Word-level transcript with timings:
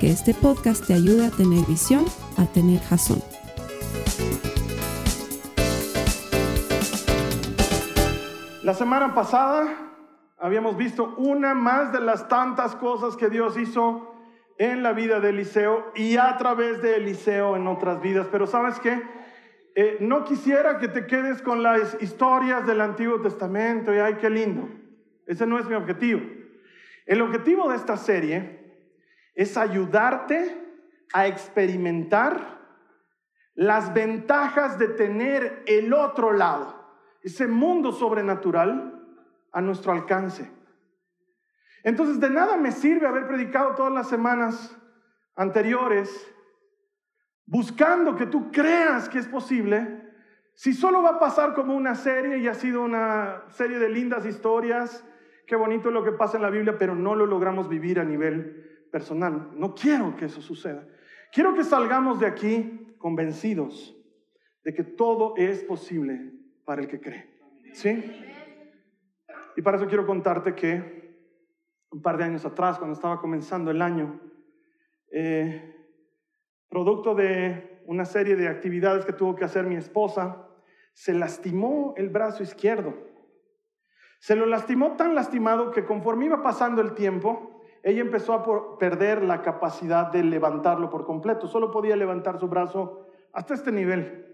que 0.00 0.10
este 0.10 0.34
podcast 0.34 0.86
te 0.86 0.92
ayude 0.94 1.26
a 1.26 1.30
tener 1.30 1.64
visión, 1.66 2.04
a 2.36 2.44
tener 2.46 2.80
jazón. 2.80 3.22
La 8.62 8.74
semana 8.74 9.14
pasada 9.14 9.92
habíamos 10.38 10.76
visto 10.76 11.14
una 11.16 11.54
más 11.54 11.92
de 11.92 12.00
las 12.00 12.28
tantas 12.28 12.76
cosas 12.76 13.16
que 13.16 13.30
Dios 13.30 13.56
hizo 13.56 14.14
en 14.58 14.82
la 14.82 14.92
vida 14.92 15.20
de 15.20 15.30
Eliseo 15.30 15.92
y 15.94 16.16
a 16.16 16.36
través 16.36 16.82
de 16.82 16.96
Eliseo 16.96 17.56
en 17.56 17.66
otras 17.66 18.00
vidas. 18.02 18.26
Pero 18.30 18.46
sabes 18.46 18.78
qué? 18.80 19.02
Eh, 19.74 19.98
no 20.00 20.24
quisiera 20.24 20.78
que 20.78 20.88
te 20.88 21.06
quedes 21.06 21.40
con 21.42 21.62
las 21.62 21.96
historias 22.02 22.66
del 22.66 22.80
Antiguo 22.80 23.20
Testamento 23.20 23.94
y 23.94 23.98
ay, 23.98 24.16
qué 24.20 24.28
lindo. 24.28 24.68
Ese 25.26 25.46
no 25.46 25.58
es 25.58 25.66
mi 25.66 25.74
objetivo. 25.74 26.20
El 27.06 27.22
objetivo 27.22 27.68
de 27.70 27.76
esta 27.76 27.96
serie 27.96 28.55
es 29.36 29.56
ayudarte 29.56 30.60
a 31.12 31.28
experimentar 31.28 32.56
las 33.54 33.94
ventajas 33.94 34.78
de 34.78 34.88
tener 34.88 35.62
el 35.66 35.92
otro 35.92 36.32
lado, 36.32 36.74
ese 37.22 37.46
mundo 37.46 37.92
sobrenatural 37.92 38.92
a 39.52 39.60
nuestro 39.60 39.92
alcance. 39.92 40.50
Entonces, 41.84 42.18
de 42.18 42.30
nada 42.30 42.56
me 42.56 42.72
sirve 42.72 43.06
haber 43.06 43.28
predicado 43.28 43.74
todas 43.74 43.92
las 43.92 44.08
semanas 44.08 44.76
anteriores 45.36 46.10
buscando 47.44 48.16
que 48.16 48.26
tú 48.26 48.50
creas 48.50 49.08
que 49.08 49.18
es 49.18 49.28
posible, 49.28 50.02
si 50.54 50.72
solo 50.72 51.02
va 51.02 51.10
a 51.10 51.20
pasar 51.20 51.54
como 51.54 51.76
una 51.76 51.94
serie 51.94 52.38
y 52.38 52.48
ha 52.48 52.54
sido 52.54 52.82
una 52.82 53.44
serie 53.50 53.78
de 53.78 53.90
lindas 53.90 54.26
historias, 54.26 55.04
qué 55.46 55.54
bonito 55.54 55.90
lo 55.90 56.02
que 56.02 56.12
pasa 56.12 56.38
en 56.38 56.42
la 56.42 56.50
Biblia, 56.50 56.76
pero 56.78 56.94
no 56.94 57.14
lo 57.14 57.26
logramos 57.26 57.68
vivir 57.68 58.00
a 58.00 58.04
nivel 58.04 58.65
personal. 58.96 59.50
No 59.52 59.74
quiero 59.74 60.16
que 60.16 60.24
eso 60.24 60.40
suceda. 60.40 60.88
Quiero 61.30 61.54
que 61.54 61.64
salgamos 61.64 62.18
de 62.18 62.24
aquí 62.24 62.94
convencidos 62.96 63.94
de 64.64 64.72
que 64.72 64.84
todo 64.84 65.34
es 65.36 65.62
posible 65.64 66.32
para 66.64 66.80
el 66.80 66.88
que 66.88 66.98
cree. 66.98 67.28
¿Sí? 67.74 68.02
Y 69.54 69.60
para 69.60 69.76
eso 69.76 69.86
quiero 69.86 70.06
contarte 70.06 70.54
que 70.54 71.14
un 71.90 72.00
par 72.00 72.16
de 72.16 72.24
años 72.24 72.46
atrás, 72.46 72.78
cuando 72.78 72.94
estaba 72.94 73.20
comenzando 73.20 73.70
el 73.70 73.82
año, 73.82 74.18
eh, 75.12 75.76
producto 76.70 77.14
de 77.14 77.82
una 77.84 78.06
serie 78.06 78.34
de 78.34 78.48
actividades 78.48 79.04
que 79.04 79.12
tuvo 79.12 79.36
que 79.36 79.44
hacer 79.44 79.66
mi 79.66 79.76
esposa, 79.76 80.48
se 80.94 81.12
lastimó 81.12 81.92
el 81.98 82.08
brazo 82.08 82.42
izquierdo. 82.42 82.94
Se 84.20 84.36
lo 84.36 84.46
lastimó 84.46 84.96
tan 84.96 85.14
lastimado 85.14 85.70
que 85.70 85.84
conforme 85.84 86.24
iba 86.24 86.42
pasando 86.42 86.80
el 86.80 86.94
tiempo, 86.94 87.55
ella 87.86 88.00
empezó 88.00 88.32
a 88.32 88.78
perder 88.78 89.22
la 89.22 89.42
capacidad 89.42 90.10
de 90.10 90.24
levantarlo 90.24 90.90
por 90.90 91.04
completo. 91.04 91.46
Solo 91.46 91.70
podía 91.70 91.94
levantar 91.94 92.40
su 92.40 92.48
brazo 92.48 93.06
hasta 93.32 93.54
este 93.54 93.70
nivel. 93.70 94.26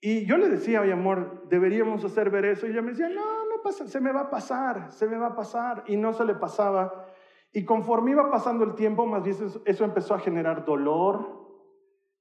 Y 0.00 0.26
yo 0.26 0.36
le 0.36 0.48
decía, 0.48 0.80
oye 0.80 0.92
amor, 0.92 1.46
deberíamos 1.48 2.04
hacer 2.04 2.28
ver 2.28 2.46
eso. 2.46 2.66
Y 2.66 2.70
ella 2.70 2.82
me 2.82 2.90
decía, 2.90 3.08
no, 3.08 3.44
no 3.44 3.62
pasa, 3.62 3.86
se 3.86 4.00
me 4.00 4.10
va 4.10 4.22
a 4.22 4.30
pasar, 4.30 4.90
se 4.90 5.06
me 5.06 5.18
va 5.18 5.28
a 5.28 5.36
pasar. 5.36 5.84
Y 5.86 5.96
no 5.96 6.12
se 6.12 6.24
le 6.24 6.34
pasaba. 6.34 7.06
Y 7.52 7.64
conforme 7.64 8.10
iba 8.10 8.28
pasando 8.28 8.64
el 8.64 8.74
tiempo, 8.74 9.06
más 9.06 9.22
bien 9.22 9.36
eso 9.64 9.84
empezó 9.84 10.14
a 10.14 10.18
generar 10.18 10.64
dolor 10.64 11.46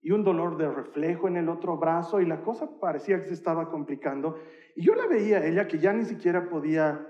y 0.03 0.11
un 0.11 0.23
dolor 0.23 0.55
de 0.57 0.69
reflejo 0.69 1.27
en 1.27 1.37
el 1.37 1.49
otro 1.49 1.77
brazo 1.77 2.21
y 2.21 2.27
la 2.27 2.43
cosa 2.43 2.69
parecía 2.79 3.17
que 3.17 3.29
se 3.29 3.33
estaba 3.33 3.71
complicando. 3.71 4.37
Y 4.75 4.83
yo 4.83 4.93
la 4.93 5.07
veía 5.07 5.43
ella 5.43 5.67
que 5.67 5.79
ya 5.79 5.93
ni 5.93 6.05
siquiera 6.05 6.47
podía 6.47 7.07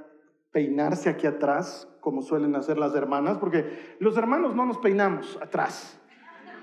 peinarse 0.52 1.10
aquí 1.10 1.28
atrás, 1.28 1.89
como 2.00 2.22
suelen 2.22 2.56
hacer 2.56 2.78
las 2.78 2.96
hermanas, 2.96 3.38
porque 3.38 3.96
los 4.00 4.18
hermanos 4.18 4.56
no 4.56 4.66
nos 4.66 4.78
peinamos 4.78 5.38
atrás. 5.42 6.00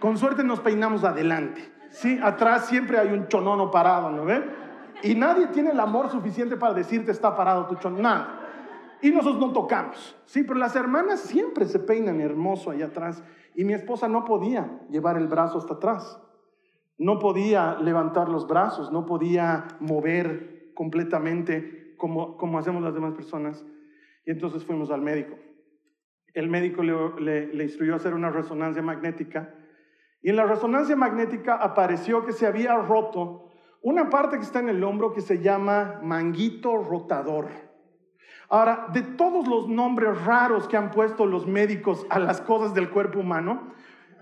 Con 0.01 0.19
suerte 0.19 0.45
nos 0.45 0.61
peinamos 0.61 1.05
adelante. 1.05 1.73
Sí, 1.91 2.19
atrás 2.23 2.67
siempre 2.67 2.99
hay 2.99 3.09
un 3.09 3.29
chonono 3.29 3.71
parado, 3.71 4.11
¿no 4.11 4.25
ven? 4.25 4.45
Y 5.03 5.15
nadie 5.15 5.49
tiene 5.49 5.71
el 5.71 5.81
amor 5.81 6.11
suficiente 6.11 6.57
para 6.57 6.75
decirte 6.75 7.11
está 7.11 7.37
parado 7.37 7.67
tu 7.67 7.77
chonono. 7.77 8.03
Nada. 8.03 8.41
Y 9.03 9.11
nosotros 9.11 9.39
no 9.39 9.53
tocamos. 9.53 10.17
Sí, 10.25 10.43
pero 10.43 10.59
las 10.59 10.75
hermanas 10.75 11.21
siempre 11.21 11.67
se 11.67 11.79
peinan 11.79 12.21
hermoso 12.21 12.71
allá 12.71 12.87
atrás. 12.87 13.23
Y 13.55 13.65
mi 13.65 13.75
esposa 13.75 14.09
no 14.09 14.25
podía 14.25 14.81
llevar 14.91 15.17
el 15.17 15.29
brazo 15.29 15.59
hasta 15.59 15.75
atrás. 15.75 16.21
No 16.99 17.19
podía 17.19 17.75
levantar 17.75 18.29
los 18.29 18.47
brazos, 18.47 18.91
no 18.91 19.05
podía 19.05 19.67
mover 19.81 20.73
completamente 20.75 21.95
como, 21.99 22.37
como 22.37 22.59
hacemos 22.59 22.83
las 22.83 22.95
demás 22.95 23.15
personas. 23.15 23.65
Y 24.27 24.33
entonces 24.33 24.65
fuimos 24.65 24.91
al 24.91 25.01
médico. 25.01 25.37
El 26.35 26.49
médico 26.51 26.83
le, 26.83 27.47
le 27.47 27.65
instruyó 27.65 27.95
a 27.95 27.97
hacer 27.97 28.13
una 28.13 28.29
resonancia 28.29 28.83
magnética 28.83 29.55
y 30.27 30.31
en 30.31 30.37
la 30.37 30.45
resonancia 30.45 30.97
magnética 30.97 31.55
apareció 31.55 32.27
que 32.27 32.33
se 32.33 32.47
había 32.47 32.75
roto 32.77 33.53
una 33.81 34.11
parte 34.11 34.37
que 34.37 34.43
está 34.43 34.59
en 34.59 34.69
el 34.69 34.83
hombro 34.83 35.13
que 35.13 35.21
se 35.21 35.41
llama 35.41 36.01
manguito 36.03 36.79
rotador. 36.79 37.47
Ahora, 38.49 38.89
de 38.93 39.03
todos 39.03 39.47
los 39.47 39.69
nombres 39.69 40.25
raros 40.25 40.67
que 40.67 40.77
han 40.77 40.91
puesto 40.91 41.27
los 41.27 41.47
médicos 41.47 42.05
a 42.11 42.19
las 42.19 42.41
cosas 42.41 42.75
del 42.75 42.91
cuerpo 42.91 43.21
humano, 43.21 43.73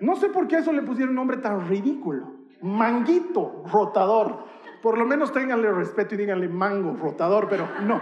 no 0.01 0.17
sé 0.17 0.29
por 0.29 0.47
qué 0.47 0.57
eso 0.57 0.73
le 0.73 0.83
pusieron 0.83 1.11
un 1.11 1.17
nombre 1.17 1.39
tan 1.39 1.69
ridículo. 1.69 2.35
Manguito 2.61 3.63
rotador. 3.73 4.45
Por 4.83 4.99
lo 4.99 5.07
menos 5.07 5.33
ténganle 5.33 5.73
respeto 5.73 6.15
y 6.15 6.19
díganle 6.19 6.49
mango 6.49 6.97
rotador, 7.01 7.49
pero 7.49 7.67
no. 7.83 7.99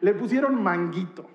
Le 0.00 0.14
pusieron 0.14 0.62
manguito. 0.62 1.26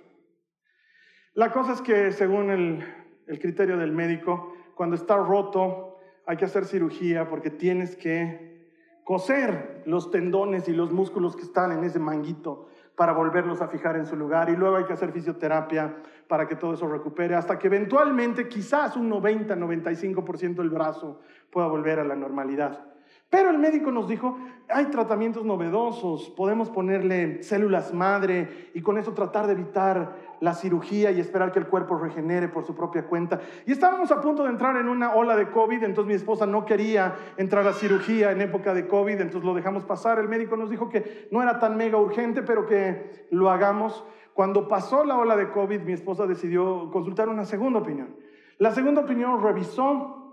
La 1.34 1.52
cosa 1.52 1.74
es 1.74 1.82
que 1.82 2.12
según 2.12 2.50
el, 2.50 3.40
criterio 3.40 3.78
del 3.78 3.92
médico, 3.92 4.54
cuando 4.76 4.96
está 4.96 5.18
roto, 5.18 5.98
hay 6.26 6.38
que 6.38 6.46
hacer 6.46 6.66
cirugía 6.66 7.30
porque 7.30 7.50
tienes 7.50 7.96
que 7.96 8.72
coser 9.04 9.84
los 9.86 10.10
tendones 10.10 10.68
y 10.68 10.74
los 10.74 10.92
músculos 10.92 11.36
que 11.36 11.44
están 11.44 11.72
en 11.72 11.84
ese 11.84 12.00
manguito 12.00 12.70
para 12.96 13.12
volverlos 13.12 13.62
a 13.62 13.68
fijar 13.68 13.98
en 13.98 14.06
su 14.06 14.16
lugar 14.16 14.50
y 14.50 14.56
luego 14.56 14.78
hay 14.78 14.86
que 14.86 14.94
hacer 14.94 15.12
fisioterapia 15.12 15.98
para 16.28 16.48
que 16.48 16.56
todo 16.56 16.74
eso 16.74 16.88
recupere 16.88 17.36
hasta 17.36 17.60
que 17.60 17.68
eventualmente 17.68 18.48
quizás 18.48 18.96
un 18.96 19.12
90-95% 19.12 20.56
del 20.56 20.70
brazo 20.70 21.20
pueda 21.52 21.68
volver 21.68 22.00
a 22.00 22.06
la 22.06 22.16
normalidad. 22.16 22.95
Pero 23.36 23.50
el 23.50 23.58
médico 23.58 23.92
nos 23.92 24.08
dijo, 24.08 24.38
hay 24.70 24.86
tratamientos 24.86 25.44
novedosos, 25.44 26.30
podemos 26.30 26.70
ponerle 26.70 27.44
células 27.44 27.94
madre 27.94 28.70
y 28.74 28.82
con 28.82 28.98
eso 28.98 29.12
tratar 29.12 29.46
de 29.46 29.52
evitar 29.52 30.16
la 30.40 30.54
cirugía 30.54 31.12
y 31.12 31.20
esperar 31.20 31.52
que 31.52 31.60
el 31.60 31.68
cuerpo 31.68 31.98
regenere 31.98 32.48
por 32.48 32.64
su 32.64 32.74
propia 32.74 33.08
cuenta. 33.08 33.42
Y 33.66 33.74
estábamos 33.74 34.10
a 34.14 34.22
punto 34.22 34.44
de 34.46 34.52
entrar 34.52 34.78
en 34.78 34.88
una 34.88 35.14
ola 35.16 35.36
de 35.36 35.52
COVID, 35.52 35.84
entonces 35.84 36.08
mi 36.08 36.14
esposa 36.14 36.46
no 36.46 36.64
quería 36.64 37.14
entrar 37.36 37.68
a 37.68 37.74
cirugía 37.74 38.32
en 38.32 38.40
época 38.40 38.74
de 38.74 38.88
COVID, 38.88 39.20
entonces 39.20 39.44
lo 39.44 39.54
dejamos 39.54 39.84
pasar. 39.84 40.18
El 40.18 40.30
médico 40.30 40.56
nos 40.56 40.70
dijo 40.70 40.88
que 40.88 41.28
no 41.30 41.44
era 41.44 41.60
tan 41.60 41.76
mega 41.76 41.98
urgente, 41.98 42.42
pero 42.42 42.66
que 42.66 43.28
lo 43.32 43.50
hagamos. 43.50 44.06
Cuando 44.34 44.70
pasó 44.70 45.04
la 45.04 45.18
ola 45.18 45.36
de 45.36 45.52
COVID, 45.52 45.82
mi 45.82 45.92
esposa 45.92 46.26
decidió 46.26 46.90
consultar 46.90 47.28
una 47.28 47.44
segunda 47.44 47.80
opinión. 47.80 48.16
La 48.60 48.72
segunda 48.72 49.02
opinión 49.02 49.44
revisó 49.44 50.25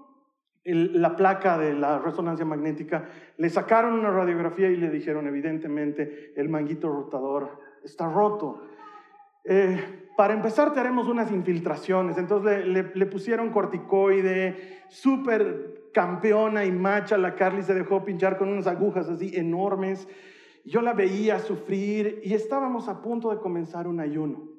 la 0.65 1.17
placa 1.17 1.59
de 1.59 1.75
la 1.75 1.99
resonancia 1.99 2.45
magnética, 2.45 3.09
le 3.37 3.51
sacaron 3.51 3.95
una 3.95 4.11
radiografía 4.11 4.71
y 4.71 4.77
le 4.77 4.91
dijeron, 4.91 5.27
evidentemente, 5.27 6.33
el 6.37 6.49
manguito 6.49 6.89
rotador 6.89 7.59
está 7.83 8.09
roto. 8.09 8.63
Eh, 9.45 10.03
para 10.17 10.35
empezar, 10.35 10.73
te 10.73 10.81
haremos 10.81 11.09
unas 11.09 11.33
infiltraciones. 11.33 12.19
Entonces 12.19 12.67
le, 12.67 13.07
pusieron 13.07 13.51
corticoide, 13.51 14.85
súper 14.89 15.89
campeona 15.93 16.65
y 16.65 16.71
macha. 16.71 17.17
La 17.19 17.35
Carly 17.35 17.63
se 17.63 17.75
dejó 17.75 18.05
pinchar 18.05 18.39
con 18.39 18.49
unas 18.49 18.67
agujas 18.67 19.09
así 19.09 19.33
enormes. 19.35 20.07
Yo 20.65 20.81
la 20.81 20.93
veía 20.93 21.41
sufrir 21.41 22.21
y 22.23 22.35
estábamos 22.35 22.89
a 22.89 23.03
punto 23.03 23.31
de 23.31 23.39
comenzar 23.39 23.89
un 23.89 23.99
ayuno. 23.99 24.52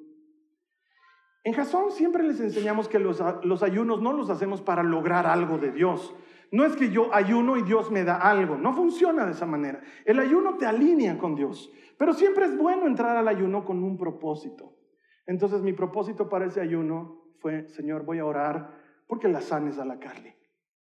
En 1.44 1.52
Jasón 1.52 1.92
siempre 1.92 2.22
les 2.22 2.40
enseñamos 2.40 2.88
que 2.88 2.98
los, 2.98 3.20
ayunos 3.62 4.00
no 4.00 4.14
los 4.14 4.30
hacemos 4.30 4.62
para 4.62 4.82
lograr 4.82 5.26
algo 5.26 5.58
de 5.58 5.72
Dios. 5.72 6.14
No 6.50 6.64
es 6.64 6.74
que 6.74 6.88
yo 6.88 7.14
ayuno 7.14 7.58
y 7.58 7.62
Dios 7.62 7.90
me 7.90 8.02
da 8.02 8.16
algo. 8.16 8.56
No 8.56 8.72
funciona 8.72 9.26
de 9.26 9.32
esa 9.32 9.44
manera. 9.44 9.82
El 10.06 10.18
ayuno 10.20 10.56
te 10.56 10.64
alinea 10.64 11.18
con 11.18 11.34
Dios. 11.34 11.70
Pero 11.98 12.14
siempre 12.14 12.46
es 12.46 12.56
bueno 12.56 12.86
entrar 12.86 13.18
al 13.18 13.28
ayuno 13.28 13.62
con 13.62 13.84
un 13.84 13.98
propósito. 13.98 14.74
Entonces 15.26 15.60
mi 15.60 15.74
propósito 15.74 16.30
para 16.30 16.46
ese 16.46 16.62
ayuno 16.62 17.22
fue, 17.40 17.68
Señor, 17.68 18.04
voy 18.04 18.20
a 18.20 18.24
orar 18.24 18.80
porque 19.06 19.28
la 19.28 19.42
sanes 19.42 19.78
a 19.78 19.84
la 19.84 19.98
Carly. 19.98 20.34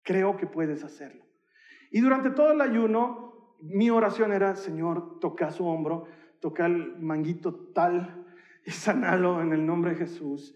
Creo 0.04 0.38
que 0.38 0.48
puedes 0.48 0.86
hacerlo. 0.86 1.26
Y 1.92 2.00
durante 2.00 2.30
todo 2.30 2.54
el 2.54 2.62
ayuno, 2.62 3.58
mi 3.60 3.90
oración 3.90 4.32
era, 4.32 4.56
Señor, 4.56 5.20
toca 5.20 5.52
su 5.52 5.66
hombro, 5.68 6.06
toca 6.40 6.66
el 6.66 6.98
manguito 6.98 7.54
tal 7.74 8.25
y 8.66 8.72
sanalo 8.72 9.42
en 9.42 9.54
el 9.54 9.66
nombre 9.66 9.92
de 9.92 9.98
Jesús. 9.98 10.56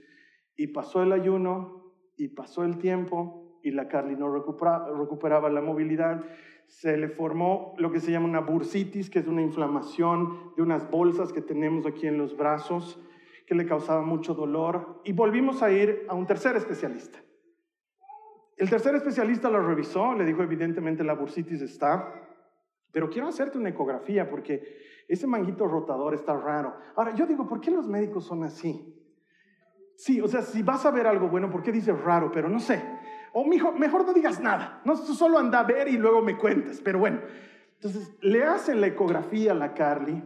Y 0.55 0.67
pasó 0.67 1.03
el 1.03 1.13
ayuno 1.13 1.93
y 2.17 2.29
pasó 2.29 2.63
el 2.63 2.77
tiempo 2.77 3.59
y 3.63 3.71
la 3.71 3.87
Carly 3.87 4.15
no 4.15 4.31
recuperaba 4.31 5.49
la 5.49 5.61
movilidad 5.61 6.23
se 6.69 6.95
le 6.97 7.09
formó 7.09 7.73
lo 7.77 7.91
que 7.91 7.99
se 7.99 8.11
llama 8.11 8.27
una 8.27 8.41
bursitis, 8.41 9.09
que 9.09 9.19
es 9.19 9.27
una 9.27 9.41
inflamación 9.41 10.53
de 10.55 10.61
unas 10.61 10.89
bolsas 10.89 11.33
que 11.33 11.41
tenemos 11.41 11.85
aquí 11.85 12.07
en 12.07 12.17
los 12.17 12.37
brazos, 12.37 12.99
que 13.47 13.55
le 13.55 13.65
causaba 13.65 14.03
mucho 14.03 14.35
dolor. 14.35 15.01
Y 15.03 15.13
volvimos 15.13 15.63
a 15.63 15.71
ir 15.71 16.05
a 16.07 16.13
un 16.13 16.27
tercer 16.27 16.55
especialista. 16.55 17.19
El 18.55 18.69
tercer 18.69 18.93
especialista 18.95 19.49
lo 19.49 19.65
revisó, 19.65 20.13
le 20.13 20.25
dijo 20.25 20.43
evidentemente 20.43 21.03
la 21.03 21.15
bursitis 21.15 21.61
está, 21.61 22.13
pero 22.91 23.09
quiero 23.09 23.27
hacerte 23.27 23.57
una 23.57 23.69
ecografía 23.69 24.29
porque 24.29 24.61
ese 25.09 25.25
manguito 25.25 25.67
rotador 25.67 26.13
está 26.13 26.37
raro. 26.37 26.77
Ahora, 26.95 27.15
yo 27.15 27.25
digo, 27.25 27.47
¿por 27.47 27.59
qué 27.59 27.71
los 27.71 27.87
médicos 27.87 28.25
son 28.25 28.43
así? 28.43 28.95
Sí, 29.95 30.21
o 30.21 30.27
sea, 30.27 30.43
si 30.43 30.61
vas 30.61 30.85
a 30.85 30.91
ver 30.91 31.07
algo 31.07 31.27
bueno, 31.27 31.49
¿por 31.49 31.63
qué 31.63 31.71
dices 31.71 31.99
raro? 31.99 32.31
Pero 32.31 32.47
no 32.47 32.59
sé. 32.59 32.81
O 33.33 33.43
mejor 33.43 34.05
no 34.05 34.13
digas 34.13 34.39
nada, 34.39 34.81
no 34.85 34.95
solo 34.95 35.39
anda 35.39 35.59
a 35.59 35.63
ver 35.63 35.87
y 35.87 35.97
luego 35.97 36.21
me 36.21 36.37
cuentas, 36.37 36.79
pero 36.83 36.99
bueno. 36.99 37.21
Entonces 37.73 38.15
le 38.21 38.43
hacen 38.43 38.81
la 38.81 38.87
ecografía 38.87 39.51
a 39.51 39.55
la 39.55 39.73
Carly, 39.73 40.23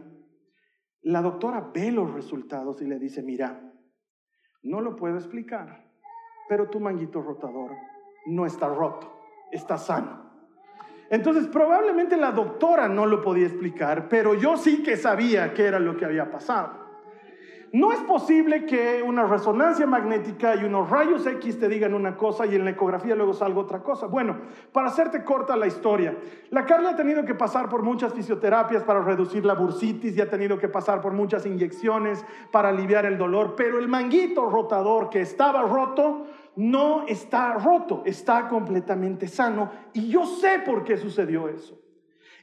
la 1.00 1.22
doctora 1.22 1.70
ve 1.72 1.90
los 1.90 2.12
resultados 2.12 2.82
y 2.82 2.86
le 2.86 2.98
dice, 2.98 3.22
mira, 3.22 3.72
no 4.62 4.80
lo 4.80 4.96
puedo 4.96 5.16
explicar, 5.16 5.90
pero 6.48 6.68
tu 6.68 6.78
manguito 6.78 7.22
rotador 7.22 7.72
no 8.26 8.44
está 8.44 8.68
roto, 8.68 9.12
está 9.50 9.78
sano. 9.78 10.23
Entonces 11.10 11.46
probablemente 11.48 12.16
la 12.16 12.32
doctora 12.32 12.88
no 12.88 13.06
lo 13.06 13.20
podía 13.20 13.46
explicar, 13.46 14.08
pero 14.08 14.34
yo 14.34 14.56
sí 14.56 14.82
que 14.82 14.96
sabía 14.96 15.52
qué 15.54 15.66
era 15.66 15.78
lo 15.78 15.96
que 15.96 16.04
había 16.04 16.30
pasado. 16.30 16.84
No 17.74 17.90
es 17.90 17.98
posible 18.02 18.66
que 18.66 19.02
una 19.02 19.24
resonancia 19.24 19.84
magnética 19.84 20.54
y 20.54 20.62
unos 20.62 20.88
rayos 20.88 21.26
X 21.26 21.58
te 21.58 21.68
digan 21.68 21.92
una 21.92 22.16
cosa 22.16 22.46
y 22.46 22.54
en 22.54 22.64
la 22.64 22.70
ecografía 22.70 23.16
luego 23.16 23.34
salga 23.34 23.58
otra 23.58 23.82
cosa. 23.82 24.06
Bueno, 24.06 24.36
para 24.70 24.86
hacerte 24.86 25.24
corta 25.24 25.56
la 25.56 25.66
historia, 25.66 26.16
la 26.50 26.64
Carla 26.66 26.90
ha 26.90 26.96
tenido 26.96 27.24
que 27.24 27.34
pasar 27.34 27.68
por 27.68 27.82
muchas 27.82 28.14
fisioterapias 28.14 28.84
para 28.84 29.02
reducir 29.02 29.44
la 29.44 29.54
bursitis 29.54 30.16
y 30.16 30.20
ha 30.20 30.30
tenido 30.30 30.56
que 30.56 30.68
pasar 30.68 31.00
por 31.00 31.14
muchas 31.14 31.46
inyecciones 31.46 32.24
para 32.52 32.68
aliviar 32.68 33.06
el 33.06 33.18
dolor, 33.18 33.54
pero 33.56 33.80
el 33.80 33.88
manguito 33.88 34.48
rotador 34.48 35.10
que 35.10 35.22
estaba 35.22 35.62
roto 35.62 36.28
no 36.56 37.06
está 37.06 37.54
roto, 37.54 38.02
está 38.06 38.48
completamente 38.48 39.28
sano 39.28 39.70
y 39.92 40.08
yo 40.08 40.24
sé 40.24 40.60
por 40.60 40.84
qué 40.84 40.96
sucedió 40.96 41.48
eso. 41.48 41.80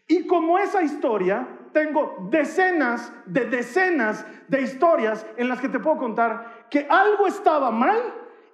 Y 0.08 0.28
como 0.28 0.58
esa 0.58 0.82
historia, 0.82 1.48
tengo 1.72 2.28
decenas 2.30 3.14
de 3.26 3.46
decenas 3.46 4.26
de 4.48 4.62
historias 4.62 5.26
en 5.38 5.48
las 5.48 5.62
que 5.62 5.70
te 5.70 5.80
puedo 5.80 5.98
contar 5.98 6.68
que 6.70 6.86
algo 6.90 7.28
estaba 7.28 7.72
mal 7.72 7.98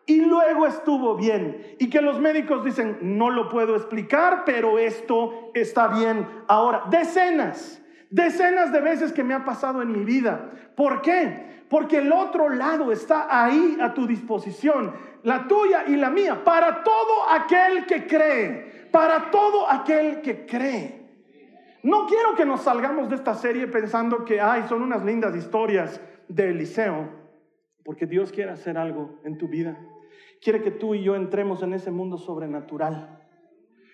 y 0.06 0.21
luego 0.21 0.65
estuvo 0.65 1.15
bien. 1.15 1.75
Y 1.80 1.89
que 1.89 2.01
los 2.01 2.19
médicos 2.19 2.63
dicen, 2.63 2.98
no 3.01 3.30
lo 3.30 3.50
puedo 3.50 3.75
explicar, 3.75 4.44
pero 4.45 4.80
esto 4.80 5.51
está 5.54 5.88
bien. 5.88 6.27
Ahora, 6.48 6.83
decenas, 6.89 7.81
decenas 8.09 8.71
de 8.71 8.81
veces 8.81 9.12
que 9.12 9.24
me 9.24 9.33
ha 9.33 9.44
pasado 9.44 9.81
en 9.81 9.92
mi 9.92 10.06
vida. 10.06 10.51
¿Por 10.75 11.01
qué? 11.01 11.56
Porque 11.69 11.98
el 11.98 12.12
otro 12.12 12.50
lado 12.50 12.92
está 12.92 13.28
ahí 13.44 13.78
a 13.81 13.94
tu 13.94 14.08
disposición, 14.08 14.94
la 15.24 15.48
tuya 15.48 15.86
y 15.88 15.96
la 15.98 16.10
mía, 16.10 16.44
para 16.44 16.84
todo 16.84 17.30
aquel 17.30 17.86
que 17.86 18.08
cree, 18.08 18.88
para 18.92 19.30
todo 19.30 19.69
aquel 19.69 20.22
que 20.22 20.46
cree. 20.46 21.08
No 21.84 22.06
quiero 22.06 22.36
que 22.36 22.46
nos 22.46 22.62
salgamos 22.62 23.10
de 23.10 23.16
esta 23.16 23.34
serie 23.34 23.68
pensando 23.68 24.24
que, 24.24 24.40
ay, 24.40 24.64
son 24.68 24.81
unas 24.81 25.04
lindas 25.04 25.36
historias 25.36 26.02
de 26.28 26.50
Eliseo, 26.50 27.10
porque 27.84 28.06
Dios 28.06 28.31
quiere 28.31 28.52
hacer 28.52 28.78
algo 28.78 29.19
en 29.24 29.38
tu 29.38 29.48
vida. 29.48 29.78
Quiere 30.42 30.62
que 30.62 30.72
tú 30.72 30.96
y 30.96 31.04
yo 31.04 31.16
entremos 31.16 31.64
en 31.64 31.74
ese 31.74 31.92
mundo 31.92 32.18
sobrenatural. 32.18 33.19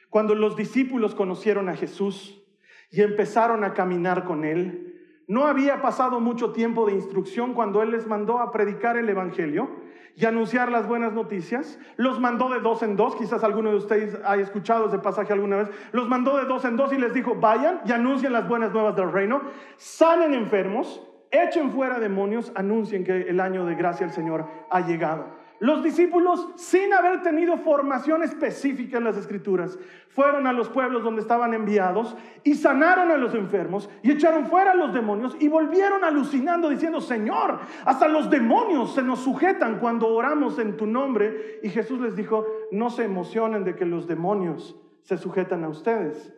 Cuando 0.09 0.35
los 0.35 0.55
discípulos 0.55 1.15
conocieron 1.15 1.69
a 1.69 1.75
Jesús 1.75 2.43
y 2.91 3.01
empezaron 3.01 3.63
a 3.63 3.73
caminar 3.73 4.25
con 4.25 4.45
Él, 4.45 4.92
no 5.33 5.47
había 5.47 5.81
pasado 5.81 6.19
mucho 6.19 6.51
tiempo 6.51 6.85
de 6.85 6.93
instrucción 6.93 7.55
cuando 7.55 7.81
Él 7.81 7.89
les 7.89 8.05
mandó 8.05 8.37
a 8.37 8.51
predicar 8.51 8.97
el 8.97 9.09
Evangelio 9.09 9.67
y 10.15 10.27
anunciar 10.27 10.71
las 10.71 10.87
buenas 10.87 11.11
noticias. 11.13 11.79
Los 11.97 12.19
mandó 12.19 12.49
de 12.49 12.59
dos 12.59 12.83
en 12.83 12.95
dos, 12.95 13.15
quizás 13.15 13.43
alguno 13.43 13.71
de 13.71 13.77
ustedes 13.77 14.15
haya 14.25 14.43
escuchado 14.43 14.85
ese 14.85 14.99
pasaje 14.99 15.33
alguna 15.33 15.55
vez. 15.55 15.71
Los 15.91 16.07
mandó 16.07 16.37
de 16.37 16.45
dos 16.45 16.63
en 16.65 16.77
dos 16.77 16.93
y 16.93 16.99
les 16.99 17.15
dijo, 17.15 17.33
vayan 17.33 17.81
y 17.83 17.91
anuncien 17.91 18.31
las 18.31 18.47
buenas 18.47 18.73
nuevas 18.73 18.95
del 18.95 19.11
reino, 19.11 19.41
sanen 19.75 20.35
enfermos, 20.35 21.01
echen 21.31 21.71
fuera 21.71 21.99
demonios, 21.99 22.51
anuncien 22.53 23.03
que 23.03 23.23
el 23.23 23.39
año 23.39 23.65
de 23.65 23.73
gracia 23.73 24.05
del 24.05 24.13
Señor 24.13 24.45
ha 24.69 24.81
llegado. 24.81 25.42
Los 25.59 25.83
discípulos, 25.83 26.49
sin 26.55 26.93
haber 26.93 27.21
tenido 27.21 27.57
formación 27.57 28.23
específica 28.23 28.97
en 28.97 29.05
las 29.05 29.17
escrituras, 29.17 29.79
fueron 30.09 30.45
a 30.45 30.53
los 30.53 30.69
pueblos 30.69 31.03
donde 31.03 31.21
estaban 31.21 31.53
enviados 31.53 32.15
y 32.43 32.55
sanaron 32.55 33.11
a 33.11 33.17
los 33.17 33.33
enfermos 33.33 33.89
y 34.03 34.11
echaron 34.11 34.47
fuera 34.47 34.71
a 34.71 34.75
los 34.75 34.93
demonios 34.93 35.35
y 35.39 35.47
volvieron 35.47 36.03
alucinando 36.03 36.69
diciendo, 36.69 37.01
Señor, 37.01 37.59
hasta 37.85 38.07
los 38.07 38.29
demonios 38.29 38.93
se 38.93 39.03
nos 39.03 39.19
sujetan 39.19 39.79
cuando 39.79 40.07
oramos 40.07 40.59
en 40.59 40.75
tu 40.75 40.85
nombre. 40.85 41.59
Y 41.63 41.69
Jesús 41.69 41.99
les 42.01 42.15
dijo, 42.15 42.45
no 42.71 42.89
se 42.89 43.05
emocionen 43.05 43.63
de 43.63 43.75
que 43.75 43.85
los 43.85 44.07
demonios 44.07 44.75
se 45.01 45.17
sujetan 45.17 45.63
a 45.63 45.69
ustedes. 45.69 46.33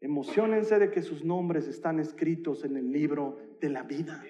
Emocionense 0.00 0.78
de 0.78 0.90
que 0.90 1.02
sus 1.02 1.24
nombres 1.24 1.68
están 1.68 2.00
escritos 2.00 2.64
en 2.64 2.76
el 2.76 2.90
libro 2.90 3.38
de 3.60 3.68
la 3.68 3.82
vida. 3.82 4.24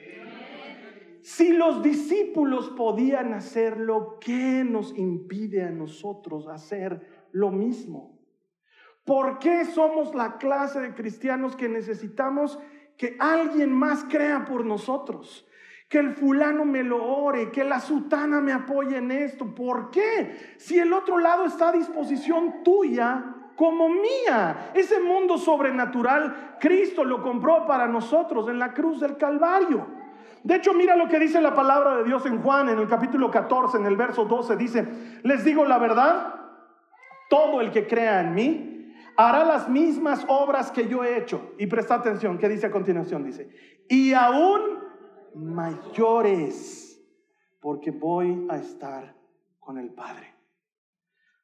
Si 1.23 1.53
los 1.53 1.85
discípulos 1.85 2.71
podían 2.71 3.33
hacerlo, 3.33 4.19
¿qué 4.21 4.65
nos 4.65 4.97
impide 4.99 5.63
a 5.63 5.71
nosotros 5.71 6.49
hacer 6.49 7.29
lo 7.31 7.53
mismo? 7.53 8.19
¿Por 9.05 9.39
qué 9.39 9.65
somos 9.65 10.17
la 10.17 10.37
clase 10.39 10.81
de 10.81 10.95
cristianos 10.95 11.55
que 11.55 11.69
necesitamos 11.69 12.59
que 12.97 13.17
alguien 13.21 13.73
más 13.73 14.05
crea 14.05 14.45
por 14.45 14.65
nosotros? 14.65 15.47
Que 15.89 15.99
el 15.99 16.11
fulano 16.11 16.65
me 16.65 16.83
lo 16.83 17.05
ore, 17.05 17.53
que 17.53 17.63
la 17.63 17.79
sutana 17.79 18.41
me 18.41 18.53
apoye 18.53 18.97
en 18.97 19.13
esto. 19.13 19.55
¿Por 19.55 19.91
qué? 19.91 20.55
Si 20.57 20.79
el 20.79 20.93
otro 20.93 21.19
lado 21.19 21.45
está 21.45 21.69
a 21.69 21.73
disposición 21.73 22.65
tuya 22.65 23.37
como 23.55 23.89
mía. 23.89 24.73
Ese 24.75 24.99
mundo 24.99 25.39
sobrenatural, 25.39 26.57
Cristo 26.59 27.05
lo 27.05 27.23
compró 27.23 27.65
para 27.65 27.87
nosotros 27.87 28.49
en 28.49 28.59
la 28.59 28.75
cruz 28.75 28.99
del 28.99 29.17
Calvario. 29.17 30.02
De 30.45 30.57
hecho, 30.57 30.75
mira 30.75 30.97
lo 30.97 31.09
que 31.09 31.19
dice 31.19 31.41
la 31.41 31.55
palabra 31.55 31.97
de 31.97 32.05
Dios 32.05 32.27
en 32.27 32.43
Juan, 32.43 32.69
en 32.69 32.79
el 32.79 32.89
capítulo 32.89 33.31
14, 33.31 33.79
en 33.79 33.87
el 33.87 33.97
verso 33.97 34.25
12, 34.25 34.57
dice, 34.57 34.87
les 35.23 35.45
digo 35.45 35.65
la 35.65 35.79
verdad, 35.79 36.35
todo 37.31 37.61
el 37.61 37.71
que 37.71 37.87
crea 37.87 38.21
en 38.21 38.35
mí 38.35 38.93
hará 39.17 39.45
las 39.45 39.69
mismas 39.69 40.25
obras 40.29 40.71
que 40.71 40.89
yo 40.89 41.05
he 41.05 41.19
hecho. 41.19 41.53
Y 41.59 41.67
presta 41.67 41.95
atención, 41.95 42.39
¿qué 42.39 42.49
dice 42.49 42.67
a 42.67 42.71
continuación? 42.71 43.25
Dice, 43.25 43.51
y 43.89 44.15
aún 44.15 44.61
mayores, 45.35 47.01
porque 47.61 47.91
voy 47.91 48.47
a 48.51 48.57
estar 48.57 49.15
con 49.61 49.79
el 49.79 49.91
Padre. 49.91 50.35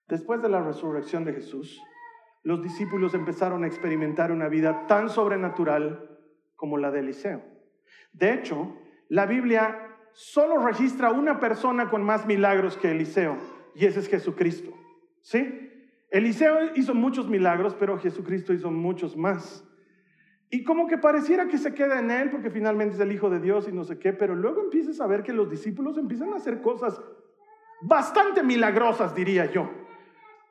Después 0.08 0.42
de 0.42 0.48
la 0.48 0.62
resurrección 0.62 1.24
de 1.24 1.34
Jesús, 1.34 1.80
los 2.42 2.62
discípulos 2.62 3.14
empezaron 3.14 3.62
a 3.62 3.66
experimentar 3.66 4.32
una 4.32 4.48
vida 4.48 4.86
tan 4.86 5.08
sobrenatural 5.08 6.18
como 6.56 6.78
la 6.78 6.90
de 6.90 7.00
Eliseo. 7.00 7.42
De 8.12 8.32
hecho, 8.32 8.74
la 9.08 9.26
Biblia 9.26 9.96
solo 10.12 10.58
registra 10.58 11.10
una 11.10 11.40
persona 11.40 11.88
con 11.88 12.02
más 12.02 12.26
milagros 12.26 12.76
que 12.76 12.90
Eliseo, 12.90 13.36
y 13.74 13.86
ese 13.86 14.00
es 14.00 14.08
Jesucristo. 14.08 14.72
¿Sí? 15.22 15.70
Eliseo 16.10 16.74
hizo 16.74 16.94
muchos 16.94 17.28
milagros, 17.28 17.74
pero 17.78 17.98
Jesucristo 17.98 18.52
hizo 18.52 18.70
muchos 18.70 19.16
más. 19.16 19.64
Y 20.50 20.64
como 20.64 20.86
que 20.86 20.96
pareciera 20.96 21.46
que 21.46 21.58
se 21.58 21.74
queda 21.74 21.98
en 21.98 22.10
él 22.10 22.30
porque 22.30 22.50
finalmente 22.50 22.94
es 22.94 23.00
el 23.00 23.12
Hijo 23.12 23.28
de 23.28 23.40
Dios 23.40 23.68
y 23.68 23.72
no 23.72 23.84
sé 23.84 23.98
qué, 23.98 24.14
pero 24.14 24.34
luego 24.34 24.62
empiezas 24.62 25.00
a 25.00 25.06
ver 25.06 25.22
que 25.22 25.34
los 25.34 25.50
discípulos 25.50 25.98
empiezan 25.98 26.32
a 26.32 26.36
hacer 26.36 26.62
cosas 26.62 26.98
bastante 27.82 28.42
milagrosas, 28.42 29.14
diría 29.14 29.46
yo. 29.46 29.70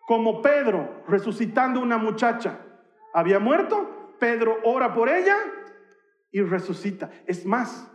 Como 0.05 0.41
Pedro 0.41 1.03
resucitando 1.07 1.81
una 1.81 1.97
muchacha. 1.97 2.59
Había 3.13 3.39
muerto, 3.39 4.13
Pedro 4.19 4.59
ora 4.63 4.93
por 4.93 5.09
ella 5.09 5.35
y 6.31 6.41
resucita. 6.41 7.09
Es 7.25 7.45
más, 7.45 7.91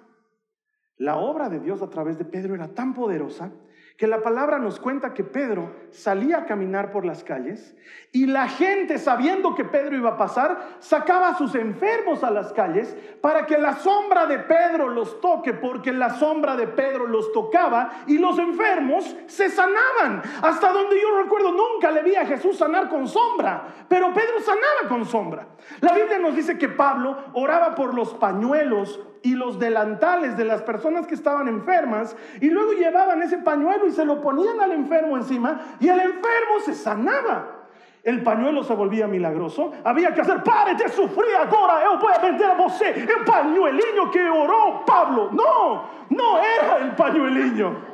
la 1.03 1.17
obra 1.17 1.49
de 1.49 1.59
Dios 1.59 1.83
a 1.83 1.91
través 1.91 2.17
de 2.17 2.25
Pedro 2.25 2.55
era 2.55 2.69
tan 2.69 2.95
poderosa 2.95 3.51
que 3.97 4.07
la 4.07 4.23
palabra 4.23 4.59
nos 4.59 4.79
cuenta 4.79 5.13
que 5.13 5.25
Pedro 5.25 5.75
salía 5.91 6.39
a 6.39 6.47
caminar 6.47 6.93
por 6.93 7.05
las 7.05 7.25
calles 7.25 7.77
y 8.13 8.27
la 8.27 8.49
gente, 8.49 8.99
sabiendo 8.99 9.57
que 9.57 9.65
Pedro 9.65 9.97
iba 9.97 10.11
a 10.11 10.17
pasar, 10.17 10.77
sacaba 10.79 11.31
a 11.31 11.35
sus 11.37 11.57
enfermos 11.57 12.23
a 12.23 12.31
las 12.31 12.53
calles 12.53 12.97
para 13.21 13.47
que 13.47 13.59
la 13.59 13.75
sombra 13.77 14.27
de 14.27 14.39
Pedro 14.39 14.89
los 14.89 15.21
toque, 15.21 15.55
porque 15.55 15.93
la 15.93 16.11
sombra 16.11 16.57
de 16.57 16.69
Pedro 16.69 17.07
los 17.07 17.33
tocaba 17.33 18.05
y 18.07 18.19
los 18.19 18.39
enfermos 18.39 19.17
se 19.27 19.51
sanaban. 19.51 20.23
Hasta 20.41 20.73
donde 20.73 21.01
yo 21.01 21.21
recuerdo, 21.21 21.51
nunca 21.53 21.91
le 21.91 22.05
vi 22.05 22.15
a 22.15 22.27
Jesús 22.27 22.57
sanar 22.59 22.89
con 22.89 23.09
sombra, 23.09 23.67
pero 23.89 24.15
Pedro 24.15 24.41
sanaba 24.41 24.89
con 24.89 25.05
sombra. 25.05 25.49
La 25.81 25.93
Biblia 25.95 26.21
nos 26.21 26.37
dice 26.37 26.57
que 26.57 26.69
Pablo 26.69 27.17
oraba 27.35 27.75
por 27.75 27.93
los 27.93 28.15
pañuelos 28.15 29.01
y 29.23 29.35
los 29.35 29.59
delantales 29.59 30.37
de 30.37 30.45
las 30.45 30.63
personas 30.63 31.07
que 31.07 31.15
estaban 31.15 31.49
enfermas 31.49 32.17
y 32.41 32.51
luego 32.51 32.73
llevaban 32.73 33.23
ese 33.23 33.39
pañuelo 33.39 33.87
y 33.87 33.93
se 33.93 34.05
lo 34.05 34.21
ponían 34.21 34.61
al 34.61 34.73
enfermo 34.73 35.17
encima 35.17 35.77
y 35.81 35.89
el 35.89 36.01
enfermo 36.01 36.61
se 36.65 36.75
sanaba. 36.75 37.59
El 38.03 38.25
pañuelo 38.25 38.65
se 38.65 38.75
volvía 38.75 39.07
milagroso. 39.07 39.73
Había 39.85 40.13
que 40.13 40.23
hacer, 40.23 40.43
pare 40.43 40.75
de 40.75 40.89
sufrir 40.89 41.37
ahora, 41.37 41.85
yo 41.85 41.99
voy 42.01 42.13
a 42.13 42.19
vender 42.19 42.51
a 42.51 42.67
usted 42.67 42.97
el 42.97 43.25
pañuelinho 43.25 44.11
que 44.11 44.29
oró 44.29 44.85
Pablo. 44.85 45.31
No, 45.33 45.85
no 46.11 46.39
era 46.39 46.79
el 46.79 46.97
pañuelinho. 46.97 47.93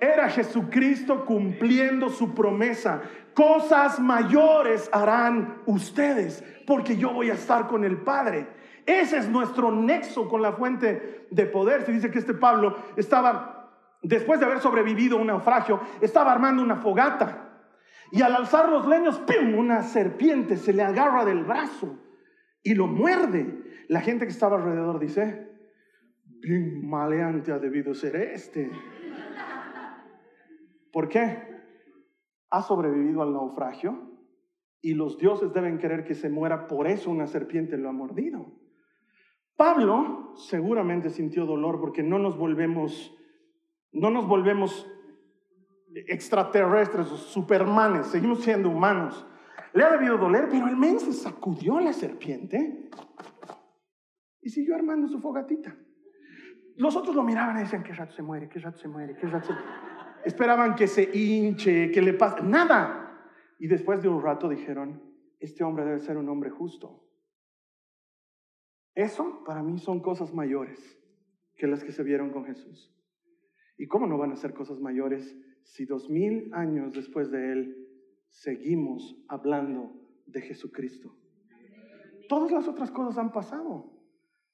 Era 0.00 0.28
Jesucristo 0.30 1.24
cumpliendo 1.26 2.08
su 2.08 2.34
promesa. 2.34 3.02
Cosas 3.34 4.00
mayores 4.00 4.88
harán 4.90 5.58
ustedes 5.66 6.42
porque 6.66 6.96
yo 6.96 7.12
voy 7.12 7.30
a 7.30 7.34
estar 7.34 7.66
con 7.66 7.84
el 7.84 7.98
Padre. 7.98 8.46
Ese 8.86 9.18
es 9.18 9.28
nuestro 9.28 9.72
nexo 9.72 10.28
con 10.28 10.40
la 10.40 10.52
fuente 10.52 11.26
de 11.30 11.46
poder. 11.46 11.82
Se 11.82 11.92
dice 11.92 12.10
que 12.10 12.20
este 12.20 12.34
Pablo 12.34 12.76
estaba, 12.96 13.72
después 14.02 14.38
de 14.38 14.46
haber 14.46 14.60
sobrevivido 14.60 15.18
a 15.18 15.20
un 15.20 15.26
naufragio, 15.26 15.80
estaba 16.00 16.32
armando 16.32 16.62
una 16.62 16.76
fogata. 16.76 17.42
Y 18.12 18.22
al 18.22 18.36
alzar 18.36 18.68
los 18.68 18.86
leños, 18.86 19.18
¡pum! 19.18 19.58
Una 19.58 19.82
serpiente 19.82 20.56
se 20.56 20.72
le 20.72 20.82
agarra 20.82 21.24
del 21.24 21.42
brazo 21.42 21.98
y 22.62 22.74
lo 22.74 22.86
muerde. 22.86 23.64
La 23.88 24.00
gente 24.00 24.24
que 24.24 24.30
estaba 24.30 24.56
alrededor 24.56 25.00
dice, 25.00 25.50
bien 26.40 26.88
maleante 26.88 27.50
ha 27.50 27.58
debido 27.58 27.92
ser 27.92 28.14
este. 28.14 28.70
¿Por 30.92 31.08
qué? 31.08 31.56
Ha 32.50 32.62
sobrevivido 32.62 33.22
al 33.22 33.32
naufragio 33.32 34.16
y 34.80 34.94
los 34.94 35.18
dioses 35.18 35.52
deben 35.52 35.78
querer 35.78 36.04
que 36.04 36.14
se 36.14 36.30
muera, 36.30 36.68
por 36.68 36.86
eso 36.86 37.10
una 37.10 37.26
serpiente 37.26 37.76
lo 37.76 37.88
ha 37.88 37.92
mordido. 37.92 38.65
Pablo 39.56 40.34
seguramente 40.36 41.10
sintió 41.10 41.46
dolor 41.46 41.80
porque 41.80 42.02
no 42.02 42.18
nos 42.18 42.36
volvemos, 42.36 43.16
no 43.92 44.10
nos 44.10 44.28
volvemos 44.28 44.86
extraterrestres 45.94 47.10
o 47.10 47.16
supermanes, 47.16 48.06
seguimos 48.06 48.42
siendo 48.42 48.68
humanos. 48.68 49.26
Le 49.72 49.84
ha 49.84 49.90
debido 49.90 50.18
doler, 50.18 50.48
pero 50.50 50.68
el 50.68 50.76
men 50.76 51.00
se 51.00 51.12
sacudió 51.12 51.80
la 51.80 51.92
serpiente 51.92 52.90
y 54.42 54.50
siguió 54.50 54.74
armando 54.74 55.08
su 55.08 55.20
fogatita. 55.20 55.76
Los 56.76 56.94
otros 56.94 57.16
lo 57.16 57.22
miraban 57.22 57.56
y 57.56 57.60
decían, 57.60 57.82
¿qué 57.82 57.94
rato 57.94 58.12
se 58.12 58.22
muere? 58.22 58.48
¿Qué 58.48 58.58
rato 58.58 58.78
se 58.78 58.88
muere? 58.88 59.16
¿Qué 59.16 59.26
rato 59.26 59.46
se... 59.46 59.54
Esperaban 60.24 60.74
que 60.74 60.86
se 60.86 61.10
hinche, 61.16 61.90
que 61.90 62.02
le 62.02 62.12
pase. 62.12 62.42
Nada. 62.42 63.30
Y 63.58 63.66
después 63.66 64.02
de 64.02 64.08
un 64.08 64.22
rato 64.22 64.48
dijeron, 64.48 65.02
este 65.40 65.64
hombre 65.64 65.84
debe 65.84 66.00
ser 66.00 66.18
un 66.18 66.28
hombre 66.28 66.50
justo. 66.50 67.05
Eso 68.96 69.44
para 69.44 69.62
mí 69.62 69.78
son 69.78 70.00
cosas 70.00 70.32
mayores 70.32 70.98
que 71.54 71.66
las 71.66 71.84
que 71.84 71.92
se 71.92 72.02
vieron 72.02 72.30
con 72.30 72.46
Jesús. 72.46 72.90
¿Y 73.76 73.86
cómo 73.86 74.06
no 74.06 74.16
van 74.16 74.32
a 74.32 74.36
ser 74.36 74.54
cosas 74.54 74.80
mayores 74.80 75.36
si 75.64 75.84
dos 75.84 76.08
mil 76.08 76.50
años 76.54 76.94
después 76.94 77.30
de 77.30 77.52
Él 77.52 77.88
seguimos 78.30 79.22
hablando 79.28 79.92
de 80.24 80.40
Jesucristo? 80.40 81.14
Todas 82.26 82.50
las 82.50 82.66
otras 82.68 82.90
cosas 82.90 83.18
han 83.18 83.32
pasado. 83.32 83.92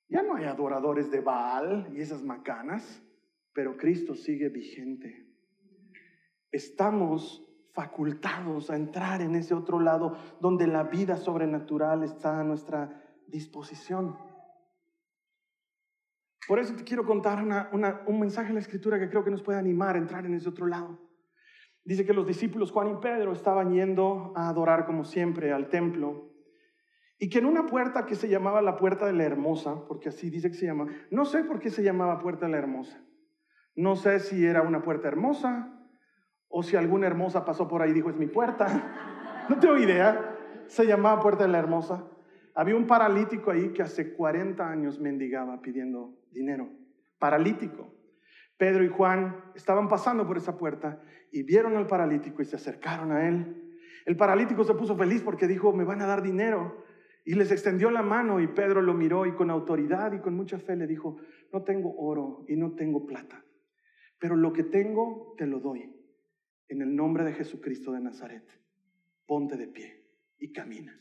Ya 0.08 0.24
no 0.24 0.34
hay 0.34 0.44
adoradores 0.44 1.08
de 1.12 1.20
Baal 1.20 1.92
y 1.94 2.00
esas 2.00 2.24
macanas, 2.24 3.00
pero 3.54 3.76
Cristo 3.76 4.16
sigue 4.16 4.48
vigente. 4.48 5.24
Estamos 6.50 7.48
facultados 7.72 8.70
a 8.70 8.76
entrar 8.76 9.22
en 9.22 9.36
ese 9.36 9.54
otro 9.54 9.78
lado 9.78 10.16
donde 10.40 10.66
la 10.66 10.82
vida 10.82 11.16
sobrenatural 11.16 12.02
está 12.02 12.40
a 12.40 12.44
nuestra 12.44 13.00
disposición. 13.28 14.31
Por 16.48 16.58
eso 16.58 16.74
te 16.74 16.84
quiero 16.84 17.04
contar 17.04 17.70
un 18.06 18.20
mensaje 18.20 18.48
en 18.48 18.54
la 18.54 18.60
escritura 18.60 18.98
que 18.98 19.08
creo 19.08 19.24
que 19.24 19.30
nos 19.30 19.42
puede 19.42 19.58
animar 19.58 19.94
a 19.94 19.98
entrar 19.98 20.26
en 20.26 20.34
ese 20.34 20.48
otro 20.48 20.66
lado. 20.66 20.98
Dice 21.84 22.04
que 22.04 22.12
los 22.12 22.26
discípulos 22.26 22.70
Juan 22.70 22.88
y 22.90 22.96
Pedro 22.96 23.32
estaban 23.32 23.72
yendo 23.72 24.32
a 24.36 24.48
adorar 24.48 24.86
como 24.86 25.04
siempre 25.04 25.52
al 25.52 25.68
templo 25.68 26.32
y 27.18 27.28
que 27.28 27.38
en 27.38 27.46
una 27.46 27.66
puerta 27.66 28.06
que 28.06 28.16
se 28.16 28.28
llamaba 28.28 28.62
la 28.62 28.76
puerta 28.76 29.06
de 29.06 29.12
la 29.12 29.24
hermosa, 29.24 29.86
porque 29.86 30.08
así 30.08 30.30
dice 30.30 30.50
que 30.50 30.56
se 30.56 30.66
llama, 30.66 30.88
no 31.10 31.24
sé 31.24 31.44
por 31.44 31.60
qué 31.60 31.70
se 31.70 31.82
llamaba 31.82 32.18
puerta 32.18 32.46
de 32.46 32.52
la 32.52 32.58
hermosa. 32.58 33.00
No 33.74 33.96
sé 33.96 34.18
si 34.18 34.44
era 34.44 34.62
una 34.62 34.82
puerta 34.82 35.08
hermosa 35.08 35.72
o 36.48 36.62
si 36.62 36.76
alguna 36.76 37.06
hermosa 37.06 37.44
pasó 37.44 37.68
por 37.68 37.80
ahí 37.80 37.90
y 37.90 37.94
dijo 37.94 38.10
es 38.10 38.16
mi 38.16 38.26
puerta. 38.26 38.66
No 39.48 39.58
tengo 39.58 39.76
idea. 39.76 40.36
Se 40.68 40.86
llamaba 40.86 41.20
puerta 41.20 41.42
de 41.42 41.50
la 41.50 41.58
hermosa. 41.58 42.04
Había 42.54 42.76
un 42.76 42.86
paralítico 42.86 43.50
ahí 43.50 43.70
que 43.70 43.82
hace 43.82 44.12
40 44.12 44.68
años 44.68 45.00
mendigaba 45.00 45.60
pidiendo 45.62 46.18
dinero. 46.30 46.68
Paralítico. 47.18 47.94
Pedro 48.58 48.84
y 48.84 48.88
Juan 48.88 49.52
estaban 49.54 49.88
pasando 49.88 50.26
por 50.26 50.36
esa 50.36 50.58
puerta 50.58 51.00
y 51.30 51.42
vieron 51.42 51.76
al 51.76 51.86
paralítico 51.86 52.42
y 52.42 52.44
se 52.44 52.56
acercaron 52.56 53.10
a 53.12 53.26
él. 53.26 53.80
El 54.04 54.16
paralítico 54.16 54.64
se 54.64 54.74
puso 54.74 54.96
feliz 54.96 55.22
porque 55.22 55.48
dijo, 55.48 55.72
me 55.72 55.84
van 55.84 56.02
a 56.02 56.06
dar 56.06 56.22
dinero. 56.22 56.84
Y 57.24 57.34
les 57.34 57.50
extendió 57.52 57.90
la 57.90 58.02
mano 58.02 58.40
y 58.40 58.48
Pedro 58.48 58.82
lo 58.82 58.94
miró 58.94 59.26
y 59.26 59.32
con 59.32 59.50
autoridad 59.50 60.12
y 60.12 60.18
con 60.18 60.34
mucha 60.34 60.58
fe 60.58 60.76
le 60.76 60.86
dijo, 60.86 61.18
no 61.52 61.62
tengo 61.62 61.94
oro 61.96 62.44
y 62.48 62.56
no 62.56 62.72
tengo 62.72 63.06
plata, 63.06 63.44
pero 64.18 64.34
lo 64.34 64.52
que 64.52 64.64
tengo 64.64 65.34
te 65.38 65.46
lo 65.46 65.60
doy. 65.60 65.94
En 66.68 66.82
el 66.82 66.96
nombre 66.96 67.22
de 67.24 67.32
Jesucristo 67.32 67.92
de 67.92 68.00
Nazaret, 68.00 68.44
ponte 69.26 69.56
de 69.56 69.68
pie 69.68 70.04
y 70.38 70.52
camina 70.52 70.98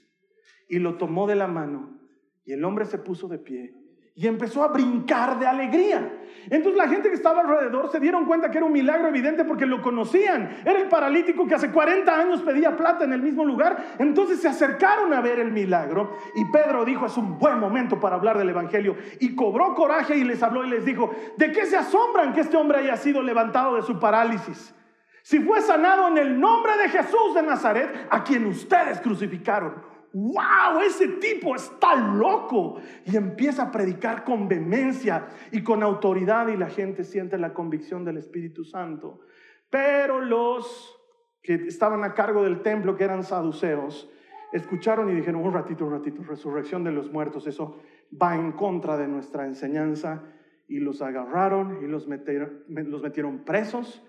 y 0.72 0.80
lo 0.80 0.96
tomó 0.96 1.28
de 1.28 1.36
la 1.36 1.48
mano. 1.48 2.00
Y 2.46 2.54
el 2.54 2.63
hombre 2.63 2.86
se 2.86 2.98
puso 2.98 3.28
de 3.28 3.38
pie 3.38 3.75
y 4.16 4.25
empezó 4.25 4.63
a 4.63 4.70
brincar 4.70 5.38
de 5.38 5.46
alegría. 5.46 6.18
Entonces 6.50 6.78
la 6.78 6.88
gente 6.88 7.10
que 7.10 7.16
estaba 7.16 7.42
alrededor 7.42 7.92
se 7.92 8.00
dieron 8.00 8.25
cuenta 8.25 8.50
que 8.50 8.58
era 8.58 8.66
un 8.66 8.72
milagro 8.72 9.10
evidente 9.10 9.44
porque 9.44 9.66
lo 9.66 9.82
conocían. 9.82 10.62
Era 10.63 10.80
el 10.80 10.88
paralítico 10.88 11.46
que 11.46 11.56
hace 11.56 11.72
40 11.72 12.18
años 12.18 12.42
pedía 12.42 12.78
plata 12.78 13.04
en 13.04 13.12
el 13.12 13.22
mismo 13.22 13.44
lugar. 13.44 13.96
Entonces 14.00 14.40
se 14.40 14.48
acercaron 14.48 15.13
a 15.13 15.20
ver 15.20 15.40
el 15.40 15.51
milagro 15.51 16.16
y 16.36 16.46
Pedro 16.46 16.86
dijo, 16.86 17.06
es 17.06 17.18
un 17.18 17.38
buen 17.38 17.60
momento 17.60 18.00
para 18.00 18.16
hablar 18.16 18.38
del 18.38 18.50
Evangelio. 18.50 18.96
Y 19.20 19.36
cobró 19.36 19.75
coraje 19.75 20.16
y 20.18 20.24
les 20.24 20.42
habló 20.42 20.63
y 20.63 20.70
les 20.70 20.86
dijo, 20.86 21.13
¿de 21.36 21.51
qué 21.51 21.66
se 21.66 21.75
asombran 21.75 22.32
que 22.32 22.42
este 22.42 22.56
hombre 22.56 22.78
haya 22.78 22.96
sido 22.96 23.22
levantado 23.22 23.75
de 23.75 23.82
su 23.82 24.00
parálisis? 24.00 24.74
Si 25.22 25.40
fue 25.42 25.60
sanado 25.62 26.08
en 26.08 26.18
el 26.18 26.40
nombre 26.40 26.78
de 26.78 26.88
Jesús 26.88 27.36
de 27.36 27.44
Nazaret, 27.44 28.08
a 28.10 28.24
quien 28.24 28.46
ustedes 28.46 29.01
crucificaron 29.01 29.90
wow, 30.13 30.82
ese 30.86 31.08
tipo 31.08 31.56
está 31.56 31.96
loco. 31.96 32.80
Y 33.06 33.15
empieza 33.15 33.63
a 33.63 33.72
predicar 33.72 34.24
con 34.24 34.48
vehemencia 34.48 35.27
y 35.51 35.63
con 35.63 35.84
autoridad 35.84 36.48
y 36.48 36.58
la 36.58 36.70
gente 36.70 37.03
siente 37.03 37.38
la 37.38 37.53
convicción 37.53 38.03
del 38.06 38.18
Espíritu 38.18 38.63
Santo. 38.63 39.22
Pero 39.70 40.20
los 40.20 40.98
que 41.41 41.56
estaban 41.56 42.03
a 42.03 42.13
cargo 42.13 42.44
del 42.44 42.62
templo, 42.62 42.96
que 42.96 43.03
eran 43.03 43.24
saduceos, 43.24 44.10
escucharon 44.51 45.10
y 45.10 45.15
dijeron, 45.15 45.44
un 45.44 45.53
ratito, 45.53 45.86
un 45.86 45.91
ratito, 45.91 46.24
resurrección 46.24 46.84
de 46.84 46.91
los 46.91 47.12
muertos, 47.12 47.48
eso 47.48 47.80
va 48.22 48.36
en 48.36 48.51
contra 48.51 48.98
de 48.98 49.08
nuestra 49.08 49.46
enseñanza. 49.46 50.24
Y 50.68 50.80
los 50.80 51.01
agarraron 51.01 51.84
y 51.84 51.88
los 51.88 52.08
metieron, 52.08 52.63
los 52.68 53.01
metieron 53.01 53.39
presos 53.39 54.01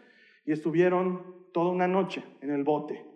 y 0.45 0.53
estuvieron 0.53 1.51
toda 1.53 1.73
una 1.73 1.89
noche 1.89 2.25
en 2.41 2.51
el 2.51 2.63
bote. 2.63 3.12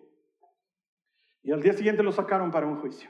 Y 1.47 1.53
al 1.53 1.63
día 1.63 1.75
siguiente 1.75 2.03
los 2.03 2.17
sacaron 2.17 2.51
para 2.51 2.67
un 2.67 2.81
juicio. 2.81 3.09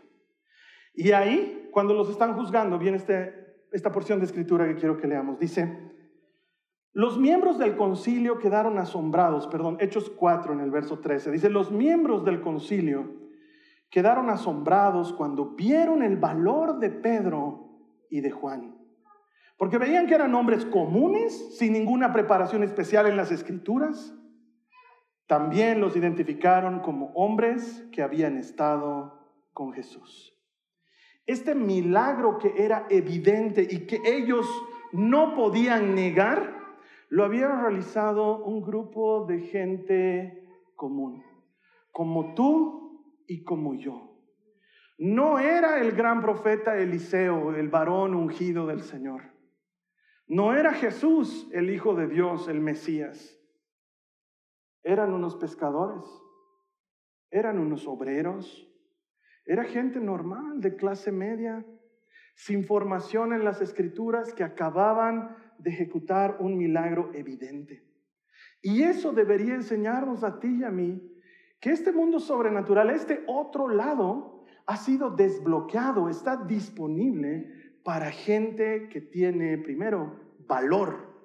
Y 0.93 1.13
ahí, 1.13 1.71
cuando 1.73 1.95
los 1.95 2.11
están 2.11 2.35
juzgando, 2.35 2.79
viene 2.79 2.99
este, 2.99 3.35
esta 3.73 3.91
porción 3.91 4.19
de 4.19 4.27
escritura 4.27 4.69
que 4.69 4.75
quiero 4.75 4.99
que 4.99 5.07
leamos. 5.07 5.39
Dice, 5.39 5.95
los 6.93 7.19
miembros 7.19 7.59
del 7.59 7.77
concilio 7.77 8.39
quedaron 8.39 8.77
asombrados, 8.77 9.47
perdón, 9.47 9.79
Hechos 9.81 10.11
4 10.11 10.53
en 10.53 10.61
el 10.61 10.71
verso 10.71 10.99
13. 10.99 11.31
Dice, 11.31 11.49
los 11.49 11.71
miembros 11.71 12.27
del 12.27 12.43
concilio 12.43 13.11
quedaron 13.89 14.29
asombrados 14.29 15.15
cuando 15.15 15.55
vieron 15.55 16.03
el 16.03 16.19
valor 16.19 16.79
de 16.79 16.91
Pedro 16.91 17.71
y 18.11 18.21
de 18.21 18.33
Juan. 18.33 18.77
Porque 19.57 19.79
veían 19.79 20.07
que 20.07 20.15
eran 20.15 20.35
hombres 20.35 20.67
comunes, 20.67 21.57
sin 21.57 21.73
ninguna 21.73 22.13
preparación 22.13 22.63
especial 22.63 23.07
en 23.07 23.17
las 23.17 23.33
escrituras 23.33 24.15
también 25.27 25.81
los 25.81 25.97
identificaron 25.97 26.81
como 26.81 27.13
hombres 27.15 27.87
que 27.93 28.03
habían 28.03 28.37
estado 28.37 29.19
con 29.53 29.73
Jesús. 29.73 30.33
Este 31.27 31.55
milagro 31.55 32.39
que 32.39 32.55
era 32.57 32.87
evidente 32.89 33.67
y 33.69 33.87
que 33.87 34.01
ellos 34.05 34.47
no 34.93 35.35
podían 35.35 35.95
negar, 35.95 36.55
lo 37.09 37.25
había 37.25 37.49
realizado 37.49 38.45
un 38.45 38.63
grupo 38.63 39.27
de 39.27 39.41
gente 39.41 40.49
común, 40.77 41.25
como 41.91 42.35
tú 42.35 43.05
y 43.27 43.43
como 43.43 43.75
yo. 43.75 44.13
No 44.99 45.39
era 45.39 45.81
el 45.81 45.93
gran 45.93 46.21
profeta 46.21 46.79
Eliseo, 46.79 47.55
el 47.55 47.69
varón 47.69 48.15
ungido 48.15 48.67
del 48.67 48.83
Señor. 48.83 49.23
No 50.27 50.55
era 50.55 50.73
Jesús, 50.73 51.49
el 51.53 51.71
Hijo 51.71 51.95
de 51.95 52.07
Dios, 52.07 52.49
el 52.49 52.61
Mesías. 52.61 53.36
Eran 54.87 55.13
unos 55.13 55.35
pescadores, 55.35 56.05
eran 57.29 57.59
unos 57.59 57.89
obreros, 57.89 58.73
era 59.45 59.65
gente 59.65 59.99
normal, 59.99 60.61
de 60.61 60.77
clase 60.77 61.11
media, 61.11 61.67
sin 62.37 62.65
formación 62.65 63.33
en 63.33 63.43
las 63.43 63.61
escrituras, 63.61 64.33
que 64.33 64.45
acababan 64.45 65.37
de 65.59 65.71
ejecutar 65.71 66.37
un 66.39 66.57
milagro 66.57 67.11
evidente. 67.15 67.85
Y 68.63 68.85
eso 68.85 69.11
debería 69.11 69.57
enseñarnos 69.57 70.23
a 70.23 70.39
ti 70.39 70.61
y 70.61 70.63
a 70.63 70.71
mí 70.71 71.03
que 71.59 71.71
este 71.71 71.91
mundo 71.91 72.21
sobrenatural, 72.21 72.91
este 72.91 73.25
otro 73.27 73.67
lado, 73.69 74.45
ha 74.67 74.77
sido 74.77 75.11
desbloqueado, 75.11 76.09
está 76.09 76.37
disponible 76.37 77.81
para 77.83 78.13
gente 78.13 78.89
que 78.89 79.01
tiene 79.01 79.59
primero 79.59 80.21
valor. 80.47 81.16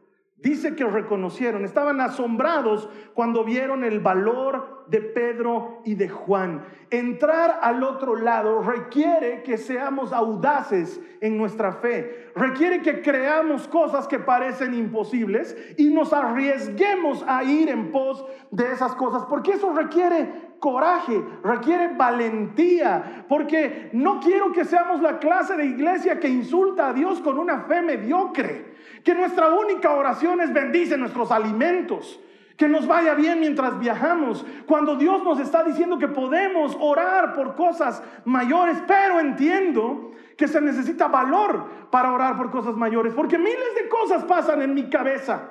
Dice 0.41 0.75
que 0.75 0.83
reconocieron, 0.85 1.65
estaban 1.65 2.01
asombrados 2.01 2.89
cuando 3.13 3.43
vieron 3.43 3.83
el 3.83 3.99
valor 3.99 4.85
de 4.87 4.99
Pedro 4.99 5.81
y 5.85 5.93
de 5.93 6.09
Juan. 6.09 6.65
Entrar 6.89 7.59
al 7.61 7.83
otro 7.83 8.15
lado 8.15 8.63
requiere 8.63 9.43
que 9.43 9.59
seamos 9.59 10.11
audaces 10.11 10.99
en 11.21 11.37
nuestra 11.37 11.73
fe, 11.73 12.31
requiere 12.35 12.81
que 12.81 13.03
creamos 13.03 13.67
cosas 13.67 14.07
que 14.07 14.17
parecen 14.17 14.73
imposibles 14.73 15.55
y 15.77 15.93
nos 15.93 16.11
arriesguemos 16.11 17.23
a 17.27 17.43
ir 17.43 17.69
en 17.69 17.91
pos 17.91 18.25
de 18.49 18.71
esas 18.71 18.95
cosas, 18.95 19.25
porque 19.29 19.51
eso 19.51 19.71
requiere 19.73 20.51
coraje, 20.59 21.23
requiere 21.43 21.95
valentía, 21.95 23.25
porque 23.29 23.89
no 23.93 24.19
quiero 24.19 24.51
que 24.51 24.65
seamos 24.65 25.01
la 25.01 25.19
clase 25.19 25.55
de 25.55 25.65
iglesia 25.65 26.19
que 26.19 26.29
insulta 26.29 26.89
a 26.89 26.93
Dios 26.93 27.19
con 27.21 27.39
una 27.39 27.61
fe 27.61 27.81
mediocre, 27.81 28.70
que 29.03 29.13
nuestra 29.15 29.49
única 29.49 29.91
oración 29.91 30.41
es 30.41 30.53
bendice 30.53 30.97
nuestros 30.97 31.31
alimentos. 31.31 32.19
Que 32.57 32.67
nos 32.67 32.85
vaya 32.85 33.15
bien 33.15 33.39
mientras 33.39 33.79
viajamos, 33.79 34.45
cuando 34.67 34.95
Dios 34.95 35.23
nos 35.23 35.39
está 35.39 35.63
diciendo 35.63 35.97
que 35.97 36.07
podemos 36.07 36.77
orar 36.79 37.33
por 37.33 37.55
cosas 37.55 38.03
mayores, 38.25 38.77
pero 38.85 39.19
entiendo 39.19 40.11
que 40.37 40.47
se 40.47 40.61
necesita 40.61 41.07
valor 41.07 41.89
para 41.89 42.11
orar 42.11 42.37
por 42.37 42.51
cosas 42.51 42.75
mayores, 42.75 43.13
porque 43.13 43.37
miles 43.37 43.75
de 43.75 43.89
cosas 43.89 44.23
pasan 44.25 44.61
en 44.61 44.75
mi 44.75 44.89
cabeza. 44.89 45.49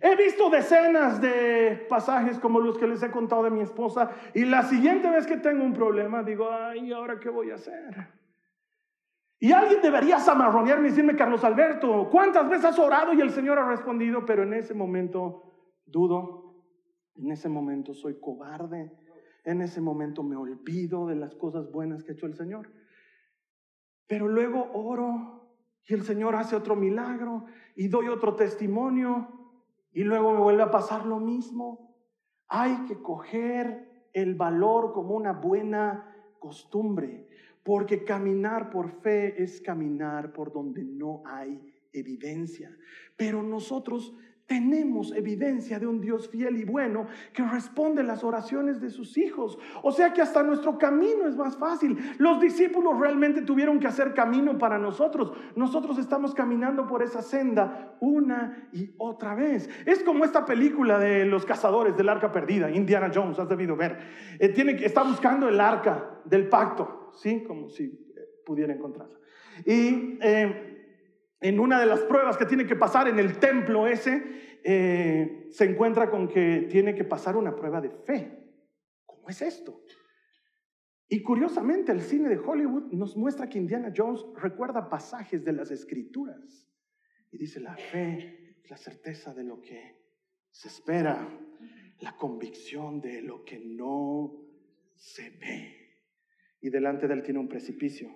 He 0.00 0.14
visto 0.14 0.50
decenas 0.50 1.20
de 1.20 1.86
pasajes 1.88 2.38
como 2.38 2.60
los 2.60 2.76
que 2.76 2.86
les 2.86 3.02
he 3.02 3.10
contado 3.10 3.44
de 3.44 3.50
mi 3.50 3.62
esposa 3.62 4.10
y 4.34 4.44
la 4.44 4.62
siguiente 4.62 5.08
vez 5.08 5.26
que 5.26 5.38
tengo 5.38 5.64
un 5.64 5.72
problema 5.72 6.22
digo, 6.22 6.50
ay, 6.50 6.92
¿ahora 6.92 7.18
qué 7.18 7.30
voy 7.30 7.50
a 7.50 7.54
hacer? 7.54 8.08
Y 9.38 9.52
alguien 9.52 9.82
debería 9.82 10.18
zamarronearme 10.18 10.88
y 10.88 10.90
decirme, 10.90 11.14
Carlos 11.14 11.44
Alberto, 11.44 12.08
¿cuántas 12.10 12.48
veces 12.48 12.66
has 12.66 12.78
orado 12.78 13.12
y 13.12 13.20
el 13.20 13.30
Señor 13.30 13.58
ha 13.58 13.68
respondido? 13.68 14.24
Pero 14.24 14.44
en 14.44 14.54
ese 14.54 14.72
momento 14.72 15.52
dudo, 15.84 16.64
en 17.16 17.30
ese 17.30 17.48
momento 17.48 17.92
soy 17.92 18.18
cobarde, 18.18 18.92
en 19.44 19.60
ese 19.60 19.80
momento 19.80 20.22
me 20.22 20.36
olvido 20.36 21.06
de 21.06 21.16
las 21.16 21.34
cosas 21.34 21.70
buenas 21.70 22.02
que 22.02 22.12
ha 22.12 22.14
hecho 22.14 22.26
el 22.26 22.34
Señor. 22.34 22.72
Pero 24.06 24.26
luego 24.28 24.70
oro 24.72 25.50
y 25.86 25.94
el 25.94 26.02
Señor 26.02 26.34
hace 26.34 26.56
otro 26.56 26.74
milagro 26.74 27.44
y 27.74 27.88
doy 27.88 28.08
otro 28.08 28.34
testimonio 28.36 29.28
y 29.92 30.02
luego 30.02 30.32
me 30.32 30.40
vuelve 30.40 30.62
a 30.62 30.70
pasar 30.70 31.06
lo 31.06 31.20
mismo. 31.20 31.94
Hay 32.48 32.86
que 32.86 33.00
coger 33.02 34.08
el 34.12 34.34
valor 34.34 34.92
como 34.92 35.14
una 35.14 35.32
buena 35.32 36.12
costumbre, 36.38 37.25
porque 37.66 38.04
caminar 38.04 38.70
por 38.70 38.92
fe 39.02 39.42
es 39.42 39.60
caminar 39.60 40.32
por 40.32 40.52
donde 40.52 40.84
no 40.84 41.24
hay 41.26 41.60
evidencia. 41.92 42.70
Pero 43.16 43.42
nosotros 43.42 44.14
tenemos 44.46 45.12
evidencia 45.12 45.80
de 45.80 45.88
un 45.88 46.00
Dios 46.00 46.28
fiel 46.28 46.56
y 46.58 46.64
bueno 46.64 47.08
que 47.32 47.42
responde 47.42 48.04
las 48.04 48.22
oraciones 48.22 48.80
de 48.80 48.90
sus 48.90 49.18
hijos. 49.18 49.58
O 49.82 49.90
sea 49.90 50.12
que 50.12 50.22
hasta 50.22 50.44
nuestro 50.44 50.78
camino 50.78 51.26
es 51.26 51.34
más 51.34 51.56
fácil. 51.56 51.98
Los 52.18 52.40
discípulos 52.40 53.00
realmente 53.00 53.42
tuvieron 53.42 53.80
que 53.80 53.88
hacer 53.88 54.14
camino 54.14 54.56
para 54.56 54.78
nosotros. 54.78 55.32
Nosotros 55.56 55.98
estamos 55.98 56.34
caminando 56.34 56.86
por 56.86 57.02
esa 57.02 57.22
senda 57.22 57.96
una 57.98 58.68
y 58.72 58.94
otra 58.98 59.34
vez. 59.34 59.68
Es 59.84 60.04
como 60.04 60.24
esta 60.24 60.44
película 60.44 61.00
de 61.00 61.24
los 61.24 61.44
cazadores 61.44 61.96
del 61.96 62.08
arca 62.08 62.30
perdida, 62.30 62.70
Indiana 62.70 63.10
Jones, 63.12 63.40
has 63.40 63.48
debido 63.48 63.74
ver. 63.74 63.98
Eh, 64.38 64.50
tiene, 64.50 64.72
está 64.84 65.02
buscando 65.02 65.48
el 65.48 65.60
arca 65.60 66.20
del 66.24 66.48
pacto, 66.48 67.05
¿sí? 67.16 67.42
Como 67.42 67.68
si 67.68 67.84
eh, 67.84 68.42
pudiera 68.44 68.72
encontrarla. 68.72 69.18
Y... 69.64 70.18
Eh, 70.22 70.72
en 71.40 71.60
una 71.60 71.78
de 71.78 71.86
las 71.86 72.00
pruebas 72.00 72.36
que 72.36 72.46
tiene 72.46 72.66
que 72.66 72.76
pasar 72.76 73.08
en 73.08 73.18
el 73.18 73.38
templo 73.38 73.86
ese, 73.86 74.58
eh, 74.64 75.46
se 75.50 75.64
encuentra 75.64 76.10
con 76.10 76.28
que 76.28 76.66
tiene 76.70 76.94
que 76.94 77.04
pasar 77.04 77.36
una 77.36 77.54
prueba 77.54 77.80
de 77.80 77.90
fe. 77.90 78.36
¿Cómo 79.04 79.28
es 79.28 79.42
esto? 79.42 79.82
Y 81.08 81.22
curiosamente 81.22 81.92
el 81.92 82.00
cine 82.00 82.28
de 82.28 82.38
Hollywood 82.38 82.90
nos 82.92 83.16
muestra 83.16 83.48
que 83.48 83.58
Indiana 83.58 83.92
Jones 83.94 84.24
recuerda 84.34 84.88
pasajes 84.88 85.44
de 85.44 85.52
las 85.52 85.70
escrituras 85.70 86.68
y 87.30 87.38
dice, 87.38 87.60
la 87.60 87.76
fe 87.76 88.56
la 88.68 88.76
certeza 88.76 89.32
de 89.32 89.44
lo 89.44 89.60
que 89.60 89.94
se 90.50 90.68
espera, 90.68 91.28
la 92.00 92.16
convicción 92.16 93.00
de 93.00 93.22
lo 93.22 93.44
que 93.44 93.60
no 93.60 94.32
se 94.94 95.30
ve. 95.30 95.85
Y 96.66 96.70
delante 96.70 97.06
de 97.06 97.14
él 97.14 97.22
tiene 97.22 97.38
un 97.38 97.46
precipicio. 97.46 98.08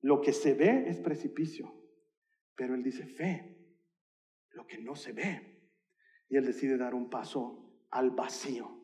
Lo 0.00 0.20
que 0.20 0.32
se 0.32 0.54
ve 0.54 0.86
es 0.88 0.98
precipicio, 0.98 1.72
pero 2.56 2.74
él 2.74 2.82
dice 2.82 3.06
fe, 3.06 3.76
lo 4.50 4.66
que 4.66 4.78
no 4.78 4.96
se 4.96 5.12
ve. 5.12 5.70
Y 6.28 6.36
él 6.36 6.44
decide 6.44 6.76
dar 6.76 6.96
un 6.96 7.08
paso 7.08 7.86
al 7.92 8.10
vacío. 8.10 8.76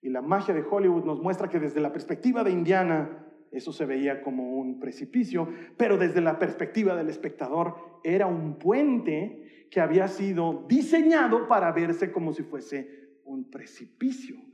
Y 0.00 0.08
la 0.08 0.22
magia 0.22 0.54
de 0.54 0.62
Hollywood 0.62 1.04
nos 1.04 1.20
muestra 1.20 1.50
que 1.50 1.60
desde 1.60 1.82
la 1.82 1.92
perspectiva 1.92 2.42
de 2.42 2.52
Indiana, 2.52 3.26
eso 3.50 3.70
se 3.70 3.84
veía 3.84 4.22
como 4.22 4.56
un 4.56 4.80
precipicio, 4.80 5.52
pero 5.76 5.98
desde 5.98 6.22
la 6.22 6.38
perspectiva 6.38 6.96
del 6.96 7.10
espectador 7.10 8.00
era 8.02 8.26
un 8.28 8.58
puente 8.58 9.68
que 9.70 9.82
había 9.82 10.08
sido 10.08 10.64
diseñado 10.66 11.46
para 11.46 11.70
verse 11.72 12.12
como 12.12 12.32
si 12.32 12.44
fuese 12.44 13.18
un 13.24 13.50
precipicio. 13.50 14.47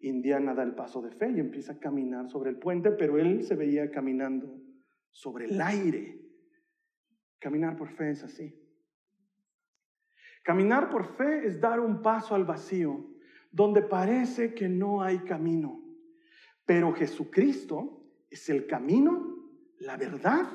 Indiana 0.00 0.54
da 0.54 0.62
el 0.62 0.74
paso 0.74 1.02
de 1.02 1.10
fe 1.10 1.30
y 1.30 1.40
empieza 1.40 1.72
a 1.72 1.78
caminar 1.78 2.28
sobre 2.30 2.50
el 2.50 2.58
puente, 2.58 2.92
pero 2.92 3.18
él 3.18 3.42
se 3.44 3.56
veía 3.56 3.90
caminando 3.90 4.60
sobre 5.10 5.46
el 5.46 5.60
aire. 5.60 6.20
Caminar 7.38 7.76
por 7.76 7.90
fe 7.90 8.10
es 8.10 8.22
así. 8.22 8.54
Caminar 10.44 10.88
por 10.88 11.16
fe 11.16 11.46
es 11.46 11.60
dar 11.60 11.80
un 11.80 12.00
paso 12.00 12.34
al 12.34 12.44
vacío, 12.44 13.06
donde 13.50 13.82
parece 13.82 14.54
que 14.54 14.68
no 14.68 15.02
hay 15.02 15.18
camino. 15.18 15.82
Pero 16.64 16.92
Jesucristo 16.92 18.04
es 18.30 18.48
el 18.48 18.66
camino, 18.66 19.50
la 19.78 19.96
verdad 19.96 20.46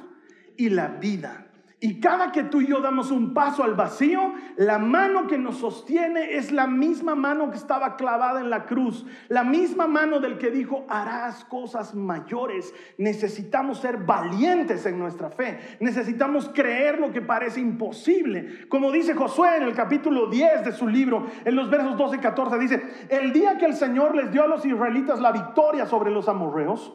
y 0.58 0.70
la 0.70 0.88
vida. 0.88 1.53
Y 1.84 2.00
cada 2.00 2.32
que 2.32 2.44
tú 2.44 2.62
y 2.62 2.68
yo 2.68 2.80
damos 2.80 3.12
un 3.12 3.34
paso 3.34 3.62
al 3.62 3.74
vacío, 3.74 4.32
la 4.56 4.80
mano 4.80 5.28
que 5.28 5.38
nos 5.38 5.58
sostiene 5.58 6.36
es 6.36 6.54
la 6.54 6.66
misma 6.66 7.14
mano 7.14 7.52
que 7.52 7.58
estaba 7.58 7.98
clavada 7.98 8.40
en 8.40 8.50
la 8.50 8.64
cruz, 8.64 9.06
la 9.28 9.44
misma 9.44 9.86
mano 9.86 10.22
del 10.22 10.38
que 10.38 10.50
dijo, 10.50 10.86
harás 10.88 11.44
cosas 11.44 11.94
mayores. 11.94 12.74
Necesitamos 12.98 13.82
ser 13.82 13.98
valientes 13.98 14.86
en 14.86 14.98
nuestra 14.98 15.30
fe, 15.30 15.60
necesitamos 15.82 16.50
creer 16.54 17.00
lo 17.00 17.12
que 17.12 17.20
parece 17.20 17.60
imposible. 17.60 18.66
Como 18.70 18.90
dice 18.90 19.14
Josué 19.14 19.58
en 19.58 19.64
el 19.64 19.74
capítulo 19.74 20.28
10 20.28 20.64
de 20.64 20.72
su 20.72 20.88
libro, 20.88 21.26
en 21.44 21.54
los 21.54 21.70
versos 21.70 21.98
12 21.98 22.16
y 22.16 22.20
14, 22.20 22.60
dice, 22.60 22.82
el 23.10 23.34
día 23.34 23.58
que 23.58 23.66
el 23.66 23.74
Señor 23.74 24.16
les 24.16 24.32
dio 24.32 24.46
a 24.46 24.48
los 24.48 24.66
israelitas 24.66 25.20
la 25.20 25.34
victoria 25.34 25.86
sobre 25.86 26.12
los 26.12 26.30
amorreos, 26.30 26.94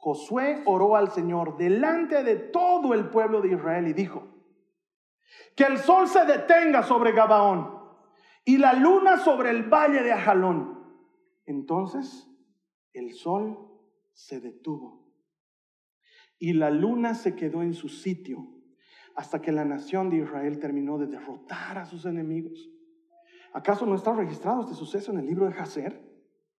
Josué 0.00 0.62
oró 0.64 0.96
al 0.96 1.10
Señor 1.10 1.58
delante 1.58 2.24
de 2.24 2.36
todo 2.36 2.94
el 2.94 3.10
pueblo 3.10 3.42
de 3.42 3.52
Israel 3.52 3.86
y 3.86 3.92
dijo, 3.92 4.30
que 5.54 5.64
el 5.64 5.76
sol 5.76 6.08
se 6.08 6.24
detenga 6.24 6.82
sobre 6.82 7.12
Gabaón 7.12 7.78
y 8.46 8.56
la 8.56 8.72
luna 8.72 9.18
sobre 9.18 9.50
el 9.50 9.64
valle 9.64 10.02
de 10.02 10.12
Ajalón. 10.12 10.80
Entonces 11.44 12.26
el 12.94 13.12
sol 13.12 13.58
se 14.14 14.40
detuvo 14.40 15.06
y 16.38 16.54
la 16.54 16.70
luna 16.70 17.14
se 17.14 17.36
quedó 17.36 17.62
en 17.62 17.74
su 17.74 17.90
sitio 17.90 18.38
hasta 19.14 19.42
que 19.42 19.52
la 19.52 19.66
nación 19.66 20.08
de 20.08 20.16
Israel 20.16 20.58
terminó 20.58 20.96
de 20.96 21.08
derrotar 21.08 21.76
a 21.76 21.84
sus 21.84 22.06
enemigos. 22.06 22.70
¿Acaso 23.52 23.84
no 23.84 23.96
está 23.96 24.14
registrado 24.14 24.62
este 24.62 24.74
suceso 24.74 25.12
en 25.12 25.18
el 25.18 25.26
libro 25.26 25.44
de 25.44 25.52
Jacer? 25.52 26.09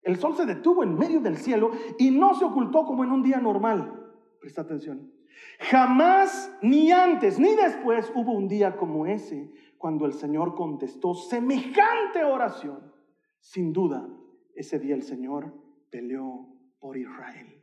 El 0.04 0.18
sol 0.18 0.36
se 0.36 0.46
detuvo 0.46 0.84
en 0.84 0.98
medio 0.98 1.20
del 1.20 1.38
cielo 1.38 1.72
y 1.98 2.12
no 2.12 2.34
se 2.34 2.46
ocultó 2.46 2.86
como 2.86 3.04
en 3.04 3.12
un 3.12 3.22
día 3.22 3.40
normal. 3.40 4.12
Presta 4.40 4.62
atención. 4.62 5.12
Jamás, 5.60 6.52
ni 6.62 6.92
antes, 6.92 7.40
ni 7.40 7.56
después 7.56 8.12
hubo 8.16 8.34
un 8.34 8.48
día 8.48 8.78
como 8.78 9.06
ese, 9.06 9.52
cuando 9.78 10.06
el 10.06 10.14
Señor 10.14 10.56
contestó 10.56 11.14
semejante 11.14 12.24
oración. 12.24 12.92
Sin 13.40 13.74
duda, 13.74 14.08
ese 14.56 14.80
día 14.80 14.96
el 14.96 15.04
Señor 15.04 15.54
peleó 15.90 16.48
por 16.80 16.98
Israel. 16.98 17.62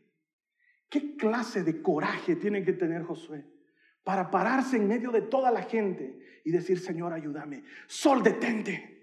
¿Qué 0.89 1.17
clase 1.17 1.65
de 1.65 1.83
coraje 1.83 2.37
tiene 2.37 2.65
que 2.65 2.73
tener 2.73 3.03
Josué 3.03 3.45
para 4.05 4.31
pararse 4.31 4.77
en 4.77 4.89
medio 4.89 5.11
de 5.11 5.23
toda 5.23 5.51
la 5.51 5.63
gente 5.63 6.19
y 6.45 6.51
decir, 6.51 6.79
Señor, 6.79 7.13
ayúdame, 7.13 7.65
sol 7.87 8.23
detente? 8.23 8.99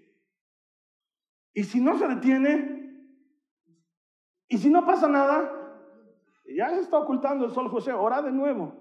Y 1.53 1.63
si 1.63 1.79
no 1.79 1.97
se 1.97 2.07
detiene, 2.07 2.74
y 4.47 4.57
si 4.57 4.69
no 4.69 4.85
pasa 4.85 5.07
nada, 5.07 5.51
ya 6.47 6.69
se 6.69 6.81
está 6.81 6.97
ocultando 6.97 7.45
el 7.45 7.51
sol 7.51 7.69
José, 7.69 7.91
ora 7.91 8.21
de 8.21 8.31
nuevo. 8.31 8.73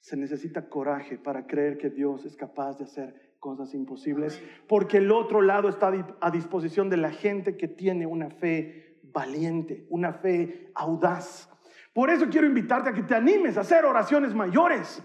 Se 0.00 0.16
necesita 0.16 0.68
coraje 0.68 1.18
para 1.18 1.46
creer 1.46 1.78
que 1.78 1.90
Dios 1.90 2.24
es 2.24 2.36
capaz 2.36 2.78
de 2.78 2.84
hacer 2.84 3.30
cosas 3.38 3.72
imposibles, 3.74 4.42
porque 4.68 4.98
el 4.98 5.10
otro 5.10 5.40
lado 5.40 5.68
está 5.68 5.90
a 6.20 6.30
disposición 6.30 6.90
de 6.90 6.98
la 6.98 7.10
gente 7.10 7.56
que 7.56 7.68
tiene 7.68 8.06
una 8.06 8.30
fe 8.30 9.00
valiente, 9.02 9.86
una 9.88 10.12
fe 10.12 10.70
audaz. 10.74 11.48
Por 11.94 12.10
eso 12.10 12.28
quiero 12.30 12.46
invitarte 12.46 12.90
a 12.90 12.92
que 12.92 13.02
te 13.02 13.14
animes 13.14 13.56
a 13.56 13.62
hacer 13.62 13.84
oraciones 13.84 14.34
mayores. 14.34 15.02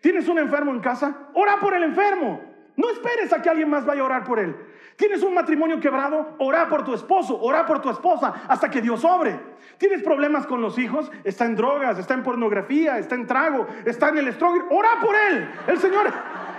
¿Tienes 0.00 0.28
un 0.28 0.38
enfermo 0.38 0.70
en 0.70 0.80
casa? 0.80 1.30
Ora 1.34 1.58
por 1.60 1.74
el 1.74 1.82
enfermo. 1.82 2.40
No 2.76 2.90
esperes 2.90 3.32
a 3.32 3.42
que 3.42 3.48
alguien 3.48 3.68
más 3.68 3.84
vaya 3.84 4.02
a 4.02 4.04
orar 4.04 4.24
por 4.24 4.38
él. 4.38 4.54
¿Tienes 4.98 5.22
un 5.22 5.32
matrimonio 5.32 5.78
quebrado? 5.78 6.34
Ora 6.38 6.68
por 6.68 6.84
tu 6.84 6.92
esposo, 6.92 7.40
ora 7.40 7.64
por 7.64 7.80
tu 7.80 7.88
esposa 7.88 8.34
hasta 8.48 8.68
que 8.68 8.80
Dios 8.80 9.04
obre. 9.04 9.38
¿Tienes 9.78 10.02
problemas 10.02 10.44
con 10.44 10.60
los 10.60 10.76
hijos? 10.76 11.08
Está 11.22 11.44
en 11.44 11.54
drogas, 11.54 12.00
está 12.00 12.14
en 12.14 12.24
pornografía, 12.24 12.98
está 12.98 13.14
en 13.14 13.24
trago, 13.24 13.68
está 13.84 14.08
en 14.08 14.18
el 14.18 14.32
stronger. 14.34 14.64
Ora 14.70 14.88
por 15.00 15.14
él. 15.14 15.48
El 15.68 15.78
Señor, 15.78 16.12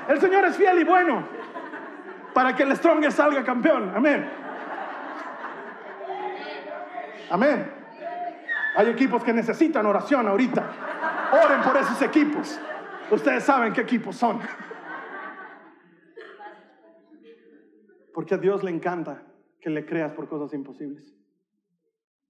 el 0.08 0.22
Señor 0.22 0.46
es 0.46 0.56
fiel 0.56 0.80
y 0.80 0.86
bueno 0.86 1.22
para 2.34 2.56
que 2.56 2.64
el 2.64 2.74
stronger 2.78 3.12
salga 3.12 3.44
campeón. 3.44 3.92
Amén. 3.94 4.32
Amén. 7.30 7.74
Hay 8.78 8.88
equipos 8.88 9.22
que 9.22 9.34
necesitan 9.34 9.86
oración 9.86 10.26
ahorita. 10.30 10.64
Oren 11.44 11.62
por 11.62 11.76
esos 11.76 12.02
equipos. 12.02 12.58
Ustedes 13.12 13.44
saben 13.44 13.74
qué 13.74 13.82
equipos 13.82 14.16
son. 14.16 14.40
Porque 18.20 18.36
a 18.36 18.38
Dios 18.38 18.66
le 18.66 18.72
encanta 18.72 19.26
que 19.62 19.70
le 19.70 19.86
creas 19.86 20.12
por 20.12 20.28
cosas 20.28 20.54
imposibles. 20.54 21.16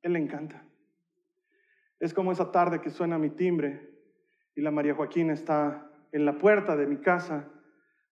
Él 0.04 0.14
le 0.14 0.20
encanta. 0.20 0.64
Es 2.00 2.14
como 2.14 2.32
esa 2.32 2.52
tarde 2.52 2.80
que 2.80 2.92
suena 2.92 3.18
mi 3.18 3.32
timbre 3.32 3.90
y 4.56 4.62
la 4.62 4.70
María 4.70 4.94
Joaquina 4.94 5.34
está 5.34 5.92
en 6.12 6.26
la 6.26 6.38
puerta 6.38 6.78
de 6.78 6.86
mi 6.86 6.98
casa 6.98 7.52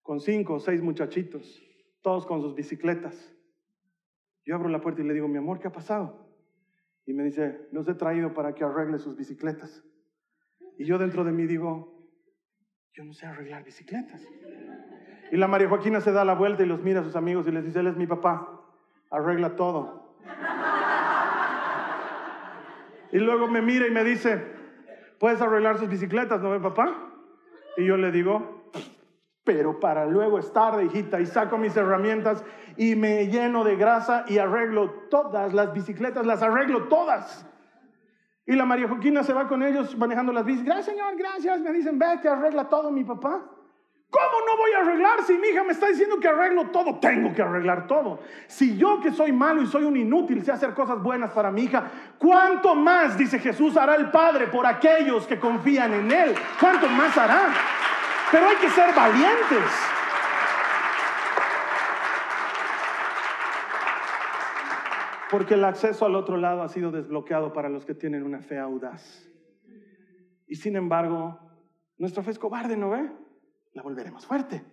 con 0.01 0.19
cinco 0.19 0.55
o 0.55 0.59
seis 0.59 0.81
muchachitos, 0.81 1.61
todos 2.01 2.25
con 2.25 2.41
sus 2.41 2.55
bicicletas. 2.55 3.31
Yo 4.43 4.55
abro 4.55 4.69
la 4.69 4.81
puerta 4.81 5.03
y 5.03 5.05
le 5.05 5.13
digo, 5.13 5.27
mi 5.27 5.37
amor, 5.37 5.59
¿qué 5.59 5.67
ha 5.67 5.71
pasado? 5.71 6.35
Y 7.05 7.13
me 7.13 7.25
dice, 7.25 7.67
los 7.71 7.87
he 7.87 7.93
traído 7.93 8.33
para 8.33 8.55
que 8.55 8.63
arregle 8.63 8.97
sus 8.97 9.15
bicicletas. 9.15 9.83
Y 10.79 10.85
yo 10.85 10.97
dentro 10.97 11.23
de 11.23 11.31
mí 11.31 11.45
digo, 11.45 12.09
yo 12.93 13.05
no 13.05 13.13
sé 13.13 13.27
arreglar 13.27 13.63
bicicletas. 13.63 14.27
Y 15.31 15.37
la 15.37 15.47
María 15.47 15.67
Joaquina 15.67 16.01
se 16.01 16.11
da 16.11 16.23
la 16.23 16.33
vuelta 16.33 16.63
y 16.63 16.65
los 16.65 16.81
mira 16.81 17.01
a 17.01 17.03
sus 17.03 17.15
amigos 17.15 17.47
y 17.47 17.51
les 17.51 17.65
dice, 17.65 17.79
él 17.79 17.87
es 17.87 17.97
mi 17.97 18.07
papá, 18.07 18.47
arregla 19.11 19.55
todo. 19.55 20.07
Y 23.11 23.19
luego 23.19 23.47
me 23.47 23.61
mira 23.61 23.87
y 23.87 23.91
me 23.91 24.03
dice, 24.03 24.43
¿puedes 25.19 25.41
arreglar 25.41 25.77
sus 25.77 25.89
bicicletas, 25.89 26.41
no 26.41 26.49
ve 26.49 26.59
papá? 26.59 26.93
Y 27.77 27.85
yo 27.85 27.97
le 27.97 28.11
digo, 28.11 28.69
pero 29.43 29.79
para 29.79 30.05
luego 30.05 30.39
es 30.39 30.51
tarde, 30.51 30.85
hijita, 30.85 31.19
y 31.19 31.25
saco 31.25 31.57
mis 31.57 31.75
herramientas 31.77 32.43
y 32.75 32.95
me 32.95 33.27
lleno 33.27 33.63
de 33.63 33.75
grasa 33.75 34.25
y 34.27 34.37
arreglo 34.37 34.89
todas 35.09 35.53
las 35.53 35.73
bicicletas, 35.73 36.25
las 36.25 36.43
arreglo 36.43 36.87
todas. 36.89 37.45
Y 38.45 38.53
la 38.55 38.65
María 38.65 38.87
Joaquina 38.87 39.23
se 39.23 39.33
va 39.33 39.47
con 39.47 39.63
ellos 39.63 39.97
manejando 39.97 40.31
las 40.31 40.45
bicis. 40.45 40.63
Gracias, 40.63 40.85
Señor, 40.85 41.17
gracias. 41.17 41.59
Me 41.59 41.73
dicen, 41.73 41.99
ve 41.99 42.19
que 42.21 42.29
arregla 42.29 42.69
todo 42.69 42.91
mi 42.91 43.03
papá. 43.03 43.41
¿Cómo 44.09 44.45
no 44.47 44.55
voy 44.55 44.71
a 44.71 44.79
arreglar 44.79 45.23
si 45.23 45.37
mi 45.37 45.47
hija 45.49 45.63
me 45.65 45.73
está 45.73 45.87
diciendo 45.87 46.17
que 46.17 46.29
arreglo 46.29 46.69
todo? 46.69 46.97
Tengo 46.99 47.33
que 47.33 47.41
arreglar 47.41 47.87
todo. 47.87 48.21
Si 48.47 48.77
yo 48.77 49.01
que 49.01 49.11
soy 49.11 49.33
malo 49.33 49.61
y 49.61 49.67
soy 49.67 49.83
un 49.83 49.97
inútil 49.97 50.43
sé 50.45 50.53
hacer 50.53 50.73
cosas 50.73 51.03
buenas 51.03 51.31
para 51.31 51.51
mi 51.51 51.63
hija, 51.63 51.91
¿cuánto 52.17 52.73
más, 52.73 53.17
dice 53.17 53.37
Jesús, 53.37 53.75
hará 53.75 53.95
el 53.95 54.09
Padre 54.09 54.47
por 54.47 54.65
aquellos 54.65 55.27
que 55.27 55.37
confían 55.37 55.93
en 55.93 56.11
Él? 56.11 56.35
¿Cuánto 56.57 56.87
más 56.87 57.17
hará? 57.17 57.49
Pero 58.31 58.47
hay 58.47 58.55
que 58.55 58.69
ser 58.69 58.95
valientes. 58.95 59.63
Porque 65.29 65.55
el 65.55 65.65
acceso 65.65 66.05
al 66.05 66.15
otro 66.15 66.37
lado 66.37 66.63
ha 66.63 66.69
sido 66.69 66.91
desbloqueado 66.91 67.51
para 67.51 67.67
los 67.67 67.85
que 67.85 67.93
tienen 67.93 68.23
una 68.23 68.41
fe 68.41 68.57
audaz. 68.57 69.27
Y 70.47 70.55
sin 70.55 70.77
embargo, 70.77 71.37
nuestra 71.97 72.23
fe 72.23 72.31
es 72.31 72.39
cobarde, 72.39 72.77
¿no 72.77 72.91
ve? 72.91 73.26
La 73.77 73.83
volveremos 73.83 74.25
fuerte. 74.25 74.63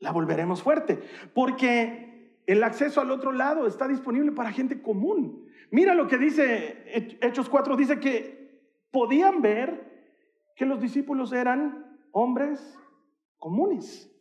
La 0.00 0.12
volveremos 0.12 0.62
fuerte. 0.62 1.02
Porque 1.32 2.42
el 2.46 2.62
acceso 2.62 3.00
al 3.00 3.10
otro 3.10 3.32
lado 3.32 3.66
está 3.66 3.88
disponible 3.88 4.32
para 4.32 4.52
gente 4.52 4.82
común. 4.82 5.48
Mira 5.70 5.94
lo 5.94 6.06
que 6.08 6.18
dice 6.18 7.16
Hechos 7.22 7.48
4. 7.48 7.74
Dice 7.74 7.98
que 8.00 8.60
podían 8.90 9.40
ver 9.40 10.52
que 10.56 10.66
los 10.66 10.78
discípulos 10.78 11.32
eran 11.32 11.98
hombres 12.12 12.78
comunes. 13.38 14.14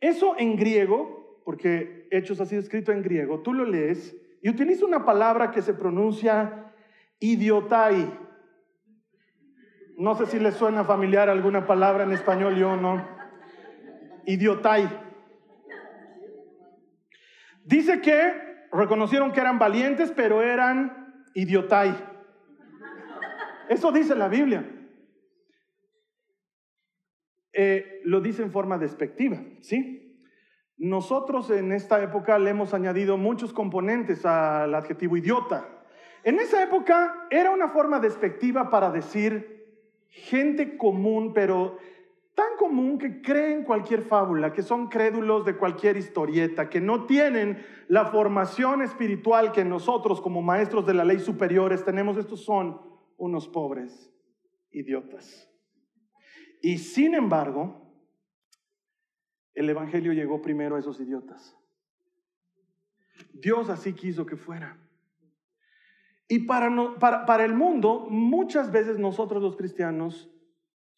Eso 0.00 0.34
en 0.36 0.56
griego, 0.56 1.40
porque 1.44 2.08
Hechos 2.10 2.40
ha 2.40 2.46
sido 2.46 2.60
escrito 2.60 2.90
en 2.90 3.04
griego, 3.04 3.38
tú 3.42 3.54
lo 3.54 3.64
lees 3.64 4.16
y 4.42 4.48
utiliza 4.48 4.84
una 4.84 5.04
palabra 5.04 5.52
que 5.52 5.62
se 5.62 5.74
pronuncia 5.74 6.72
idiotai. 7.20 8.18
No 9.96 10.16
sé 10.16 10.26
si 10.26 10.40
le 10.40 10.50
suena 10.50 10.82
familiar 10.82 11.30
alguna 11.30 11.68
palabra 11.68 12.02
en 12.02 12.10
español, 12.10 12.56
yo 12.56 12.76
no. 12.76 13.17
Idiotai. 14.28 14.86
Dice 17.64 18.02
que 18.02 18.66
reconocieron 18.70 19.32
que 19.32 19.40
eran 19.40 19.58
valientes, 19.58 20.12
pero 20.14 20.42
eran 20.42 21.24
idiotai. 21.32 21.96
Eso 23.70 23.90
dice 23.90 24.14
la 24.14 24.28
Biblia. 24.28 24.68
Eh, 27.54 28.02
lo 28.04 28.20
dice 28.20 28.42
en 28.42 28.52
forma 28.52 28.76
despectiva, 28.76 29.38
¿sí? 29.62 30.22
Nosotros 30.76 31.50
en 31.50 31.72
esta 31.72 32.02
época 32.02 32.38
le 32.38 32.50
hemos 32.50 32.74
añadido 32.74 33.16
muchos 33.16 33.54
componentes 33.54 34.26
al 34.26 34.74
adjetivo 34.74 35.16
idiota. 35.16 35.66
En 36.22 36.38
esa 36.38 36.62
época 36.62 37.26
era 37.30 37.50
una 37.50 37.68
forma 37.68 37.98
despectiva 37.98 38.68
para 38.68 38.90
decir 38.90 39.86
gente 40.08 40.76
común, 40.76 41.32
pero 41.32 41.78
tan 42.38 42.56
común 42.56 42.98
que 42.98 43.20
creen 43.20 43.64
cualquier 43.64 44.02
fábula, 44.02 44.52
que 44.52 44.62
son 44.62 44.88
crédulos 44.88 45.44
de 45.44 45.56
cualquier 45.56 45.96
historieta, 45.96 46.70
que 46.70 46.80
no 46.80 47.04
tienen 47.04 47.66
la 47.88 48.12
formación 48.12 48.80
espiritual 48.80 49.50
que 49.50 49.64
nosotros 49.64 50.20
como 50.20 50.40
maestros 50.40 50.86
de 50.86 50.94
la 50.94 51.04
ley 51.04 51.18
superiores 51.18 51.84
tenemos. 51.84 52.16
Estos 52.16 52.44
son 52.44 52.80
unos 53.16 53.48
pobres 53.48 54.14
idiotas. 54.70 55.50
Y 56.62 56.78
sin 56.78 57.16
embargo, 57.16 57.92
el 59.54 59.68
Evangelio 59.68 60.12
llegó 60.12 60.40
primero 60.40 60.76
a 60.76 60.78
esos 60.78 61.00
idiotas. 61.00 61.58
Dios 63.32 63.68
así 63.68 63.94
quiso 63.94 64.26
que 64.26 64.36
fuera. 64.36 64.78
Y 66.28 66.46
para, 66.46 66.70
para, 67.26 67.44
el 67.44 67.54
mundo, 67.54 68.06
muchas 68.08 68.70
veces 68.70 68.96
nosotros 68.96 69.42
los 69.42 69.56
cristianos 69.56 70.30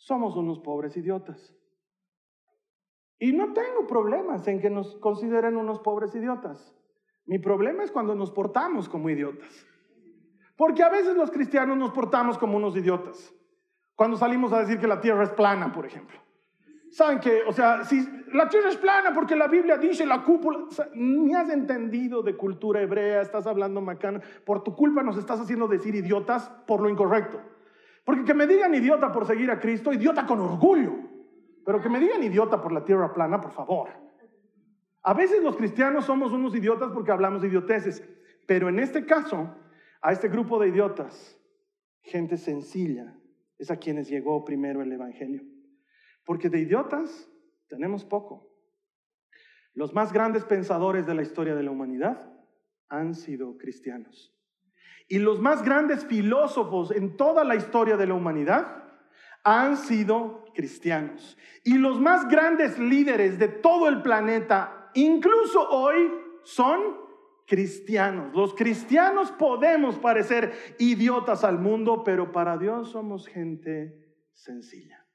somos 0.00 0.34
unos 0.34 0.58
pobres 0.60 0.96
idiotas. 0.96 1.54
Y 3.18 3.32
no 3.32 3.52
tengo 3.52 3.86
problemas 3.86 4.48
en 4.48 4.58
que 4.60 4.70
nos 4.70 4.96
consideren 4.96 5.58
unos 5.58 5.78
pobres 5.80 6.14
idiotas. 6.14 6.74
Mi 7.26 7.38
problema 7.38 7.84
es 7.84 7.90
cuando 7.90 8.14
nos 8.14 8.30
portamos 8.30 8.88
como 8.88 9.10
idiotas. 9.10 9.66
Porque 10.56 10.82
a 10.82 10.88
veces 10.88 11.16
los 11.16 11.30
cristianos 11.30 11.76
nos 11.76 11.92
portamos 11.92 12.38
como 12.38 12.56
unos 12.56 12.74
idiotas. 12.76 13.34
Cuando 13.94 14.16
salimos 14.16 14.54
a 14.54 14.60
decir 14.60 14.78
que 14.78 14.86
la 14.86 15.02
tierra 15.02 15.22
es 15.22 15.30
plana, 15.30 15.70
por 15.70 15.84
ejemplo. 15.84 16.18
Saben 16.90 17.20
que, 17.20 17.42
o 17.46 17.52
sea, 17.52 17.84
si 17.84 18.02
la 18.32 18.48
tierra 18.48 18.70
es 18.70 18.78
plana 18.78 19.12
porque 19.14 19.36
la 19.36 19.48
Biblia 19.48 19.76
dice 19.76 20.06
la 20.06 20.24
cúpula, 20.24 20.60
ni 20.94 21.34
has 21.34 21.50
entendido 21.50 22.22
de 22.22 22.36
cultura 22.38 22.80
hebrea, 22.80 23.20
estás 23.20 23.46
hablando 23.46 23.82
macana, 23.82 24.22
por 24.46 24.64
tu 24.64 24.74
culpa 24.74 25.02
nos 25.02 25.18
estás 25.18 25.40
haciendo 25.40 25.68
decir 25.68 25.94
idiotas 25.94 26.48
por 26.66 26.80
lo 26.80 26.88
incorrecto. 26.88 27.38
Porque 28.10 28.24
que 28.24 28.34
me 28.34 28.48
digan 28.48 28.74
idiota 28.74 29.12
por 29.12 29.24
seguir 29.24 29.52
a 29.52 29.60
Cristo, 29.60 29.92
idiota 29.92 30.26
con 30.26 30.40
orgullo, 30.40 30.96
pero 31.64 31.80
que 31.80 31.88
me 31.88 32.00
digan 32.00 32.20
idiota 32.20 32.60
por 32.60 32.72
la 32.72 32.84
tierra 32.84 33.14
plana, 33.14 33.40
por 33.40 33.52
favor. 33.52 33.88
A 35.04 35.14
veces 35.14 35.40
los 35.44 35.54
cristianos 35.56 36.06
somos 36.06 36.32
unos 36.32 36.52
idiotas 36.56 36.90
porque 36.90 37.12
hablamos 37.12 37.40
de 37.40 37.46
idioteces, 37.46 38.02
pero 38.48 38.68
en 38.68 38.80
este 38.80 39.06
caso, 39.06 39.54
a 40.02 40.10
este 40.10 40.28
grupo 40.28 40.58
de 40.58 40.70
idiotas, 40.70 41.38
gente 42.02 42.36
sencilla, 42.36 43.16
es 43.58 43.70
a 43.70 43.76
quienes 43.76 44.08
llegó 44.08 44.44
primero 44.44 44.82
el 44.82 44.90
Evangelio. 44.90 45.44
Porque 46.24 46.50
de 46.50 46.58
idiotas 46.58 47.30
tenemos 47.68 48.04
poco. 48.04 48.50
Los 49.72 49.94
más 49.94 50.12
grandes 50.12 50.44
pensadores 50.44 51.06
de 51.06 51.14
la 51.14 51.22
historia 51.22 51.54
de 51.54 51.62
la 51.62 51.70
humanidad 51.70 52.28
han 52.88 53.14
sido 53.14 53.56
cristianos. 53.56 54.34
Y 55.10 55.18
los 55.18 55.40
más 55.40 55.64
grandes 55.64 56.04
filósofos 56.04 56.92
en 56.92 57.16
toda 57.16 57.42
la 57.42 57.56
historia 57.56 57.96
de 57.96 58.06
la 58.06 58.14
humanidad 58.14 58.84
han 59.42 59.76
sido 59.76 60.44
cristianos. 60.54 61.36
Y 61.64 61.78
los 61.78 62.00
más 62.00 62.28
grandes 62.28 62.78
líderes 62.78 63.36
de 63.36 63.48
todo 63.48 63.88
el 63.88 64.02
planeta, 64.02 64.88
incluso 64.94 65.68
hoy, 65.68 66.12
son 66.44 66.96
cristianos. 67.44 68.32
Los 68.36 68.54
cristianos 68.54 69.32
podemos 69.32 69.98
parecer 69.98 70.52
idiotas 70.78 71.42
al 71.42 71.58
mundo, 71.58 72.04
pero 72.04 72.30
para 72.30 72.56
Dios 72.56 72.90
somos 72.90 73.26
gente 73.26 74.14
sencilla. 74.32 75.08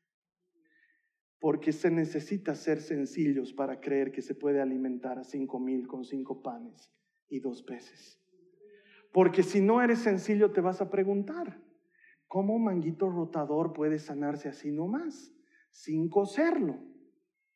Porque 1.39 1.71
se 1.71 1.89
necesita 1.89 2.53
ser 2.53 2.81
sencillos 2.81 3.53
para 3.53 3.79
creer 3.79 4.12
que 4.12 4.21
se 4.21 4.36
puede 4.36 4.62
alimentar 4.62 5.19
a 5.19 5.23
cinco 5.23 5.58
mil 5.58 5.88
con 5.88 6.03
cinco 6.03 6.41
panes 6.43 6.91
y 7.29 7.39
dos 7.39 7.63
peces. 7.63 8.24
Porque 9.15 9.43
si 9.43 9.62
no 9.62 9.82
eres 9.82 9.99
sencillo 9.99 10.51
te 10.51 10.60
vas 10.60 10.82
a 10.82 10.89
preguntar, 10.89 11.58
¿cómo 12.28 12.54
un 12.54 12.65
manguito 12.65 13.10
rotador 13.10 13.71
puede 13.71 13.97
sanarse 13.97 14.49
así 14.49 14.71
nomás, 14.71 15.34
sin 15.69 16.10
coserlo? 16.10 16.80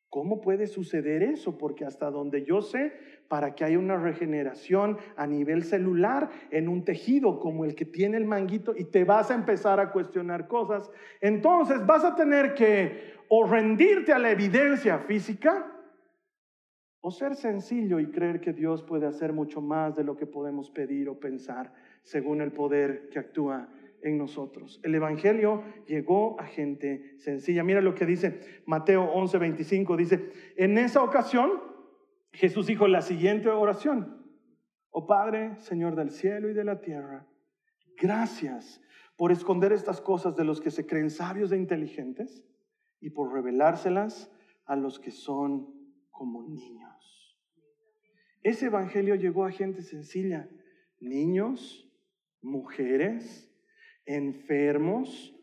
¿Cómo 0.08 0.40
puede 0.40 0.66
suceder 0.66 1.22
eso? 1.22 1.58
Porque 1.58 1.84
hasta 1.84 2.10
donde 2.10 2.46
yo 2.46 2.62
sé, 2.62 2.94
para 3.28 3.54
que 3.54 3.64
haya 3.64 3.78
una 3.78 3.98
regeneración 3.98 4.96
a 5.16 5.26
nivel 5.26 5.62
celular 5.62 6.30
en 6.50 6.66
un 6.66 6.82
tejido 6.82 7.38
como 7.38 7.66
el 7.66 7.74
que 7.74 7.84
tiene 7.84 8.16
el 8.16 8.24
manguito 8.24 8.72
y 8.74 8.84
te 8.84 9.04
vas 9.04 9.30
a 9.30 9.34
empezar 9.34 9.80
a 9.80 9.92
cuestionar 9.92 10.48
cosas, 10.48 10.90
entonces 11.20 11.84
vas 11.84 12.04
a 12.04 12.14
tener 12.14 12.54
que 12.54 13.12
o 13.28 13.46
rendirte 13.46 14.14
a 14.14 14.18
la 14.18 14.30
evidencia 14.30 15.00
física 15.00 15.69
o 17.00 17.10
ser 17.10 17.34
sencillo 17.34 17.98
y 17.98 18.10
creer 18.10 18.40
que 18.40 18.52
Dios 18.52 18.82
puede 18.82 19.06
hacer 19.06 19.32
mucho 19.32 19.60
más 19.60 19.96
de 19.96 20.04
lo 20.04 20.16
que 20.16 20.26
podemos 20.26 20.70
pedir 20.70 21.08
o 21.08 21.18
pensar 21.18 21.72
según 22.02 22.40
el 22.40 22.52
poder 22.52 23.08
que 23.08 23.18
actúa 23.18 23.68
en 24.02 24.18
nosotros. 24.18 24.80
El 24.82 24.94
Evangelio 24.94 25.62
llegó 25.86 26.38
a 26.40 26.44
gente 26.44 27.14
sencilla. 27.18 27.62
Mira 27.64 27.80
lo 27.80 27.94
que 27.94 28.06
dice 28.06 28.40
Mateo 28.66 29.12
11:25. 29.14 29.96
Dice, 29.96 30.30
en 30.56 30.78
esa 30.78 31.02
ocasión 31.02 31.50
Jesús 32.32 32.66
dijo 32.66 32.86
la 32.86 33.02
siguiente 33.02 33.48
oración. 33.48 34.20
Oh 34.90 35.06
Padre, 35.06 35.56
Señor 35.58 35.94
del 35.96 36.10
cielo 36.10 36.48
y 36.50 36.54
de 36.54 36.64
la 36.64 36.80
tierra, 36.80 37.26
gracias 37.96 38.80
por 39.16 39.32
esconder 39.32 39.72
estas 39.72 40.00
cosas 40.00 40.34
de 40.36 40.44
los 40.44 40.60
que 40.60 40.70
se 40.70 40.86
creen 40.86 41.10
sabios 41.10 41.52
e 41.52 41.56
inteligentes 41.56 42.44
y 43.00 43.10
por 43.10 43.32
revelárselas 43.32 44.32
a 44.64 44.76
los 44.76 44.98
que 44.98 45.10
son 45.10 45.79
como 46.20 46.42
niños. 46.42 47.34
Ese 48.42 48.66
Evangelio 48.66 49.14
llegó 49.14 49.46
a 49.46 49.50
gente 49.50 49.80
sencilla, 49.80 50.50
niños, 51.00 51.90
mujeres, 52.42 53.50
enfermos, 54.04 55.34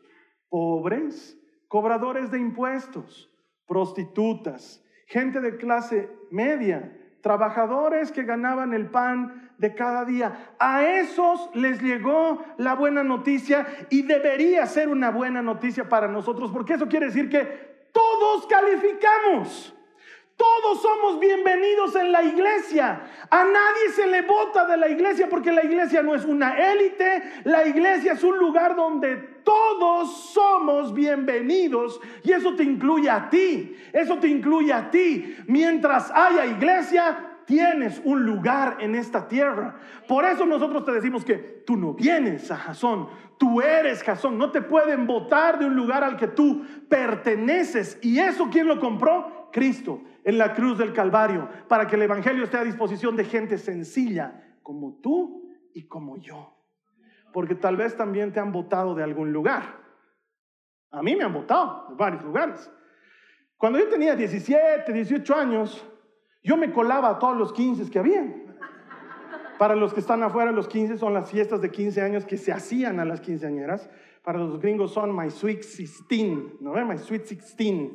pobres, 0.48 1.36
cobradores 1.66 2.30
de 2.30 2.38
impuestos, 2.38 3.28
prostitutas, 3.66 4.80
gente 5.08 5.40
de 5.40 5.56
clase 5.56 6.10
media, 6.30 6.96
trabajadores 7.22 8.12
que 8.12 8.22
ganaban 8.22 8.72
el 8.72 8.88
pan 8.88 9.50
de 9.58 9.74
cada 9.74 10.04
día. 10.04 10.54
A 10.60 10.86
esos 10.86 11.50
les 11.56 11.82
llegó 11.82 12.44
la 12.56 12.76
buena 12.76 13.02
noticia 13.02 13.66
y 13.90 14.02
debería 14.02 14.64
ser 14.66 14.90
una 14.90 15.10
buena 15.10 15.42
noticia 15.42 15.88
para 15.88 16.06
nosotros, 16.06 16.52
porque 16.52 16.74
eso 16.74 16.86
quiere 16.86 17.06
decir 17.06 17.28
que 17.28 17.88
todos 17.92 18.46
calificamos. 18.46 19.74
Todos 20.38 20.80
somos 20.82 21.18
bienvenidos 21.18 21.96
en 21.96 22.12
la 22.12 22.22
iglesia. 22.22 23.00
A 23.28 23.44
nadie 23.44 23.88
se 23.92 24.06
le 24.06 24.22
vota 24.22 24.66
de 24.66 24.76
la 24.76 24.88
iglesia 24.88 25.26
porque 25.28 25.50
la 25.50 25.64
iglesia 25.64 26.00
no 26.00 26.14
es 26.14 26.24
una 26.24 26.56
élite. 26.56 27.24
La 27.42 27.66
iglesia 27.66 28.12
es 28.12 28.22
un 28.22 28.38
lugar 28.38 28.76
donde 28.76 29.16
todos 29.42 30.30
somos 30.32 30.94
bienvenidos 30.94 32.00
y 32.22 32.30
eso 32.30 32.54
te 32.54 32.62
incluye 32.62 33.10
a 33.10 33.28
ti. 33.28 33.76
Eso 33.92 34.18
te 34.18 34.28
incluye 34.28 34.72
a 34.72 34.92
ti. 34.92 35.36
Mientras 35.48 36.08
haya 36.12 36.46
iglesia, 36.46 37.40
tienes 37.44 38.00
un 38.04 38.24
lugar 38.24 38.76
en 38.78 38.94
esta 38.94 39.26
tierra. 39.26 39.74
Por 40.06 40.24
eso 40.24 40.46
nosotros 40.46 40.84
te 40.84 40.92
decimos 40.92 41.24
que 41.24 41.34
tú 41.66 41.76
no 41.76 41.94
vienes 41.94 42.48
a 42.52 42.56
Jasón, 42.56 43.08
tú 43.38 43.60
eres 43.60 44.04
Jasón. 44.04 44.38
No 44.38 44.52
te 44.52 44.62
pueden 44.62 45.04
votar 45.08 45.58
de 45.58 45.66
un 45.66 45.74
lugar 45.74 46.04
al 46.04 46.16
que 46.16 46.28
tú 46.28 46.64
perteneces. 46.88 47.98
¿Y 48.02 48.20
eso 48.20 48.50
quién 48.52 48.68
lo 48.68 48.78
compró? 48.78 49.37
Cristo 49.50 50.02
en 50.24 50.38
la 50.38 50.54
cruz 50.54 50.78
del 50.78 50.92
Calvario, 50.92 51.48
para 51.68 51.86
que 51.86 51.96
el 51.96 52.02
Evangelio 52.02 52.44
esté 52.44 52.58
a 52.58 52.64
disposición 52.64 53.16
de 53.16 53.24
gente 53.24 53.58
sencilla 53.58 54.58
como 54.62 55.00
tú 55.00 55.50
y 55.72 55.86
como 55.86 56.16
yo. 56.16 56.54
Porque 57.32 57.54
tal 57.54 57.76
vez 57.76 57.96
también 57.96 58.32
te 58.32 58.40
han 58.40 58.52
votado 58.52 58.94
de 58.94 59.02
algún 59.02 59.32
lugar. 59.32 59.80
A 60.90 61.02
mí 61.02 61.14
me 61.14 61.24
han 61.24 61.32
votado 61.32 61.86
de 61.90 61.94
varios 61.94 62.24
lugares. 62.24 62.70
Cuando 63.56 63.78
yo 63.78 63.88
tenía 63.88 64.14
17, 64.14 64.92
18 64.92 65.34
años, 65.34 65.86
yo 66.42 66.56
me 66.56 66.72
colaba 66.72 67.10
a 67.10 67.18
todos 67.18 67.36
los 67.36 67.52
15 67.52 67.90
que 67.90 67.98
había. 67.98 68.24
Para 69.58 69.74
los 69.74 69.92
que 69.92 70.00
están 70.00 70.22
afuera, 70.22 70.52
los 70.52 70.68
15 70.68 70.96
son 70.96 71.12
las 71.12 71.30
fiestas 71.30 71.60
de 71.60 71.70
15 71.70 72.00
años 72.00 72.24
que 72.24 72.36
se 72.36 72.52
hacían 72.52 73.00
a 73.00 73.04
las 73.04 73.20
quinceañeras. 73.20 73.90
Para 74.22 74.38
los 74.38 74.60
gringos 74.60 74.92
son 74.92 75.14
My 75.16 75.30
Sweet 75.30 75.62
16, 75.62 76.60
¿no? 76.60 76.72
My 76.86 76.96
Sweet 76.96 77.22
16. 77.28 77.90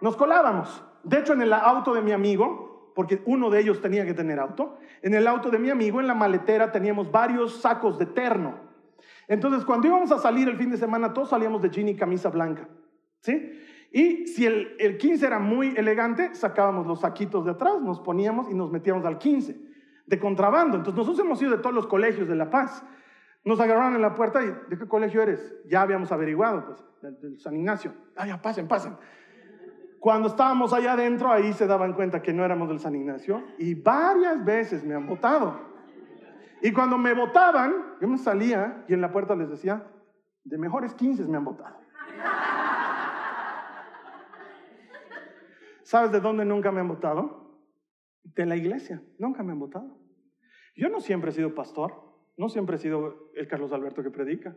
Nos 0.00 0.16
colábamos. 0.16 0.84
De 1.02 1.18
hecho, 1.18 1.32
en 1.32 1.42
el 1.42 1.52
auto 1.52 1.94
de 1.94 2.02
mi 2.02 2.12
amigo, 2.12 2.92
porque 2.94 3.22
uno 3.26 3.50
de 3.50 3.60
ellos 3.60 3.80
tenía 3.80 4.04
que 4.04 4.14
tener 4.14 4.38
auto, 4.38 4.78
en 5.02 5.14
el 5.14 5.26
auto 5.26 5.50
de 5.50 5.58
mi 5.58 5.70
amigo, 5.70 6.00
en 6.00 6.06
la 6.06 6.14
maletera, 6.14 6.72
teníamos 6.72 7.10
varios 7.10 7.60
sacos 7.60 7.98
de 7.98 8.06
terno. 8.06 8.54
Entonces, 9.28 9.64
cuando 9.64 9.88
íbamos 9.88 10.12
a 10.12 10.18
salir 10.18 10.48
el 10.48 10.56
fin 10.56 10.70
de 10.70 10.76
semana, 10.76 11.12
todos 11.12 11.30
salíamos 11.30 11.62
de 11.62 11.70
jean 11.70 11.88
y 11.88 11.96
camisa 11.96 12.30
blanca. 12.30 12.68
¿Sí? 13.20 13.60
Y 13.92 14.26
si 14.26 14.46
el, 14.46 14.76
el 14.78 14.98
15 14.98 15.26
era 15.26 15.38
muy 15.38 15.74
elegante, 15.76 16.34
sacábamos 16.34 16.86
los 16.86 17.00
saquitos 17.00 17.44
de 17.44 17.52
atrás, 17.52 17.80
nos 17.80 18.00
poníamos 18.00 18.50
y 18.50 18.54
nos 18.54 18.70
metíamos 18.70 19.04
al 19.04 19.18
15 19.18 19.56
de 20.06 20.18
contrabando. 20.18 20.76
Entonces, 20.76 20.96
nosotros 20.96 21.24
hemos 21.24 21.40
ido 21.42 21.52
de 21.52 21.58
todos 21.58 21.74
los 21.74 21.86
colegios 21.86 22.28
de 22.28 22.36
La 22.36 22.50
Paz. 22.50 22.84
Nos 23.44 23.60
agarraron 23.60 23.94
en 23.94 24.02
la 24.02 24.14
puerta 24.14 24.42
y, 24.42 24.46
¿de 24.46 24.78
qué 24.78 24.88
colegio 24.88 25.22
eres? 25.22 25.54
Ya 25.66 25.82
habíamos 25.82 26.10
averiguado, 26.10 26.66
pues, 26.66 27.20
del, 27.20 27.38
San 27.38 27.54
Ignacio. 27.56 27.92
Ah, 28.16 28.26
ya, 28.26 28.40
pasen, 28.40 28.66
pasen. 28.66 28.96
Cuando 30.06 30.28
estábamos 30.28 30.72
allá 30.72 30.92
adentro, 30.92 31.32
ahí 31.32 31.52
se 31.52 31.66
daban 31.66 31.92
cuenta 31.94 32.22
que 32.22 32.32
no 32.32 32.44
éramos 32.44 32.68
del 32.68 32.78
San 32.78 32.94
Ignacio 32.94 33.42
y 33.58 33.74
varias 33.74 34.44
veces 34.44 34.84
me 34.84 34.94
han 34.94 35.04
votado. 35.04 35.58
Y 36.62 36.70
cuando 36.70 36.96
me 36.96 37.12
votaban, 37.12 37.96
yo 38.00 38.06
me 38.06 38.16
salía 38.16 38.84
y 38.86 38.94
en 38.94 39.00
la 39.00 39.10
puerta 39.10 39.34
les 39.34 39.50
decía, 39.50 39.84
de 40.44 40.58
mejores 40.58 40.94
15 40.94 41.26
me 41.26 41.38
han 41.38 41.44
votado. 41.44 41.76
¿Sabes 45.82 46.12
de 46.12 46.20
dónde 46.20 46.44
nunca 46.44 46.70
me 46.70 46.78
han 46.78 46.86
votado? 46.86 47.58
De 48.22 48.46
la 48.46 48.54
iglesia, 48.54 49.02
nunca 49.18 49.42
me 49.42 49.50
han 49.50 49.58
votado. 49.58 49.98
Yo 50.76 50.88
no 50.88 51.00
siempre 51.00 51.30
he 51.30 51.34
sido 51.34 51.52
pastor, 51.52 51.94
no 52.36 52.48
siempre 52.48 52.76
he 52.76 52.78
sido 52.78 53.32
el 53.34 53.48
Carlos 53.48 53.72
Alberto 53.72 54.04
que 54.04 54.12
predica. 54.12 54.54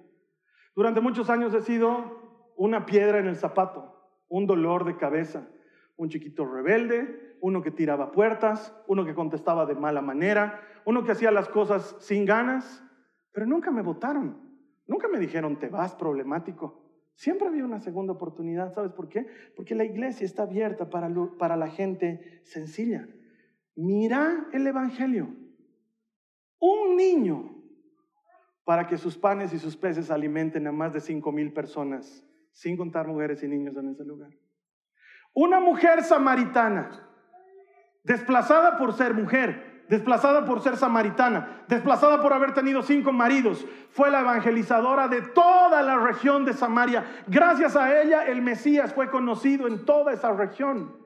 Durante 0.75 1.01
muchos 1.01 1.27
años 1.31 1.55
he 1.55 1.61
sido 1.61 2.53
una 2.55 2.85
piedra 2.85 3.17
en 3.17 3.25
el 3.25 3.35
zapato 3.35 3.95
un 4.29 4.45
dolor 4.45 4.85
de 4.85 4.95
cabeza, 4.95 5.47
un 5.97 6.09
chiquito 6.09 6.45
rebelde, 6.45 7.37
uno 7.41 7.61
que 7.61 7.71
tiraba 7.71 8.11
puertas, 8.11 8.73
uno 8.87 9.05
que 9.05 9.13
contestaba 9.13 9.65
de 9.65 9.75
mala 9.75 10.01
manera, 10.01 10.61
uno 10.85 11.03
que 11.03 11.11
hacía 11.11 11.31
las 11.31 11.49
cosas 11.49 11.95
sin 11.99 12.25
ganas, 12.25 12.83
pero 13.31 13.45
nunca 13.45 13.71
me 13.71 13.81
votaron, 13.81 14.37
nunca 14.87 15.07
me 15.07 15.19
dijeron 15.19 15.59
te 15.59 15.67
vas 15.67 15.95
problemático. 15.95 16.85
Siempre 17.15 17.49
había 17.49 17.65
una 17.65 17.81
segunda 17.81 18.13
oportunidad, 18.13 18.73
¿sabes 18.73 18.93
por 18.93 19.09
qué? 19.09 19.27
Porque 19.55 19.75
la 19.75 19.83
iglesia 19.83 20.25
está 20.25 20.43
abierta 20.43 20.89
para, 20.89 21.09
para 21.37 21.57
la 21.57 21.67
gente 21.67 22.39
sencilla. 22.43 23.09
Mira 23.75 24.47
el 24.53 24.65
Evangelio. 24.65 25.27
Un 26.59 26.95
niño 26.95 27.55
para 28.63 28.87
que 28.87 28.97
sus 28.97 29.17
panes 29.17 29.51
y 29.53 29.59
sus 29.59 29.75
peces 29.75 30.11
alimenten 30.11 30.67
a 30.67 30.71
más 30.71 30.93
de 30.93 31.01
cinco 31.01 31.31
mil 31.31 31.51
personas 31.51 32.28
sin 32.59 32.75
contar 32.75 33.07
mujeres 33.07 33.41
y 33.41 33.47
niños 33.47 33.77
en 33.77 33.87
ese 33.87 34.03
lugar. 34.03 34.31
Una 35.33 35.61
mujer 35.61 36.03
samaritana, 36.03 37.09
desplazada 38.03 38.77
por 38.77 38.91
ser 38.91 39.13
mujer, 39.13 39.85
desplazada 39.87 40.43
por 40.43 40.61
ser 40.61 40.75
samaritana, 40.75 41.63
desplazada 41.69 42.21
por 42.21 42.33
haber 42.33 42.53
tenido 42.53 42.81
cinco 42.81 43.13
maridos, 43.13 43.65
fue 43.91 44.11
la 44.11 44.19
evangelizadora 44.19 45.07
de 45.07 45.21
toda 45.21 45.81
la 45.81 45.99
región 45.99 46.43
de 46.43 46.51
Samaria. 46.51 47.05
Gracias 47.27 47.77
a 47.77 48.01
ella 48.01 48.25
el 48.25 48.41
Mesías 48.41 48.93
fue 48.93 49.09
conocido 49.09 49.65
en 49.65 49.85
toda 49.85 50.11
esa 50.11 50.33
región. 50.33 50.97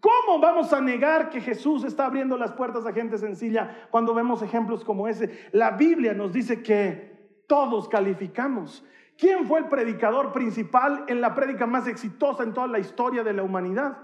¿Cómo 0.00 0.40
vamos 0.40 0.72
a 0.72 0.80
negar 0.80 1.28
que 1.28 1.42
Jesús 1.42 1.84
está 1.84 2.06
abriendo 2.06 2.38
las 2.38 2.52
puertas 2.52 2.86
a 2.86 2.92
gente 2.94 3.18
sencilla 3.18 3.86
cuando 3.90 4.14
vemos 4.14 4.40
ejemplos 4.40 4.82
como 4.82 5.06
ese? 5.08 5.50
La 5.52 5.72
Biblia 5.72 6.14
nos 6.14 6.32
dice 6.32 6.62
que 6.62 7.44
todos 7.46 7.86
calificamos 7.90 8.82
¿Quién 9.16 9.46
fue 9.46 9.60
el 9.60 9.68
predicador 9.68 10.32
principal 10.32 11.04
en 11.08 11.20
la 11.20 11.34
prédica 11.34 11.66
más 11.66 11.86
exitosa 11.86 12.42
en 12.42 12.52
toda 12.52 12.66
la 12.66 12.78
historia 12.78 13.22
de 13.22 13.32
la 13.32 13.42
humanidad? 13.42 13.98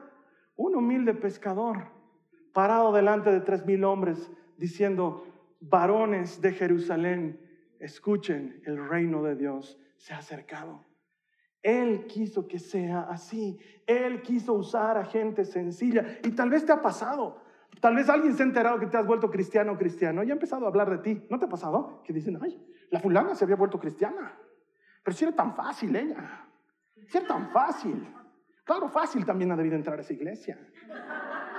Un 0.56 0.76
humilde 0.76 1.14
pescador, 1.14 1.88
parado 2.52 2.92
delante 2.92 3.30
de 3.30 3.40
tres 3.40 3.64
mil 3.64 3.84
hombres, 3.84 4.30
diciendo, 4.56 5.24
varones 5.60 6.40
de 6.40 6.52
Jerusalén, 6.52 7.40
escuchen, 7.80 8.60
el 8.64 8.88
reino 8.88 9.22
de 9.22 9.36
Dios 9.36 9.78
se 9.96 10.14
ha 10.14 10.18
acercado. 10.18 10.84
Él 11.62 12.06
quiso 12.06 12.46
que 12.46 12.58
sea 12.58 13.02
así. 13.02 13.58
Él 13.86 14.22
quiso 14.22 14.54
usar 14.54 14.96
a 14.96 15.04
gente 15.04 15.44
sencilla. 15.44 16.18
Y 16.24 16.30
tal 16.30 16.50
vez 16.50 16.64
te 16.64 16.72
ha 16.72 16.80
pasado. 16.80 17.42
Tal 17.80 17.94
vez 17.94 18.08
alguien 18.08 18.34
se 18.34 18.42
ha 18.42 18.46
enterado 18.46 18.78
que 18.78 18.86
te 18.86 18.96
has 18.96 19.06
vuelto 19.06 19.30
cristiano 19.30 19.72
o 19.72 19.76
cristiano 19.76 20.22
y 20.22 20.30
ha 20.30 20.32
empezado 20.32 20.64
a 20.64 20.68
hablar 20.68 20.90
de 20.90 20.98
ti. 20.98 21.26
¿No 21.28 21.38
te 21.38 21.44
ha 21.44 21.48
pasado? 21.48 22.02
Que 22.04 22.12
dicen, 22.12 22.38
ay, 22.40 22.64
la 22.90 23.00
fulana 23.00 23.34
se 23.34 23.44
había 23.44 23.56
vuelto 23.56 23.78
cristiana. 23.78 24.36
Pero 25.08 25.16
si 25.16 25.24
era 25.24 25.34
tan 25.34 25.54
fácil 25.54 25.96
ella. 25.96 26.44
Si 27.06 27.16
era 27.16 27.26
tan 27.26 27.48
fácil. 27.48 28.14
Claro, 28.62 28.90
fácil 28.90 29.24
también 29.24 29.50
ha 29.50 29.56
debido 29.56 29.74
entrar 29.74 29.96
a 29.96 30.02
esa 30.02 30.12
iglesia. 30.12 30.58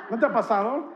¿No 0.08 0.20
te 0.20 0.26
ha 0.28 0.32
pasado? 0.32 0.94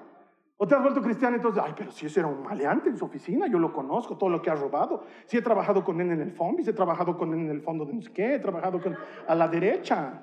¿O 0.57 0.67
te 0.67 0.75
has 0.75 0.83
vuelto 0.83 1.01
cristiano 1.01 1.35
entonces, 1.35 1.63
ay, 1.65 1.73
pero 1.75 1.89
si 1.89 2.05
ese 2.05 2.19
era 2.19 2.29
un 2.29 2.43
maleante 2.43 2.89
en 2.89 2.95
su 2.95 3.05
oficina, 3.05 3.47
yo 3.47 3.57
lo 3.57 3.73
conozco, 3.73 4.19
todo 4.19 4.29
lo 4.29 4.39
que 4.39 4.51
ha 4.51 4.53
robado. 4.53 5.03
Si 5.25 5.35
he 5.35 5.41
trabajado 5.41 5.83
con 5.83 5.99
él 5.99 6.11
en 6.11 6.21
el 6.21 6.31
FOMBIS, 6.31 6.67
he 6.67 6.73
trabajado 6.73 7.17
con 7.17 7.33
él 7.33 7.39
en 7.39 7.49
el 7.49 7.61
fondo 7.63 7.85
de 7.85 7.93
no 7.93 8.01
he 8.15 8.37
trabajado 8.37 8.79
con, 8.79 8.95
a 9.27 9.33
la 9.33 9.47
derecha. 9.47 10.21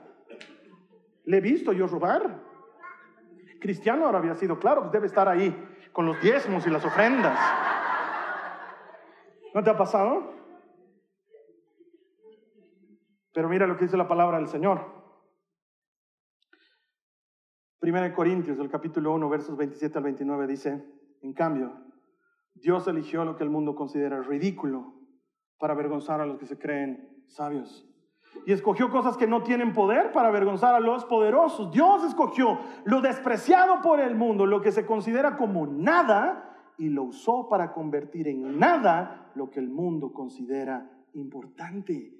Le 1.24 1.38
he 1.38 1.40
visto 1.40 1.72
yo 1.72 1.88
robar. 1.88 2.44
Cristiano 3.60 4.04
ahora 4.04 4.18
había 4.18 4.36
sido, 4.36 4.56
claro, 4.60 4.82
pues 4.82 4.92
debe 4.92 5.08
estar 5.08 5.26
ahí 5.26 5.52
con 5.90 6.06
los 6.06 6.20
diezmos 6.20 6.64
y 6.64 6.70
las 6.70 6.84
ofrendas. 6.84 7.36
¿No 9.52 9.64
te 9.64 9.70
ha 9.70 9.76
pasado? 9.76 10.38
Pero 13.32 13.48
mira 13.48 13.66
lo 13.66 13.76
que 13.76 13.84
dice 13.84 13.96
la 13.96 14.08
palabra 14.08 14.38
del 14.38 14.48
Señor. 14.48 15.00
Primera 17.78 18.06
de 18.06 18.12
Corintios, 18.12 18.58
el 18.58 18.68
capítulo 18.68 19.12
1, 19.14 19.28
versos 19.28 19.56
27 19.56 19.96
al 19.96 20.04
29 20.04 20.46
dice, 20.46 20.84
en 21.22 21.32
cambio, 21.32 21.72
Dios 22.54 22.86
eligió 22.88 23.24
lo 23.24 23.36
que 23.36 23.44
el 23.44 23.50
mundo 23.50 23.74
considera 23.74 24.20
ridículo 24.20 24.94
para 25.58 25.72
avergonzar 25.72 26.20
a 26.20 26.26
los 26.26 26.38
que 26.38 26.46
se 26.46 26.58
creen 26.58 27.24
sabios. 27.26 27.86
Y 28.46 28.52
escogió 28.52 28.90
cosas 28.90 29.16
que 29.16 29.26
no 29.26 29.42
tienen 29.42 29.72
poder 29.72 30.12
para 30.12 30.28
avergonzar 30.28 30.74
a 30.74 30.80
los 30.80 31.04
poderosos. 31.04 31.72
Dios 31.72 32.04
escogió 32.04 32.58
lo 32.84 33.00
despreciado 33.00 33.80
por 33.80 34.00
el 34.00 34.14
mundo, 34.14 34.46
lo 34.46 34.60
que 34.60 34.72
se 34.72 34.86
considera 34.86 35.36
como 35.36 35.66
nada, 35.66 36.46
y 36.76 36.88
lo 36.88 37.04
usó 37.04 37.48
para 37.48 37.72
convertir 37.72 38.28
en 38.28 38.58
nada 38.58 39.30
lo 39.34 39.50
que 39.50 39.60
el 39.60 39.68
mundo 39.68 40.12
considera 40.12 40.90
importante. 41.14 42.19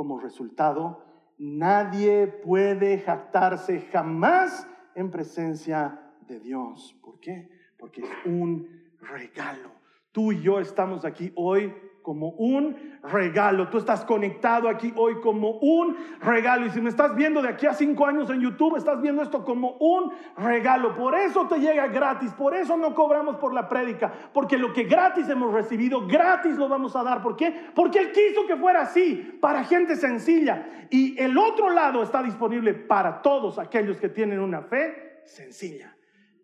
Como 0.00 0.18
resultado, 0.18 1.04
nadie 1.36 2.26
puede 2.26 3.00
jactarse 3.00 3.82
jamás 3.92 4.66
en 4.94 5.10
presencia 5.10 6.00
de 6.26 6.40
Dios. 6.40 6.98
¿Por 7.02 7.20
qué? 7.20 7.50
Porque 7.78 8.00
es 8.00 8.10
un 8.24 8.66
regalo. 8.98 9.70
Tú 10.10 10.32
y 10.32 10.40
yo 10.40 10.58
estamos 10.58 11.04
aquí 11.04 11.30
hoy 11.36 11.74
como 12.10 12.30
un 12.30 12.98
regalo. 13.04 13.68
Tú 13.68 13.78
estás 13.78 14.04
conectado 14.04 14.68
aquí 14.68 14.92
hoy 14.96 15.20
como 15.20 15.52
un 15.60 15.96
regalo. 16.20 16.66
Y 16.66 16.70
si 16.70 16.80
me 16.80 16.90
estás 16.90 17.14
viendo 17.14 17.40
de 17.40 17.50
aquí 17.50 17.68
a 17.68 17.72
cinco 17.72 18.04
años 18.04 18.28
en 18.30 18.40
YouTube, 18.40 18.76
estás 18.76 19.00
viendo 19.00 19.22
esto 19.22 19.44
como 19.44 19.76
un 19.78 20.10
regalo. 20.36 20.96
Por 20.96 21.14
eso 21.14 21.46
te 21.46 21.60
llega 21.60 21.86
gratis. 21.86 22.32
Por 22.32 22.52
eso 22.52 22.76
no 22.76 22.96
cobramos 22.96 23.36
por 23.36 23.54
la 23.54 23.68
prédica. 23.68 24.12
Porque 24.34 24.58
lo 24.58 24.72
que 24.72 24.82
gratis 24.82 25.28
hemos 25.28 25.54
recibido, 25.54 26.04
gratis 26.04 26.56
lo 26.56 26.68
vamos 26.68 26.96
a 26.96 27.04
dar. 27.04 27.22
¿Por 27.22 27.36
qué? 27.36 27.54
Porque 27.76 28.00
Él 28.00 28.10
quiso 28.10 28.44
que 28.44 28.56
fuera 28.56 28.80
así, 28.80 29.38
para 29.40 29.62
gente 29.62 29.94
sencilla. 29.94 30.88
Y 30.90 31.16
el 31.16 31.38
otro 31.38 31.70
lado 31.70 32.02
está 32.02 32.24
disponible 32.24 32.74
para 32.74 33.22
todos 33.22 33.56
aquellos 33.60 33.98
que 33.98 34.08
tienen 34.08 34.40
una 34.40 34.62
fe 34.62 35.22
sencilla. 35.26 35.94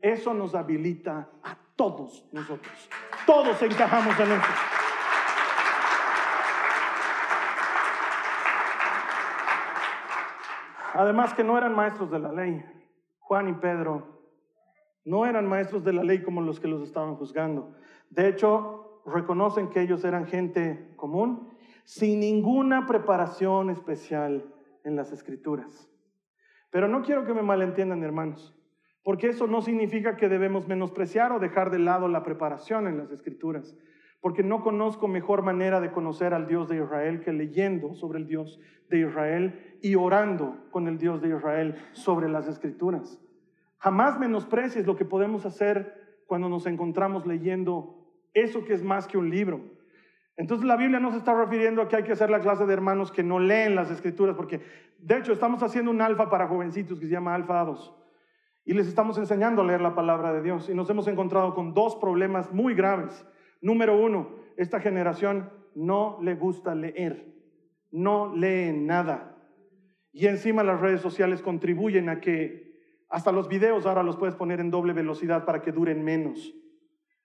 Eso 0.00 0.32
nos 0.32 0.54
habilita 0.54 1.28
a 1.42 1.56
todos 1.74 2.24
nosotros. 2.30 2.88
Todos 3.26 3.60
encajamos 3.62 4.18
en 4.20 4.32
eso. 4.32 4.85
Además 10.96 11.34
que 11.34 11.44
no 11.44 11.58
eran 11.58 11.74
maestros 11.74 12.10
de 12.10 12.18
la 12.18 12.32
ley. 12.32 12.64
Juan 13.18 13.48
y 13.48 13.52
Pedro 13.54 14.16
no 15.04 15.26
eran 15.26 15.46
maestros 15.46 15.84
de 15.84 15.92
la 15.92 16.02
ley 16.02 16.22
como 16.22 16.40
los 16.40 16.58
que 16.58 16.68
los 16.68 16.82
estaban 16.82 17.16
juzgando. 17.16 17.74
De 18.08 18.28
hecho, 18.28 19.02
reconocen 19.04 19.68
que 19.68 19.82
ellos 19.82 20.04
eran 20.04 20.26
gente 20.26 20.94
común, 20.96 21.50
sin 21.84 22.20
ninguna 22.20 22.86
preparación 22.86 23.70
especial 23.70 24.52
en 24.84 24.96
las 24.96 25.12
escrituras. 25.12 25.88
Pero 26.70 26.88
no 26.88 27.02
quiero 27.02 27.26
que 27.26 27.34
me 27.34 27.42
malentiendan, 27.42 28.02
hermanos, 28.02 28.56
porque 29.02 29.28
eso 29.28 29.46
no 29.46 29.60
significa 29.60 30.16
que 30.16 30.28
debemos 30.28 30.66
menospreciar 30.66 31.30
o 31.30 31.38
dejar 31.38 31.70
de 31.70 31.78
lado 31.78 32.08
la 32.08 32.22
preparación 32.22 32.86
en 32.86 32.98
las 32.98 33.10
escrituras 33.10 33.76
porque 34.26 34.42
no 34.42 34.62
conozco 34.62 35.08
mejor 35.08 35.42
manera 35.42 35.80
de 35.80 35.92
conocer 35.92 36.34
al 36.34 36.48
Dios 36.48 36.68
de 36.68 36.76
Israel 36.76 37.20
que 37.20 37.32
leyendo 37.32 37.94
sobre 37.94 38.18
el 38.18 38.26
Dios 38.26 38.58
de 38.88 39.00
Israel 39.00 39.65
y 39.82 39.94
orando 39.94 40.56
con 40.70 40.88
el 40.88 40.98
Dios 40.98 41.20
de 41.20 41.28
Israel 41.28 41.76
sobre 41.92 42.28
las 42.28 42.48
escrituras. 42.48 43.20
Jamás 43.78 44.18
menosprecies 44.18 44.86
lo 44.86 44.96
que 44.96 45.04
podemos 45.04 45.46
hacer 45.46 46.22
cuando 46.26 46.48
nos 46.48 46.66
encontramos 46.66 47.26
leyendo 47.26 47.96
eso 48.34 48.64
que 48.64 48.74
es 48.74 48.82
más 48.82 49.06
que 49.06 49.18
un 49.18 49.30
libro. 49.30 49.60
Entonces 50.36 50.66
la 50.66 50.76
Biblia 50.76 51.00
no 51.00 51.10
se 51.10 51.18
está 51.18 51.34
refiriendo 51.34 51.80
a 51.80 51.88
que 51.88 51.96
hay 51.96 52.02
que 52.02 52.12
hacer 52.12 52.30
la 52.30 52.40
clase 52.40 52.66
de 52.66 52.72
hermanos 52.72 53.10
que 53.10 53.22
no 53.22 53.38
leen 53.38 53.74
las 53.74 53.90
escrituras, 53.90 54.36
porque 54.36 54.60
de 54.98 55.18
hecho 55.18 55.32
estamos 55.32 55.62
haciendo 55.62 55.90
un 55.90 56.02
alfa 56.02 56.28
para 56.28 56.46
jovencitos 56.46 56.98
que 56.98 57.06
se 57.06 57.12
llama 57.12 57.34
Alfa 57.34 57.64
2. 57.64 57.94
Y 58.66 58.74
les 58.74 58.88
estamos 58.88 59.16
enseñando 59.16 59.62
a 59.62 59.64
leer 59.64 59.80
la 59.80 59.94
palabra 59.94 60.32
de 60.32 60.42
Dios. 60.42 60.68
Y 60.68 60.74
nos 60.74 60.90
hemos 60.90 61.06
encontrado 61.06 61.54
con 61.54 61.72
dos 61.72 61.96
problemas 61.96 62.52
muy 62.52 62.74
graves. 62.74 63.24
Número 63.60 63.96
uno, 63.96 64.30
esta 64.56 64.80
generación 64.80 65.50
no 65.76 66.18
le 66.20 66.34
gusta 66.34 66.74
leer, 66.74 67.32
no 67.92 68.34
lee 68.34 68.72
nada. 68.72 69.35
Y 70.16 70.28
encima 70.28 70.62
las 70.62 70.80
redes 70.80 71.02
sociales 71.02 71.42
contribuyen 71.42 72.08
a 72.08 72.20
que 72.22 72.74
hasta 73.10 73.32
los 73.32 73.48
videos 73.48 73.84
ahora 73.84 74.02
los 74.02 74.16
puedes 74.16 74.34
poner 74.34 74.60
en 74.60 74.70
doble 74.70 74.94
velocidad 74.94 75.44
para 75.44 75.60
que 75.60 75.72
duren 75.72 76.02
menos. 76.02 76.54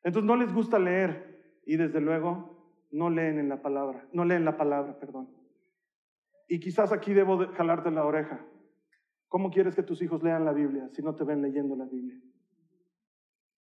Entonces 0.04 0.28
no 0.28 0.36
les 0.36 0.54
gusta 0.54 0.78
leer 0.78 1.62
y 1.66 1.78
desde 1.78 2.02
luego 2.02 2.76
no 2.92 3.10
leen 3.10 3.40
en 3.40 3.48
la 3.48 3.62
palabra, 3.62 4.06
no 4.12 4.26
leen 4.26 4.44
la 4.44 4.58
palabra, 4.58 5.00
perdón. 5.00 5.30
Y 6.50 6.60
quizás 6.60 6.92
aquí 6.92 7.14
debo 7.14 7.48
jalarte 7.54 7.90
la 7.92 8.04
oreja. 8.04 8.46
¿Cómo 9.30 9.52
quieres 9.52 9.74
que 9.74 9.84
tus 9.84 10.02
hijos 10.02 10.22
lean 10.22 10.44
la 10.44 10.52
Biblia 10.52 10.90
si 10.92 11.02
no 11.02 11.16
te 11.16 11.24
ven 11.24 11.42
leyendo 11.42 11.78
la 11.78 11.86
Biblia? 11.86 12.20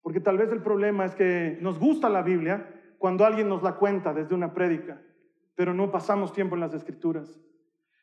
Porque 0.04 0.20
tal 0.20 0.38
vez 0.38 0.52
el 0.52 0.62
problema 0.62 1.06
es 1.06 1.16
que 1.16 1.58
nos 1.60 1.80
gusta 1.80 2.08
la 2.08 2.22
Biblia 2.22 2.72
cuando 3.00 3.26
alguien 3.26 3.50
nos 3.50 3.64
la 3.64 3.78
cuenta 3.78 4.14
desde 4.14 4.36
una 4.36 4.54
prédica, 4.54 5.02
pero 5.56 5.74
no 5.74 5.90
pasamos 5.90 6.34
tiempo 6.34 6.54
en 6.54 6.62
las 6.62 6.76
escrituras. 6.76 7.42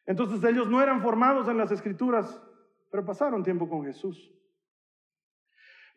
Entonces 0.07 0.43
ellos 0.45 0.69
no 0.69 0.83
eran 0.83 1.03
formados 1.03 1.49
en 1.49 1.57
las 1.57 1.71
escrituras, 1.71 2.43
pero 2.91 3.05
pasaron 3.05 3.43
tiempo 3.43 3.69
con 3.69 3.85
Jesús. 3.85 4.31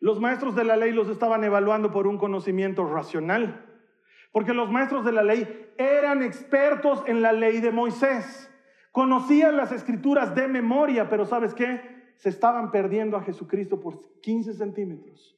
Los 0.00 0.20
maestros 0.20 0.54
de 0.54 0.64
la 0.64 0.76
ley 0.76 0.92
los 0.92 1.08
estaban 1.08 1.42
evaluando 1.44 1.90
por 1.90 2.06
un 2.06 2.18
conocimiento 2.18 2.86
racional, 2.86 3.66
porque 4.32 4.54
los 4.54 4.70
maestros 4.70 5.04
de 5.04 5.12
la 5.12 5.22
ley 5.22 5.72
eran 5.76 6.22
expertos 6.22 7.02
en 7.06 7.20
la 7.20 7.32
ley 7.32 7.60
de 7.60 7.72
Moisés, 7.72 8.50
conocían 8.92 9.56
las 9.56 9.72
escrituras 9.72 10.34
de 10.34 10.48
memoria, 10.48 11.08
pero 11.08 11.24
¿sabes 11.24 11.54
qué? 11.54 11.80
Se 12.16 12.28
estaban 12.28 12.70
perdiendo 12.70 13.16
a 13.16 13.22
Jesucristo 13.22 13.80
por 13.80 14.20
15 14.20 14.54
centímetros. 14.54 15.36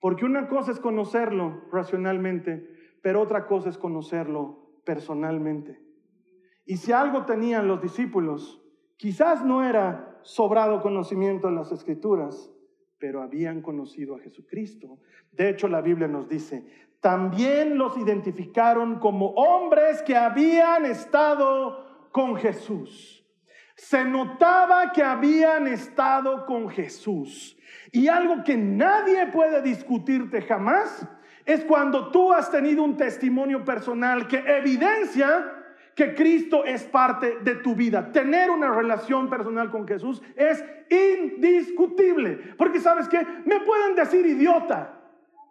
Porque 0.00 0.24
una 0.24 0.48
cosa 0.48 0.72
es 0.72 0.80
conocerlo 0.80 1.62
racionalmente, 1.72 2.98
pero 3.00 3.20
otra 3.20 3.46
cosa 3.46 3.70
es 3.70 3.78
conocerlo 3.78 4.80
personalmente. 4.84 5.83
Y 6.64 6.76
si 6.78 6.92
algo 6.92 7.24
tenían 7.24 7.68
los 7.68 7.82
discípulos, 7.82 8.60
quizás 8.96 9.44
no 9.44 9.64
era 9.64 10.18
sobrado 10.22 10.80
conocimiento 10.80 11.48
en 11.48 11.56
las 11.56 11.72
escrituras, 11.72 12.50
pero 12.98 13.22
habían 13.22 13.60
conocido 13.60 14.16
a 14.16 14.20
Jesucristo. 14.20 14.98
De 15.30 15.50
hecho, 15.50 15.68
la 15.68 15.82
Biblia 15.82 16.08
nos 16.08 16.28
dice, 16.28 16.66
también 17.00 17.76
los 17.76 17.98
identificaron 17.98 18.98
como 18.98 19.26
hombres 19.32 20.02
que 20.02 20.16
habían 20.16 20.86
estado 20.86 22.08
con 22.10 22.36
Jesús. 22.36 23.22
Se 23.76 24.04
notaba 24.04 24.92
que 24.92 25.02
habían 25.02 25.66
estado 25.66 26.46
con 26.46 26.70
Jesús. 26.70 27.58
Y 27.92 28.08
algo 28.08 28.42
que 28.42 28.56
nadie 28.56 29.26
puede 29.26 29.60
discutirte 29.60 30.40
jamás 30.42 31.06
es 31.44 31.64
cuando 31.64 32.10
tú 32.10 32.32
has 32.32 32.50
tenido 32.50 32.82
un 32.82 32.96
testimonio 32.96 33.64
personal 33.64 34.26
que 34.26 34.38
evidencia 34.38 35.53
que 35.94 36.14
Cristo 36.14 36.64
es 36.64 36.84
parte 36.84 37.38
de 37.42 37.56
tu 37.56 37.74
vida. 37.74 38.12
Tener 38.12 38.50
una 38.50 38.70
relación 38.70 39.28
personal 39.28 39.70
con 39.70 39.86
Jesús 39.86 40.22
es 40.36 40.64
indiscutible. 40.90 42.54
Porque 42.56 42.80
sabes 42.80 43.08
que 43.08 43.24
me 43.44 43.60
pueden 43.60 43.94
decir 43.94 44.26
idiota, 44.26 45.00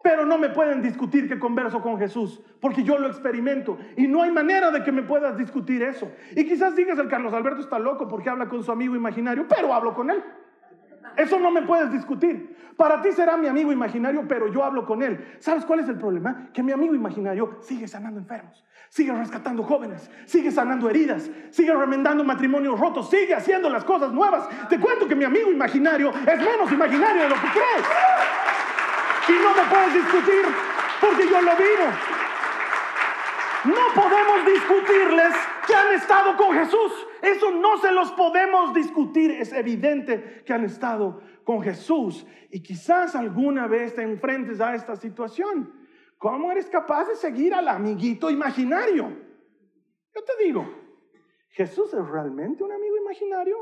pero 0.04 0.26
no 0.26 0.38
me 0.38 0.50
pueden 0.50 0.82
discutir 0.82 1.30
que 1.30 1.40
converso 1.40 1.82
con 1.82 1.98
Jesús, 1.98 2.42
porque 2.60 2.84
yo 2.84 2.98
lo 3.00 3.08
experimento 3.08 3.78
y 3.96 4.08
no 4.08 4.22
hay 4.22 4.32
manera 4.32 4.70
de 4.70 4.84
que 4.84 4.92
me 4.92 5.02
puedas 5.02 5.38
discutir 5.38 5.82
eso. 5.82 6.12
Y 6.36 6.46
quizás 6.46 6.76
digas, 6.76 7.00
el 7.00 7.08
Carlos 7.08 7.34
Alberto 7.34 7.62
está 7.62 7.80
loco 7.80 8.08
porque 8.08 8.30
habla 8.30 8.50
con 8.50 8.64
su 8.64 8.72
amigo 8.72 8.96
imaginario, 8.96 9.48
pero 9.48 9.74
hablo 9.74 9.94
con 9.94 10.12
él. 10.12 10.22
Eso 11.18 11.40
no 11.40 11.52
me 11.52 11.62
puedes 11.62 11.92
discutir. 11.92 12.56
Para 12.78 13.02
ti 13.02 13.12
será 13.12 13.38
mi 13.38 13.48
amigo 13.48 13.72
imaginario, 13.72 14.26
pero 14.28 14.48
yo 14.52 14.64
hablo 14.64 14.86
con 14.86 15.04
él. 15.04 15.36
¿Sabes 15.40 15.66
cuál 15.66 15.82
es 15.82 15.90
el 15.90 15.98
problema? 15.98 16.50
Que 16.54 16.64
mi 16.64 16.72
amigo 16.72 16.96
imaginario 16.96 17.60
sigue 17.62 17.88
sanando 17.88 18.20
enfermos, 18.20 18.64
sigue 18.90 19.14
rescatando 19.14 19.64
jóvenes, 19.64 20.10
sigue 20.26 20.52
sanando 20.52 20.90
heridas, 20.90 21.30
sigue 21.52 21.74
remendando 21.74 22.24
matrimonios 22.24 22.80
rotos, 22.80 23.10
sigue 23.10 23.36
haciendo 23.36 23.70
las 23.70 23.84
cosas 23.84 24.12
nuevas. 24.12 24.48
Te 24.70 24.80
cuento 24.80 25.08
que 25.08 25.16
mi 25.16 25.24
amigo 25.24 25.52
imaginario 25.52 26.10
es 26.10 26.40
menos 26.40 26.72
imaginario 26.72 27.24
de 27.24 27.30
lo 27.30 27.36
que 27.36 27.48
crees. 27.48 27.86
Y 29.30 29.34
no 29.34 29.54
me 29.54 29.70
puedes 29.70 29.94
discutir 29.94 30.46
porque 31.00 31.28
yo 31.30 31.42
lo 31.42 31.56
vivo. 31.56 32.14
No 33.66 34.02
podemos 34.02 34.46
discutirles 34.46 35.34
que 35.66 35.76
han 35.76 35.94
estado 35.94 36.36
con 36.36 36.54
Jesús. 36.54 36.92
Eso 37.24 37.52
no 37.52 37.78
se 37.78 37.92
los 37.92 38.12
podemos 38.12 38.74
discutir. 38.74 39.32
Es 39.32 39.52
evidente 39.54 40.44
que 40.46 40.54
han 40.54 40.66
estado 40.66 41.22
con 41.44 41.62
Jesús. 41.62 42.28
Y 42.52 42.62
quizás 42.62 43.16
alguna 43.16 43.66
vez 43.66 43.96
te 43.96 44.04
enfrentes 44.04 44.62
a 44.62 44.76
esta 44.76 44.96
situación. 44.96 45.74
¿Cómo 46.18 46.52
eres 46.52 46.70
capaz 46.70 47.06
de 47.06 47.16
seguir 47.16 47.54
al 47.54 47.68
amiguito 47.68 48.30
imaginario? 48.30 49.10
Yo 50.14 50.24
te 50.24 50.44
digo, 50.44 50.84
¿Jesús 51.54 51.94
es 51.94 52.08
realmente 52.08 52.64
un 52.64 52.72
amigo 52.72 52.98
imaginario? 52.98 53.58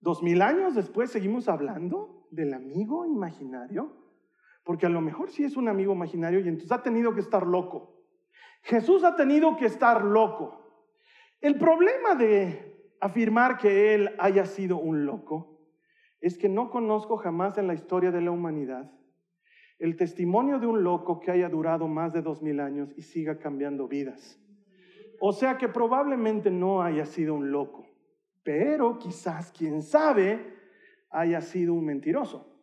Dos 0.00 0.22
mil 0.22 0.42
años 0.42 0.74
después 0.74 1.10
seguimos 1.10 1.48
hablando 1.48 2.28
del 2.30 2.52
amigo 2.52 3.06
imaginario. 3.06 3.96
Porque 4.62 4.84
a 4.86 4.90
lo 4.90 5.00
mejor 5.00 5.30
sí 5.30 5.44
es 5.44 5.56
un 5.56 5.68
amigo 5.68 5.94
imaginario 5.94 6.40
y 6.40 6.48
entonces 6.48 6.70
ha 6.70 6.82
tenido 6.82 7.14
que 7.14 7.20
estar 7.20 7.46
loco. 7.46 7.96
Jesús 8.62 9.04
ha 9.04 9.16
tenido 9.16 9.56
que 9.56 9.64
estar 9.64 10.04
loco. 10.04 10.63
El 11.44 11.58
problema 11.58 12.14
de 12.14 12.96
afirmar 13.02 13.58
que 13.58 13.92
Él 13.92 14.14
haya 14.18 14.46
sido 14.46 14.78
un 14.78 15.04
loco 15.04 15.60
es 16.22 16.38
que 16.38 16.48
no 16.48 16.70
conozco 16.70 17.18
jamás 17.18 17.58
en 17.58 17.66
la 17.66 17.74
historia 17.74 18.10
de 18.10 18.22
la 18.22 18.30
humanidad 18.30 18.90
el 19.78 19.94
testimonio 19.94 20.58
de 20.58 20.66
un 20.66 20.82
loco 20.82 21.20
que 21.20 21.30
haya 21.30 21.50
durado 21.50 21.86
más 21.86 22.14
de 22.14 22.22
dos 22.22 22.40
mil 22.40 22.60
años 22.60 22.94
y 22.96 23.02
siga 23.02 23.38
cambiando 23.38 23.86
vidas. 23.86 24.40
O 25.20 25.34
sea 25.34 25.58
que 25.58 25.68
probablemente 25.68 26.50
no 26.50 26.80
haya 26.80 27.04
sido 27.04 27.34
un 27.34 27.52
loco, 27.52 27.86
pero 28.42 28.98
quizás, 28.98 29.52
quién 29.52 29.82
sabe, 29.82 30.56
haya 31.10 31.42
sido 31.42 31.74
un 31.74 31.84
mentiroso. 31.84 32.58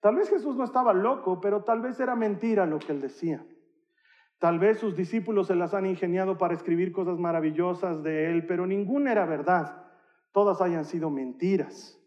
Tal 0.00 0.16
vez 0.16 0.30
Jesús 0.30 0.56
no 0.56 0.64
estaba 0.64 0.94
loco, 0.94 1.38
pero 1.38 1.64
tal 1.64 1.82
vez 1.82 2.00
era 2.00 2.16
mentira 2.16 2.64
lo 2.64 2.78
que 2.78 2.92
él 2.92 3.02
decía. 3.02 3.44
Tal 4.38 4.60
vez 4.60 4.78
sus 4.78 4.96
discípulos 4.96 5.48
se 5.48 5.56
las 5.56 5.74
han 5.74 5.86
ingeniado 5.86 6.38
para 6.38 6.54
escribir 6.54 6.92
cosas 6.92 7.18
maravillosas 7.18 8.02
de 8.04 8.30
él, 8.30 8.46
pero 8.46 8.66
ninguna 8.66 9.12
era 9.12 9.26
verdad. 9.26 9.84
Todas 10.32 10.60
hayan 10.60 10.84
sido 10.84 11.10
mentiras. 11.10 12.00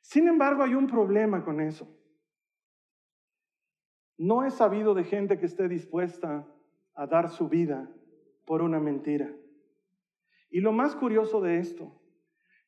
Sin 0.00 0.28
embargo, 0.28 0.62
hay 0.62 0.74
un 0.74 0.86
problema 0.86 1.44
con 1.44 1.60
eso. 1.60 1.88
No 4.18 4.44
he 4.44 4.50
sabido 4.50 4.94
de 4.94 5.02
gente 5.02 5.38
que 5.38 5.46
esté 5.46 5.68
dispuesta 5.68 6.46
a 6.94 7.06
dar 7.06 7.28
su 7.28 7.48
vida 7.48 7.90
por 8.44 8.62
una 8.62 8.78
mentira. 8.78 9.34
Y 10.50 10.60
lo 10.60 10.70
más 10.70 10.94
curioso 10.94 11.40
de 11.40 11.58
esto 11.58 12.00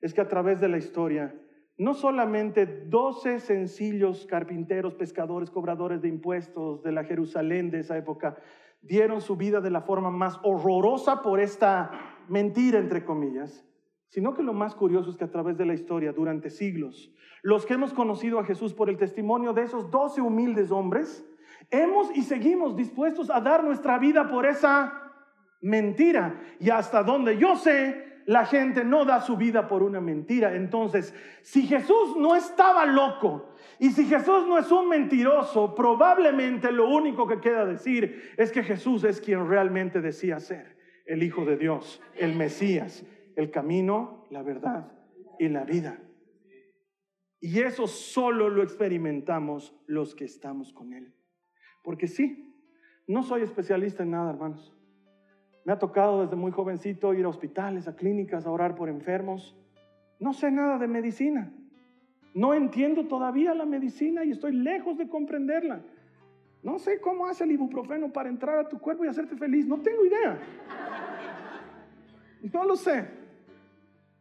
es 0.01 0.15
que 0.15 0.21
a 0.21 0.29
través 0.29 0.61
de 0.61 0.69
la 0.69 0.79
historia, 0.79 1.39
no 1.77 1.95
solamente 1.95 2.67
doce 2.67 3.39
sencillos 3.41 4.27
carpinteros, 4.27 4.95
pescadores, 4.95 5.51
cobradores 5.51 6.01
de 6.03 6.09
impuestos 6.09 6.83
de 6.83 6.93
la 6.93 7.05
Jerusalén 7.05 7.71
de 7.71 7.81
esa 7.81 7.97
época 7.99 8.37
dieron 8.87 9.21
su 9.21 9.37
vida 9.37 9.61
de 9.61 9.71
la 9.71 9.83
forma 9.83 10.11
más 10.11 10.39
horrorosa 10.43 11.23
por 11.23 11.41
esta 11.41 11.91
mentira, 12.29 12.79
entre 12.79 13.05
comillas, 13.05 13.65
sino 14.09 14.35
que 14.35 14.43
lo 14.43 14.53
más 14.53 14.75
curioso 14.75 15.11
es 15.11 15.17
que 15.17 15.25
a 15.25 15.31
través 15.31 15.57
de 15.57 15.67
la 15.67 15.75
historia, 15.75 16.13
durante 16.13 16.51
siglos, 16.51 17.13
los 17.43 17.67
que 17.67 17.75
hemos 17.75 17.93
conocido 17.93 18.39
a 18.39 18.45
Jesús 18.45 18.73
por 18.73 18.89
el 18.89 18.97
testimonio 18.97 19.53
de 19.53 19.63
esos 19.63 19.91
doce 19.91 20.21
humildes 20.21 20.71
hombres, 20.71 21.27
hemos 21.71 22.15
y 22.17 22.23
seguimos 22.23 22.77
dispuestos 22.77 23.31
a 23.31 23.41
dar 23.41 23.65
nuestra 23.65 23.99
vida 23.99 24.29
por 24.29 24.47
esa 24.47 25.13
mentira. 25.61 26.41
Y 26.61 26.71
hasta 26.71 27.03
donde 27.03 27.37
yo 27.39 27.57
sé, 27.57 28.14
la 28.27 28.47
gente 28.47 28.85
no 28.85 29.05
da 29.05 29.21
su 29.21 29.37
vida 29.37 29.69
por 29.69 29.83
una 29.83 30.01
mentira. 30.01 30.55
Entonces, 30.55 31.15
si 31.43 31.67
Jesús 31.67 32.17
no 32.17 32.35
estaba 32.35 32.87
loco 32.87 33.51
y 33.79 33.91
si 33.91 34.07
Jesús 34.07 34.47
no 34.47 34.59
es 34.59 34.71
un 34.73 34.89
mentiroso, 34.89 35.75
probablemente 35.75 36.73
lo 36.73 36.89
único 36.89 37.27
que 37.27 37.41
queda 37.41 37.65
decir 37.65 38.33
es 38.37 38.51
que 38.51 38.63
Jesús 38.63 39.05
es 39.05 39.21
quien 39.21 39.49
realmente 39.49 40.01
decía 40.01 40.41
ser 40.41 40.77
el 41.07 41.23
Hijo 41.23 41.45
de 41.45 41.57
Dios, 41.57 42.01
el 42.17 42.35
Mesías, 42.35 43.05
el 43.37 43.51
camino, 43.51 44.27
la 44.31 44.43
verdad 44.43 44.91
y 45.39 45.49
la 45.49 45.65
vida. 45.65 45.99
Y 47.41 47.61
eso 47.61 47.87
solo 47.87 48.49
lo 48.49 48.63
experimentamos 48.63 49.77
los 49.87 50.15
que 50.15 50.25
estamos 50.25 50.73
con 50.73 50.95
Él. 50.95 51.15
Porque 51.83 52.07
sí, 52.07 52.57
no 53.07 53.23
soy 53.23 53.43
especialista 53.43 54.03
en 54.03 54.13
nada, 54.13 54.31
hermanos. 54.31 54.74
Me 55.65 55.73
ha 55.73 55.79
tocado 55.79 56.23
desde 56.23 56.37
muy 56.37 56.53
jovencito 56.53 57.15
ir 57.15 57.25
a 57.25 57.29
hospitales, 57.29 57.89
a 57.89 57.97
clínicas, 57.97 58.47
a 58.47 58.51
orar 58.51 58.75
por 58.75 58.89
enfermos. 58.89 59.57
No 60.21 60.33
sé 60.33 60.51
nada 60.51 60.79
de 60.79 60.87
medicina. 60.87 61.53
No 62.35 62.53
entiendo 62.53 63.07
todavía 63.07 63.55
la 63.55 63.65
medicina 63.65 64.25
y 64.25 64.33
estoy 64.33 64.53
lejos 64.53 64.99
de 64.99 65.09
comprenderla. 65.09 65.83
No 66.63 66.79
sé 66.79 67.01
cómo 67.01 67.27
hace 67.27 67.45
el 67.45 67.53
ibuprofeno 67.53 68.13
para 68.13 68.29
entrar 68.29 68.59
a 68.59 68.69
tu 68.69 68.79
cuerpo 68.79 69.05
y 69.05 69.09
hacerte 69.09 69.37
feliz. 69.37 69.67
No 69.67 69.81
tengo 69.81 70.05
idea. 70.05 70.39
No 72.53 72.65
lo 72.65 72.77
sé. 72.77 73.09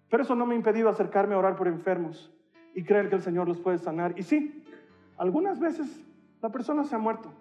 Pero 0.09 0.23
eso 0.23 0.35
no 0.35 0.45
me 0.45 0.53
ha 0.53 0.57
impedido 0.57 0.89
acercarme 0.89 1.33
a 1.33 1.39
orar 1.39 1.55
por 1.55 1.67
enfermos 1.67 2.31
y 2.75 2.83
creer 2.83 3.09
que 3.09 3.15
el 3.15 3.21
Señor 3.21 3.47
los 3.47 3.59
puede 3.59 3.79
sanar. 3.79 4.13
Y 4.17 4.23
sí, 4.23 4.63
algunas 5.17 5.59
veces 5.59 6.05
la 6.41 6.51
persona 6.51 6.83
se 6.83 6.95
ha 6.95 6.99
muerto, 6.99 7.33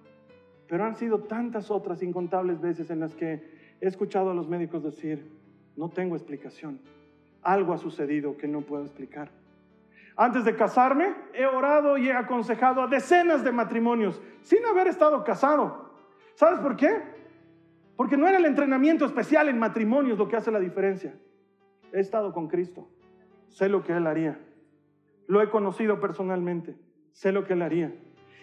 pero 0.68 0.84
han 0.84 0.94
sido 0.96 1.24
tantas 1.24 1.70
otras 1.70 2.02
incontables 2.02 2.60
veces 2.60 2.90
en 2.90 3.00
las 3.00 3.14
que 3.14 3.61
He 3.82 3.88
escuchado 3.88 4.30
a 4.30 4.34
los 4.34 4.48
médicos 4.48 4.84
decir, 4.84 5.28
no 5.76 5.88
tengo 5.88 6.14
explicación. 6.14 6.78
Algo 7.42 7.72
ha 7.72 7.78
sucedido 7.78 8.36
que 8.36 8.46
no 8.46 8.60
puedo 8.60 8.84
explicar. 8.84 9.32
Antes 10.16 10.44
de 10.44 10.54
casarme, 10.54 11.12
he 11.34 11.46
orado 11.46 11.98
y 11.98 12.06
he 12.06 12.12
aconsejado 12.12 12.80
a 12.80 12.86
decenas 12.86 13.42
de 13.42 13.50
matrimonios 13.50 14.22
sin 14.42 14.64
haber 14.66 14.86
estado 14.86 15.24
casado. 15.24 15.90
¿Sabes 16.36 16.60
por 16.60 16.76
qué? 16.76 17.02
Porque 17.96 18.16
no 18.16 18.28
era 18.28 18.38
el 18.38 18.44
entrenamiento 18.44 19.04
especial 19.04 19.48
en 19.48 19.58
matrimonios 19.58 20.16
lo 20.16 20.28
que 20.28 20.36
hace 20.36 20.52
la 20.52 20.60
diferencia. 20.60 21.18
He 21.92 21.98
estado 21.98 22.32
con 22.32 22.46
Cristo. 22.46 22.88
Sé 23.48 23.68
lo 23.68 23.82
que 23.82 23.94
Él 23.94 24.06
haría. 24.06 24.38
Lo 25.26 25.42
he 25.42 25.50
conocido 25.50 25.98
personalmente. 25.98 26.76
Sé 27.10 27.32
lo 27.32 27.42
que 27.44 27.54
Él 27.54 27.62
haría. 27.62 27.92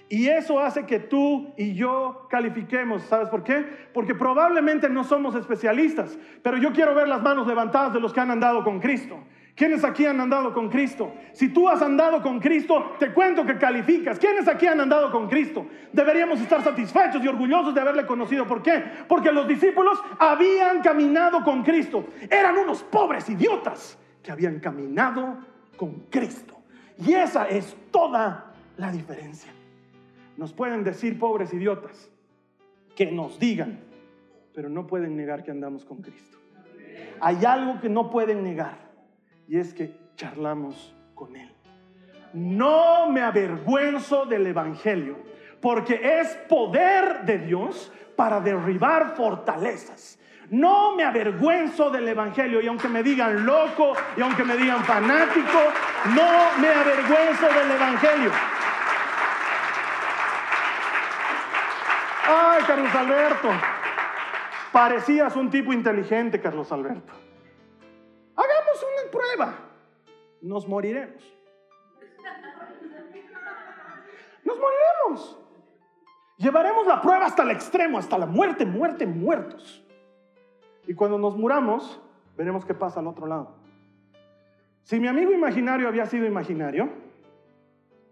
Y 0.09 0.27
eso 0.27 0.59
hace 0.59 0.87
que 0.87 0.99
tú 0.99 1.53
y 1.55 1.75
yo 1.75 2.25
califiquemos. 2.31 3.03
¿Sabes 3.03 3.29
por 3.29 3.43
qué? 3.43 3.63
Porque 3.93 4.15
probablemente 4.15 4.89
no 4.89 5.03
somos 5.03 5.35
especialistas, 5.35 6.17
pero 6.41 6.57
yo 6.57 6.73
quiero 6.73 6.95
ver 6.95 7.07
las 7.07 7.21
manos 7.21 7.45
levantadas 7.45 7.93
de 7.93 7.99
los 7.99 8.11
que 8.11 8.19
han 8.19 8.31
andado 8.31 8.63
con 8.63 8.79
Cristo. 8.79 9.19
¿Quiénes 9.55 9.83
aquí 9.83 10.05
han 10.05 10.19
andado 10.19 10.53
con 10.53 10.69
Cristo? 10.69 11.13
Si 11.33 11.49
tú 11.49 11.67
has 11.67 11.81
andado 11.81 12.23
con 12.23 12.39
Cristo, 12.39 12.95
te 12.97 13.11
cuento 13.11 13.45
que 13.45 13.57
calificas. 13.57 14.17
¿Quiénes 14.17 14.47
aquí 14.47 14.65
han 14.65 14.79
andado 14.79 15.11
con 15.11 15.27
Cristo? 15.27 15.67
Deberíamos 15.91 16.39
estar 16.39 16.63
satisfechos 16.63 17.23
y 17.23 17.27
orgullosos 17.27 17.75
de 17.75 17.81
haberle 17.81 18.05
conocido. 18.05 18.47
¿Por 18.47 18.63
qué? 18.63 18.81
Porque 19.07 19.31
los 19.31 19.47
discípulos 19.47 20.01
habían 20.17 20.81
caminado 20.81 21.43
con 21.43 21.61
Cristo. 21.61 22.05
Eran 22.29 22.57
unos 22.57 22.81
pobres 22.83 23.29
idiotas 23.29 23.99
que 24.23 24.31
habían 24.31 24.59
caminado 24.59 25.37
con 25.75 26.05
Cristo. 26.09 26.55
Y 26.97 27.13
esa 27.13 27.47
es 27.47 27.75
toda 27.91 28.53
la 28.77 28.91
diferencia. 28.91 29.58
Nos 30.39 30.53
pueden 30.53 30.85
decir 30.85 31.19
pobres 31.19 31.53
idiotas, 31.53 32.09
que 32.95 33.11
nos 33.11 33.37
digan, 33.39 33.81
pero 34.53 34.69
no 34.69 34.87
pueden 34.87 35.17
negar 35.17 35.43
que 35.43 35.51
andamos 35.51 35.83
con 35.83 36.01
Cristo. 36.01 36.37
Hay 37.19 37.43
algo 37.43 37.81
que 37.81 37.89
no 37.89 38.09
pueden 38.09 38.41
negar 38.41 38.77
y 39.49 39.57
es 39.57 39.73
que 39.73 39.93
charlamos 40.15 40.95
con 41.13 41.35
Él. 41.35 41.51
No 42.31 43.09
me 43.09 43.19
avergüenzo 43.19 44.25
del 44.27 44.47
Evangelio, 44.47 45.17
porque 45.59 45.99
es 46.21 46.29
poder 46.47 47.25
de 47.25 47.39
Dios 47.39 47.91
para 48.15 48.39
derribar 48.39 49.17
fortalezas. 49.17 50.17
No 50.51 50.95
me 50.95 51.03
avergüenzo 51.03 51.89
del 51.89 52.07
Evangelio 52.07 52.61
y 52.61 52.67
aunque 52.67 52.87
me 52.87 53.03
digan 53.03 53.45
loco 53.45 53.91
y 54.15 54.21
aunque 54.21 54.45
me 54.45 54.55
digan 54.55 54.85
fanático, 54.85 55.59
no 56.15 56.61
me 56.61 56.69
avergüenzo 56.69 57.45
del 57.45 57.71
Evangelio. 57.71 58.58
Ay, 62.31 62.61
Carlos 62.67 62.93
Alberto. 62.93 63.49
Parecías 64.71 65.35
un 65.35 65.49
tipo 65.49 65.73
inteligente, 65.73 66.39
Carlos 66.39 66.71
Alberto. 66.71 67.11
Hagamos 68.35 68.83
una 68.83 69.11
prueba. 69.11 69.53
Nos 70.41 70.67
moriremos. 70.67 71.23
Nos 74.43 74.57
moriremos. 74.59 75.39
Llevaremos 76.37 76.85
la 76.85 77.01
prueba 77.01 77.25
hasta 77.25 77.41
el 77.41 77.49
extremo, 77.49 77.97
hasta 77.97 78.17
la 78.19 78.27
muerte, 78.27 78.63
muerte, 78.63 79.07
muertos. 79.07 79.83
Y 80.85 80.93
cuando 80.93 81.17
nos 81.17 81.35
muramos, 81.35 81.99
veremos 82.37 82.63
qué 82.63 82.75
pasa 82.75 82.99
al 82.99 83.07
otro 83.07 83.25
lado. 83.25 83.55
Si 84.83 84.99
mi 84.99 85.07
amigo 85.07 85.31
imaginario 85.31 85.87
había 85.87 86.05
sido 86.05 86.27
imaginario, 86.27 86.89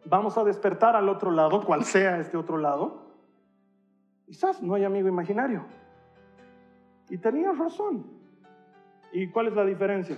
vamos 0.06 0.40
a 0.40 0.44
despertar 0.44 0.96
al 0.96 1.08
otro 1.08 1.30
lado, 1.30 1.64
cual 1.64 1.86
sea 1.86 2.20
este 2.20 2.36
otro 2.36 2.58
lado. 2.58 3.07
Quizás 4.28 4.62
no 4.62 4.76
hay 4.76 4.84
amigo 4.84 5.08
imaginario. 5.08 5.64
Y 7.10 7.18
tenías 7.18 7.58
razón. 7.58 8.06
¿Y 9.14 9.30
cuál 9.30 9.48
es 9.48 9.54
la 9.54 9.66
diferencia? 9.66 10.18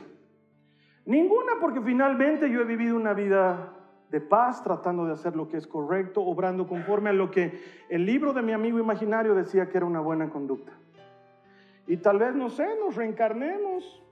Ninguna, 1.05 1.53
porque 1.61 1.79
finalmente 1.79 2.49
yo 2.49 2.61
he 2.61 2.65
vivido 2.65 2.95
una 2.95 3.13
vida 3.13 3.71
de 4.09 4.19
paz, 4.19 4.63
tratando 4.63 5.05
de 5.05 5.13
hacer 5.13 5.35
lo 5.35 5.47
que 5.47 5.57
es 5.57 5.67
correcto, 5.67 6.23
obrando 6.23 6.67
conforme 6.67 7.11
a 7.11 7.13
lo 7.13 7.29
que 7.29 7.61
el 7.87 8.03
libro 8.03 8.33
de 8.33 8.41
mi 8.41 8.51
amigo 8.51 8.79
imaginario 8.79 9.35
decía 9.35 9.69
que 9.69 9.77
era 9.77 9.85
una 9.85 9.99
buena 9.99 10.31
conducta. 10.31 10.71
Y 11.85 11.97
tal 11.97 12.17
vez, 12.17 12.33
no 12.33 12.49
sé, 12.49 12.67
nos 12.83 12.95
reencarnemos, 12.95 14.03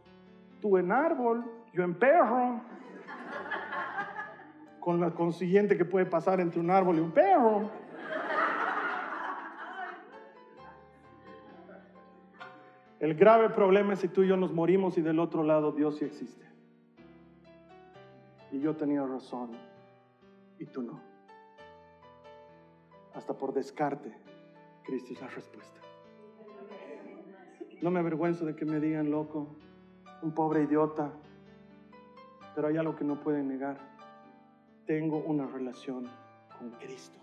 tú 0.61 0.77
en 0.77 0.91
árbol, 0.91 1.43
yo 1.73 1.83
en 1.83 1.95
perro, 1.95 2.61
con 4.79 4.99
la 4.99 5.09
consiguiente 5.09 5.75
que 5.75 5.85
puede 5.85 6.05
pasar 6.05 6.39
entre 6.39 6.59
un 6.59 6.69
árbol 6.69 6.97
y 6.97 6.99
un 6.99 7.11
perro. 7.11 7.71
El 12.99 13.13
grave 13.13 13.49
problema 13.49 13.93
es 13.93 13.99
si 13.99 14.07
tú 14.07 14.23
y 14.23 14.27
yo 14.27 14.37
nos 14.37 14.53
morimos 14.53 14.97
y 14.97 15.01
del 15.01 15.19
otro 15.19 15.43
lado 15.43 15.71
Dios 15.71 15.97
sí 15.97 16.05
existe. 16.05 16.45
Y 18.51 18.59
yo 18.59 18.75
tenía 18.75 19.05
razón 19.05 19.51
y 20.57 20.65
tú 20.65 20.81
no. 20.81 20.99
Hasta 23.13 23.33
por 23.33 23.53
descarte, 23.53 24.13
Cristo 24.83 25.13
es 25.13 25.21
la 25.21 25.27
respuesta. 25.27 25.79
No 27.81 27.91
me 27.91 27.99
avergüenzo 27.99 28.45
de 28.45 28.55
que 28.55 28.65
me 28.65 28.79
digan 28.79 29.11
loco, 29.11 29.47
un 30.23 30.31
pobre 30.31 30.63
idiota, 30.63 31.11
pero 32.55 32.69
hay 32.69 32.77
algo 32.77 32.95
que 32.95 33.03
no 33.03 33.19
pueden 33.19 33.47
negar. 33.47 33.77
Tengo 34.87 35.17
una 35.17 35.45
relación 35.45 36.09
con 36.57 36.71
Cristo. 36.71 37.19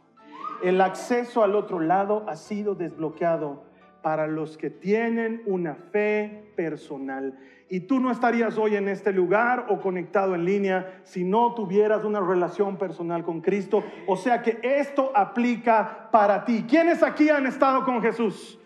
El 0.63 0.81
acceso 0.81 1.43
al 1.43 1.57
otro 1.57 1.81
lado 1.81 2.25
ha 2.29 2.37
sido 2.37 2.77
desbloqueado 2.77 3.65
para 4.05 4.27
los 4.27 4.59
que 4.59 4.69
tienen 4.69 5.43
una 5.47 5.77
fe 5.77 6.53
personal. 6.57 7.39
Y 7.71 7.81
tú 7.81 8.01
no 8.01 8.11
estarías 8.11 8.59
hoy 8.59 8.77
en 8.77 8.87
este 8.87 9.15
lugar 9.15 9.65
o 9.71 9.81
conectado 9.81 10.35
en 10.35 10.45
línea 10.45 11.01
si 11.05 11.25
no 11.25 11.55
tuvieras 11.55 12.05
una 12.05 12.21
relación 12.21 12.77
personal 12.77 13.25
con 13.25 13.41
Cristo. 13.41 13.83
O 14.07 14.19
sea 14.19 14.43
que 14.43 14.59
esto 14.63 15.11
aplica 15.15 16.11
para 16.13 16.45
ti. 16.45 16.67
¿Quiénes 16.69 17.03
aquí 17.03 17.31
han 17.31 17.47
estado 17.47 17.83
con 17.83 18.03
Jesús? 18.03 18.59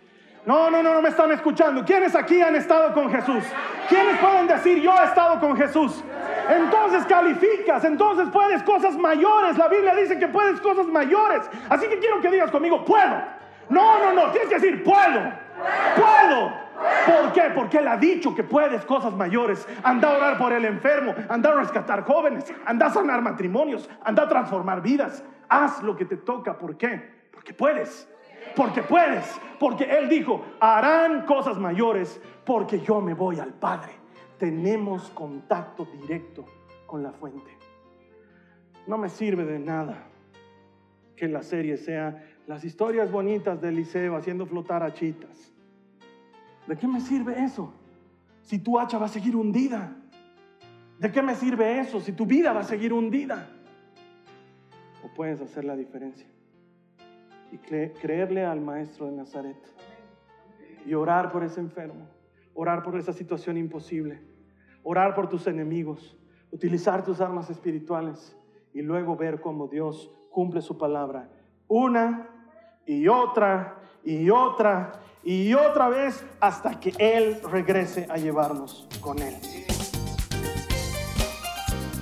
No, 0.45 0.73
no, 0.73 0.83
no, 0.83 0.93
no 0.93 1.03
me 1.03 1.11
están 1.11 1.31
escuchando. 1.31 1.85
¿Quiénes 1.85 2.17
aquí 2.17 2.43
han 2.43 2.57
estado 2.57 2.93
con 2.93 3.09
Jesús? 3.09 3.45
¿Quiénes 3.89 4.19
pueden 4.19 4.49
decir 4.49 4.83
yo 4.83 4.93
he 4.93 5.05
estado 5.05 5.39
con 5.39 5.57
Jesús? 5.57 6.03
Entonces 6.51 7.05
calificas, 7.07 7.85
entonces 7.85 8.29
puedes 8.33 8.65
cosas 8.65 8.99
mayores. 8.99 9.57
La 9.57 9.69
Biblia 9.69 9.95
dice 9.95 10.19
que 10.19 10.27
puedes 10.27 10.61
cosas 10.61 10.87
mayores. 10.87 11.49
Así 11.69 11.87
que 11.87 12.01
quiero 12.01 12.21
que 12.21 12.29
digas 12.29 12.51
conmigo, 12.51 12.85
puedo. 12.85 13.38
No, 13.69 13.99
no, 13.99 14.13
no, 14.13 14.31
tienes 14.31 14.49
que 14.49 14.55
decir, 14.57 14.83
puedo, 14.83 15.33
puedo. 15.97 16.69
¿Por 17.07 17.33
qué? 17.33 17.51
Porque 17.55 17.79
Él 17.79 17.89
ha 17.89 17.97
dicho 17.97 18.35
que 18.35 18.45
puedes 18.45 18.85
cosas 18.85 19.13
mayores. 19.13 19.67
Anda 19.83 20.11
a 20.11 20.17
orar 20.17 20.39
por 20.39 20.53
el 20.53 20.65
enfermo, 20.65 21.15
anda 21.29 21.51
a 21.51 21.55
rescatar 21.55 22.05
jóvenes, 22.05 22.53
anda 22.65 22.87
a 22.87 22.91
sanar 22.91 23.21
matrimonios, 23.21 23.89
anda 24.05 24.25
a 24.25 24.29
transformar 24.29 24.81
vidas. 24.81 25.25
Haz 25.49 25.83
lo 25.83 25.97
que 25.97 26.05
te 26.05 26.17
toca. 26.19 26.57
¿Por 26.57 26.77
qué? 26.77 27.29
Porque 27.33 27.53
puedes. 27.53 28.09
Porque 28.55 28.83
puedes. 28.83 29.41
Porque 29.59 29.85
Él 29.85 30.09
dijo, 30.09 30.45
harán 30.61 31.25
cosas 31.27 31.59
mayores 31.59 32.21
porque 32.45 32.81
yo 32.81 33.01
me 33.01 33.15
voy 33.15 33.41
al 33.41 33.53
Padre. 33.55 33.93
Tenemos 34.39 35.11
contacto 35.11 35.85
directo 35.85 36.45
con 36.87 37.03
la 37.03 37.13
fuente. 37.13 37.59
No 38.87 38.97
me 38.97 39.09
sirve 39.09 39.45
de 39.45 39.59
nada 39.59 40.05
que 41.17 41.29
la 41.29 41.43
serie 41.43 41.77
sea 41.77 42.25
las 42.49 42.65
historias 42.65 43.13
bonitas 43.13 43.61
de 43.61 43.69
Eliseo 43.69 44.17
haciendo 44.17 44.47
flotar 44.47 44.83
hachitas. 44.83 45.53
¿De 46.67 46.79
qué 46.79 46.89
me 46.89 46.99
sirve 46.99 47.45
eso? 47.45 47.75
Si 48.41 48.59
tu 48.59 48.79
hacha 48.79 48.97
va 48.97 49.05
a 49.05 49.11
seguir 49.11 49.37
hundida. 49.37 49.95
¿De 50.99 51.13
qué 51.13 51.21
me 51.21 51.35
sirve 51.35 51.79
eso 51.79 52.01
si 52.01 52.13
tu 52.13 52.25
vida 52.25 52.55
va 52.55 52.61
a 52.61 52.65
seguir 52.65 52.95
hundida? 52.95 53.51
O 55.05 55.15
puedes 55.15 55.43
hacer 55.43 55.65
la 55.67 55.77
diferencia 55.77 56.27
y 57.53 57.59
creerle 57.59 58.47
al 58.47 58.63
maestro 58.63 59.07
de 59.07 59.13
Nazaret 59.13 59.59
y 60.87 60.95
orar 60.95 61.31
por 61.31 61.45
ese 61.45 61.61
enfermo, 61.61 62.09
orar 62.55 62.83
por 62.83 62.99
esa 62.99 63.13
situación 63.13 63.59
imposible, 63.59 64.23
orar 64.83 65.15
por 65.15 65.29
tus 65.29 65.47
enemigos, 65.47 66.17
utilizar 66.51 67.05
tus 67.05 67.21
armas 67.21 67.51
espirituales 67.51 68.35
y 68.73 68.81
luego 68.81 69.17
ver 69.17 69.43
cómo 69.43 69.69
Dios 69.69 70.11
cumple 70.31 70.63
su 70.63 70.79
palabra 70.79 71.31
una 71.69 72.27
y 72.89 73.07
otra 73.07 73.79
y 74.03 74.31
otra 74.31 75.01
y 75.23 75.53
otra 75.53 75.89
vez 75.91 76.25
hasta 76.41 76.81
que 76.81 76.95
Él 76.99 77.39
regrese 77.53 78.09
a 78.09 78.17
llevarnos 78.17 78.89
con 79.01 79.19
Él. 79.21 79.35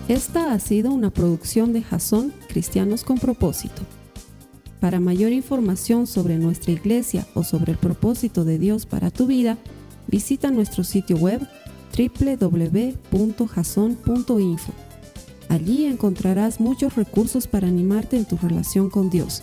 Esta 0.09 0.53
ha 0.53 0.59
sido 0.61 0.93
una 0.93 1.11
producción 1.11 1.73
de 1.73 1.83
Jason 1.83 2.33
Cristianos 2.49 3.03
con 3.03 3.19
propósito. 3.19 3.83
Para 4.79 5.01
mayor 5.01 5.33
información 5.33 6.07
sobre 6.07 6.37
nuestra 6.37 6.71
iglesia 6.71 7.27
o 7.35 7.43
sobre 7.43 7.73
el 7.73 7.79
propósito 7.79 8.45
de 8.45 8.61
Dios 8.61 8.87
para 8.87 9.11
tu 9.11 9.27
vida, 9.27 9.59
visita 10.07 10.53
nuestro 10.53 10.85
sitio 10.85 11.17
web 11.17 11.41
www.jason.info. 11.99 13.03
Allí 15.49 15.87
encontrarás 15.87 16.61
muchos 16.61 16.95
recursos 16.95 17.49
para 17.49 17.67
animarte 17.67 18.17
en 18.17 18.27
tu 18.27 18.37
relación 18.37 18.91
con 18.91 19.11
Dios 19.11 19.43